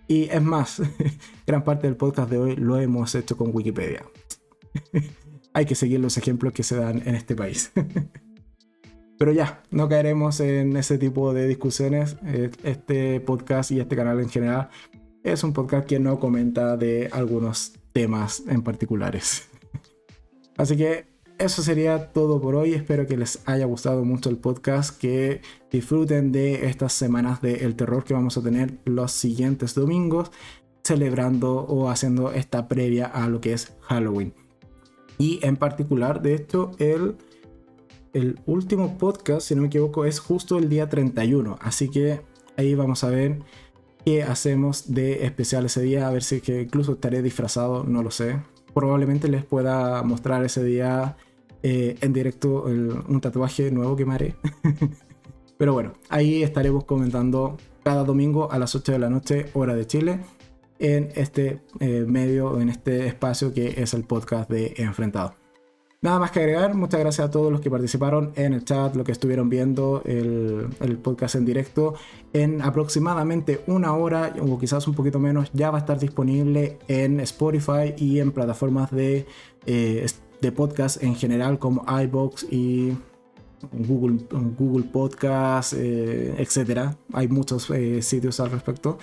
Y 0.08 0.30
es 0.30 0.40
más, 0.40 0.80
gran 1.46 1.62
parte 1.62 1.86
del 1.88 1.96
podcast 1.96 2.30
de 2.30 2.38
hoy 2.38 2.56
lo 2.56 2.78
hemos 2.78 3.14
hecho 3.14 3.36
con 3.36 3.54
Wikipedia. 3.54 4.02
Hay 5.52 5.66
que 5.66 5.74
seguir 5.74 6.00
los 6.00 6.16
ejemplos 6.16 6.54
que 6.54 6.62
se 6.62 6.76
dan 6.76 7.06
en 7.06 7.16
este 7.16 7.36
país. 7.36 7.70
Pero 9.18 9.30
ya, 9.32 9.62
no 9.70 9.90
caeremos 9.90 10.40
en 10.40 10.74
ese 10.78 10.96
tipo 10.96 11.34
de 11.34 11.46
discusiones. 11.46 12.16
Este 12.62 13.20
podcast 13.20 13.72
y 13.72 13.80
este 13.80 13.94
canal 13.94 14.20
en 14.20 14.30
general 14.30 14.70
es 15.22 15.44
un 15.44 15.52
podcast 15.52 15.86
que 15.86 16.00
no 16.00 16.18
comenta 16.18 16.78
de 16.78 17.10
algunos 17.12 17.74
temas 17.92 18.42
en 18.48 18.62
particulares. 18.62 19.50
Así 20.56 20.78
que 20.78 21.13
eso 21.38 21.62
sería 21.62 22.12
todo 22.12 22.40
por 22.40 22.54
hoy. 22.54 22.74
Espero 22.74 23.06
que 23.06 23.16
les 23.16 23.42
haya 23.46 23.66
gustado 23.66 24.04
mucho 24.04 24.30
el 24.30 24.36
podcast, 24.36 24.98
que 24.98 25.40
disfruten 25.70 26.32
de 26.32 26.66
estas 26.66 26.92
semanas 26.92 27.40
del 27.42 27.74
terror 27.76 28.04
que 28.04 28.14
vamos 28.14 28.36
a 28.36 28.42
tener 28.42 28.78
los 28.84 29.12
siguientes 29.12 29.74
domingos, 29.74 30.30
celebrando 30.82 31.56
o 31.56 31.88
haciendo 31.88 32.32
esta 32.32 32.68
previa 32.68 33.06
a 33.06 33.28
lo 33.28 33.40
que 33.40 33.52
es 33.52 33.74
Halloween. 33.82 34.34
Y 35.18 35.40
en 35.42 35.56
particular, 35.56 36.22
de 36.22 36.34
hecho, 36.34 36.72
el, 36.78 37.16
el 38.12 38.40
último 38.46 38.98
podcast, 38.98 39.46
si 39.46 39.54
no 39.54 39.62
me 39.62 39.68
equivoco, 39.68 40.04
es 40.04 40.18
justo 40.18 40.58
el 40.58 40.68
día 40.68 40.88
31. 40.88 41.58
Así 41.60 41.88
que 41.88 42.20
ahí 42.56 42.74
vamos 42.74 43.04
a 43.04 43.10
ver 43.10 43.40
qué 44.04 44.22
hacemos 44.22 44.92
de 44.92 45.24
especial 45.24 45.66
ese 45.66 45.82
día. 45.82 46.08
A 46.08 46.10
ver 46.10 46.22
si 46.22 46.40
que 46.40 46.62
incluso 46.62 46.92
estaré 46.92 47.22
disfrazado, 47.22 47.84
no 47.84 48.02
lo 48.02 48.10
sé 48.10 48.36
probablemente 48.74 49.28
les 49.28 49.44
pueda 49.44 50.02
mostrar 50.02 50.44
ese 50.44 50.62
día 50.62 51.16
eh, 51.66 51.96
en 52.02 52.12
directo 52.12 52.64
un 52.64 53.20
tatuaje 53.22 53.70
nuevo 53.70 53.96
que 53.96 54.04
me 54.04 54.14
haré. 54.14 54.34
Pero 55.56 55.72
bueno, 55.72 55.94
ahí 56.10 56.42
estaremos 56.42 56.84
comentando 56.84 57.56
cada 57.82 58.04
domingo 58.04 58.52
a 58.52 58.58
las 58.58 58.74
8 58.74 58.92
de 58.92 58.98
la 58.98 59.08
noche, 59.08 59.46
hora 59.54 59.74
de 59.74 59.86
Chile, 59.86 60.20
en 60.78 61.08
este 61.14 61.62
eh, 61.80 62.04
medio, 62.06 62.60
en 62.60 62.68
este 62.68 63.06
espacio 63.06 63.54
que 63.54 63.80
es 63.80 63.94
el 63.94 64.04
podcast 64.04 64.50
de 64.50 64.74
Enfrentado. 64.76 65.36
Nada 66.02 66.18
más 66.18 66.32
que 66.32 66.40
agregar, 66.40 66.74
muchas 66.74 67.00
gracias 67.00 67.28
a 67.28 67.30
todos 67.30 67.50
los 67.50 67.62
que 67.62 67.70
participaron 67.70 68.32
en 68.36 68.52
el 68.52 68.66
chat, 68.66 68.94
los 68.94 69.06
que 69.06 69.12
estuvieron 69.12 69.48
viendo 69.48 70.02
el, 70.04 70.98
podcast 71.02 71.36
en 71.36 71.46
directo. 71.46 71.94
En 72.34 72.60
aproximadamente 72.60 73.62
una 73.66 73.94
hora 73.94 74.34
o 74.38 74.58
quizás 74.58 74.86
un 74.86 74.94
poquito 74.94 75.18
menos 75.18 75.50
ya 75.54 75.70
va 75.70 75.78
a 75.78 75.80
estar 75.80 75.98
disponible 75.98 76.78
en 76.88 77.20
Spotify 77.20 77.94
y 77.96 78.20
en 78.20 78.32
plataformas 78.32 78.90
de, 78.90 79.24
eh, 79.64 80.04
de 80.44 80.52
podcast 80.52 81.02
en 81.02 81.14
general 81.14 81.58
como 81.58 81.84
iBox 82.02 82.46
y 82.50 82.92
Google, 83.72 84.26
Google 84.58 84.84
Podcast, 84.84 85.74
eh, 85.76 86.34
etc. 86.38 86.94
Hay 87.12 87.28
muchos 87.28 87.70
eh, 87.70 88.02
sitios 88.02 88.40
al 88.40 88.50
respecto. 88.50 88.98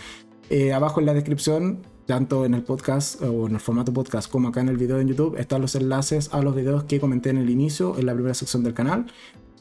abajo 0.73 0.99
en 0.99 1.05
la 1.05 1.13
descripción 1.13 1.79
tanto 2.05 2.45
en 2.45 2.53
el 2.53 2.63
podcast 2.63 3.21
o 3.21 3.47
en 3.47 3.53
el 3.53 3.59
formato 3.61 3.93
podcast 3.93 4.29
como 4.29 4.49
acá 4.49 4.59
en 4.59 4.67
el 4.67 4.75
video 4.75 4.99
en 4.99 5.07
YouTube, 5.07 5.37
están 5.37 5.61
los 5.61 5.75
enlaces 5.75 6.33
a 6.33 6.41
los 6.41 6.53
videos 6.53 6.83
que 6.83 6.99
comenté 6.99 7.29
en 7.29 7.37
el 7.37 7.49
inicio, 7.49 7.97
en 7.97 8.05
la 8.05 8.13
primera 8.13 8.33
sección 8.33 8.63
del 8.63 8.73
canal, 8.73 9.05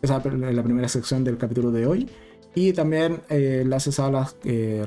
en 0.03 0.57
la 0.57 0.63
primera 0.63 0.89
sección 0.89 1.23
del 1.23 1.37
capítulo 1.37 1.71
de 1.71 1.87
hoy, 1.87 2.09
y 2.55 2.73
también 2.73 3.21
eh, 3.29 3.61
enlaces 3.63 4.01
a 4.01 4.11
las 4.11 4.37
eh, 4.45 4.85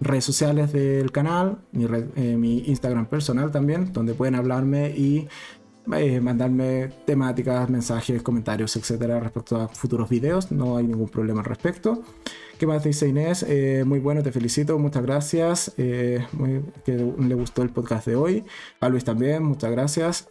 redes 0.00 0.24
sociales 0.24 0.72
del 0.72 1.10
canal, 1.10 1.58
mi, 1.72 1.86
eh, 2.16 2.36
mi, 2.36 2.58
Instagram 2.66 3.06
personal 3.06 3.50
también, 3.50 3.92
donde 3.92 4.14
pueden 4.14 4.34
hablarme 4.34 4.90
y 4.90 5.28
eh, 5.90 6.20
mandarme 6.20 6.90
temáticas, 7.04 7.68
mensajes, 7.68 8.22
comentarios, 8.22 8.76
etcétera, 8.76 9.18
respecto 9.18 9.56
a 9.56 9.68
futuros 9.68 10.08
videos. 10.08 10.52
No 10.52 10.76
hay 10.76 10.86
ningún 10.86 11.08
problema 11.08 11.40
al 11.40 11.46
respecto. 11.46 12.02
¿Qué 12.56 12.66
más 12.68 12.84
dice 12.84 13.08
Inés? 13.08 13.44
Eh, 13.48 13.82
muy 13.84 13.98
bueno, 13.98 14.22
te 14.22 14.30
felicito, 14.30 14.78
muchas 14.78 15.02
gracias. 15.02 15.74
Eh, 15.78 16.24
que 16.84 17.14
le 17.18 17.34
gustó 17.34 17.62
el 17.62 17.70
podcast 17.70 18.06
de 18.06 18.14
hoy. 18.14 18.44
A 18.80 18.88
Luis 18.88 19.04
también, 19.04 19.42
muchas 19.42 19.72
gracias. 19.72 20.28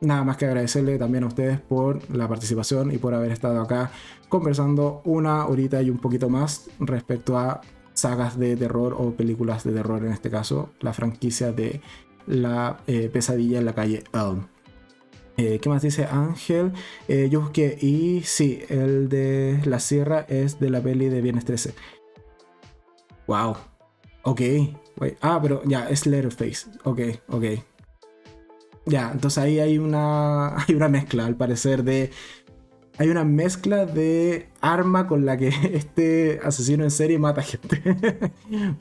Nada 0.00 0.24
más 0.24 0.36
que 0.36 0.46
agradecerle 0.46 0.98
también 0.98 1.24
a 1.24 1.28
ustedes 1.28 1.60
por 1.60 2.08
la 2.10 2.26
participación 2.26 2.92
y 2.92 2.98
por 2.98 3.14
haber 3.14 3.30
estado 3.30 3.60
acá 3.60 3.92
conversando 4.28 5.00
una 5.04 5.46
horita 5.46 5.80
y 5.80 5.90
un 5.90 5.98
poquito 5.98 6.28
más 6.28 6.70
respecto 6.80 7.38
a 7.38 7.60
sagas 7.94 8.38
de 8.38 8.56
terror 8.56 8.96
o 8.98 9.12
películas 9.12 9.62
de 9.62 9.72
terror, 9.72 10.04
en 10.04 10.12
este 10.12 10.30
caso, 10.30 10.70
la 10.80 10.92
franquicia 10.92 11.52
de 11.52 11.80
la 12.26 12.78
pesadilla 12.86 13.58
en 13.58 13.64
la 13.64 13.74
calle 13.74 14.04
Elm. 14.12 14.46
Eh, 15.38 15.60
¿Qué 15.60 15.68
más 15.68 15.82
dice 15.82 16.04
Ángel? 16.04 16.72
Eh, 17.06 17.28
yo 17.30 17.40
busqué 17.40 17.78
y 17.80 18.22
sí, 18.24 18.60
el 18.68 19.08
de 19.08 19.60
la 19.64 19.78
sierra 19.78 20.26
es 20.28 20.58
de 20.58 20.68
la 20.68 20.80
peli 20.80 21.08
de 21.08 21.22
Viernes 21.22 21.44
13. 21.44 21.74
Wow. 23.28 23.56
Ok. 24.22 24.40
Ah, 25.20 25.38
pero 25.40 25.62
ya, 25.64 25.88
es 25.88 26.06
Letterface. 26.06 26.66
Ok, 26.82 27.00
ok. 27.28 27.44
Ya, 28.86 29.12
entonces 29.12 29.38
ahí 29.38 29.60
hay 29.60 29.78
una, 29.78 30.56
hay 30.66 30.74
una 30.74 30.88
mezcla, 30.88 31.24
al 31.24 31.36
parecer, 31.36 31.84
de... 31.84 32.10
Hay 32.98 33.08
una 33.10 33.22
mezcla 33.22 33.86
de 33.86 34.48
arma 34.60 35.06
con 35.06 35.24
la 35.24 35.36
que 35.36 35.48
este 35.72 36.40
asesino 36.42 36.82
en 36.82 36.90
serie 36.90 37.16
mata 37.16 37.42
gente. 37.42 37.80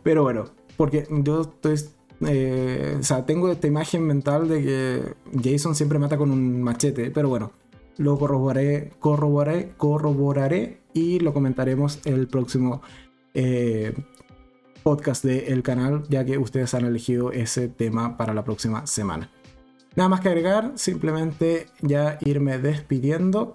pero 0.04 0.24
bueno, 0.24 0.46
porque 0.76 1.08
yo 1.08 1.42
estoy 1.42 1.76
eh, 2.22 2.98
o 3.00 3.04
sea, 3.04 3.26
tengo 3.26 3.52
esta 3.52 3.68
imagen 3.68 4.04
mental 4.04 4.48
de 4.48 4.64
que 4.64 5.52
Jason 5.52 5.76
siempre 5.76 6.00
mata 6.00 6.18
con 6.18 6.32
un 6.32 6.62
machete, 6.62 7.12
pero 7.12 7.30
bueno, 7.30 7.52
lo 7.98 8.18
corroboraré, 8.18 8.92
corroboraré, 9.00 9.74
corroboraré 9.78 10.82
y 10.94 11.20
lo 11.20 11.34
comentaremos 11.34 12.00
el 12.06 12.28
próximo 12.28 12.82
eh, 13.34 13.94
podcast 14.84 15.24
del 15.24 15.64
canal, 15.64 16.04
ya 16.10 16.26
que 16.26 16.38
ustedes 16.38 16.74
han 16.74 16.86
elegido 16.86 17.32
ese 17.32 17.68
tema 17.68 18.18
para 18.18 18.34
la 18.34 18.44
próxima 18.44 18.88
semana. 18.88 19.30
Nada 19.96 20.10
más 20.10 20.22
que 20.22 20.30
agregar, 20.30 20.74
simplemente 20.76 21.68
ya 21.82 22.18
irme 22.22 22.60
despidiendo. 22.60 23.54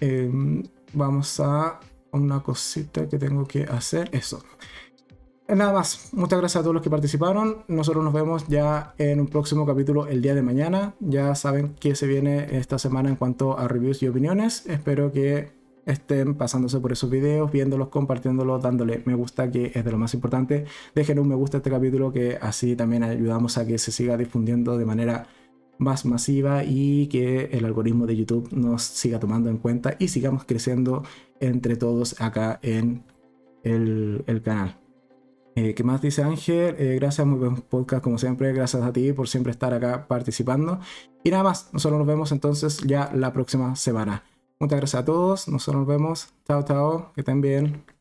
Em, 0.00 0.64
vamos 0.92 1.40
a 1.40 1.80
una 2.12 2.40
cosita 2.42 3.08
que 3.08 3.18
tengo 3.18 3.46
que 3.46 3.62
hacer. 3.62 4.08
Eso. 4.12 4.42
Nada 5.48 5.72
más, 5.72 6.10
muchas 6.12 6.38
gracias 6.40 6.60
a 6.60 6.62
todos 6.62 6.74
los 6.74 6.82
que 6.82 6.90
participaron. 6.90 7.64
Nosotros 7.68 8.04
nos 8.04 8.12
vemos 8.12 8.46
ya 8.48 8.92
en 8.98 9.18
un 9.18 9.28
próximo 9.28 9.64
capítulo 9.64 10.06
el 10.06 10.20
día 10.20 10.34
de 10.34 10.42
mañana. 10.42 10.94
Ya 11.00 11.34
saben 11.34 11.74
qué 11.80 11.94
se 11.94 12.06
viene 12.06 12.58
esta 12.58 12.78
semana 12.78 13.08
en 13.08 13.16
cuanto 13.16 13.58
a 13.58 13.66
reviews 13.66 14.02
y 14.02 14.08
opiniones. 14.08 14.66
Espero 14.66 15.10
que 15.10 15.48
estén 15.86 16.34
pasándose 16.34 16.80
por 16.80 16.92
esos 16.92 17.08
videos, 17.08 17.50
viéndolos, 17.50 17.88
compartiéndolos, 17.88 18.62
dándole 18.62 19.00
me 19.06 19.14
gusta, 19.14 19.50
que 19.50 19.72
es 19.74 19.82
de 19.82 19.90
lo 19.90 19.96
más 19.96 20.12
importante. 20.12 20.66
Dejen 20.94 21.18
un 21.18 21.28
me 21.28 21.34
gusta 21.34 21.56
a 21.56 21.60
este 21.60 21.70
capítulo, 21.70 22.12
que 22.12 22.36
así 22.38 22.76
también 22.76 23.02
ayudamos 23.02 23.56
a 23.56 23.66
que 23.66 23.78
se 23.78 23.90
siga 23.90 24.18
difundiendo 24.18 24.76
de 24.76 24.84
manera 24.84 25.28
más 25.78 26.04
masiva 26.04 26.62
y 26.62 27.06
que 27.06 27.46
el 27.52 27.64
algoritmo 27.64 28.06
de 28.06 28.16
YouTube 28.16 28.50
nos 28.52 28.82
siga 28.82 29.18
tomando 29.18 29.48
en 29.48 29.56
cuenta 29.56 29.96
y 29.98 30.08
sigamos 30.08 30.44
creciendo 30.44 31.04
entre 31.40 31.76
todos 31.76 32.20
acá 32.20 32.58
en 32.62 33.02
el, 33.62 34.24
el 34.26 34.42
canal. 34.42 34.87
Eh, 35.58 35.74
¿Qué 35.74 35.82
más 35.82 36.00
dice 36.00 36.22
Ángel? 36.22 36.76
Eh, 36.78 36.94
gracias, 37.00 37.26
muy 37.26 37.36
buen 37.40 37.56
podcast 37.56 38.00
como 38.00 38.16
siempre. 38.16 38.52
Gracias 38.52 38.80
a 38.80 38.92
ti 38.92 39.12
por 39.12 39.28
siempre 39.28 39.50
estar 39.50 39.74
acá 39.74 40.06
participando. 40.06 40.78
Y 41.24 41.30
nada 41.30 41.42
más, 41.42 41.70
nosotros 41.72 41.98
nos 41.98 42.06
vemos 42.06 42.30
entonces 42.30 42.78
ya 42.86 43.10
la 43.12 43.32
próxima 43.32 43.74
semana. 43.74 44.22
Muchas 44.60 44.78
gracias 44.78 45.02
a 45.02 45.04
todos. 45.04 45.48
Nosotros 45.48 45.80
nos 45.80 45.88
vemos. 45.88 46.28
Chao, 46.46 46.62
chao. 46.62 47.12
Que 47.12 47.22
estén 47.22 47.40
bien. 47.40 47.97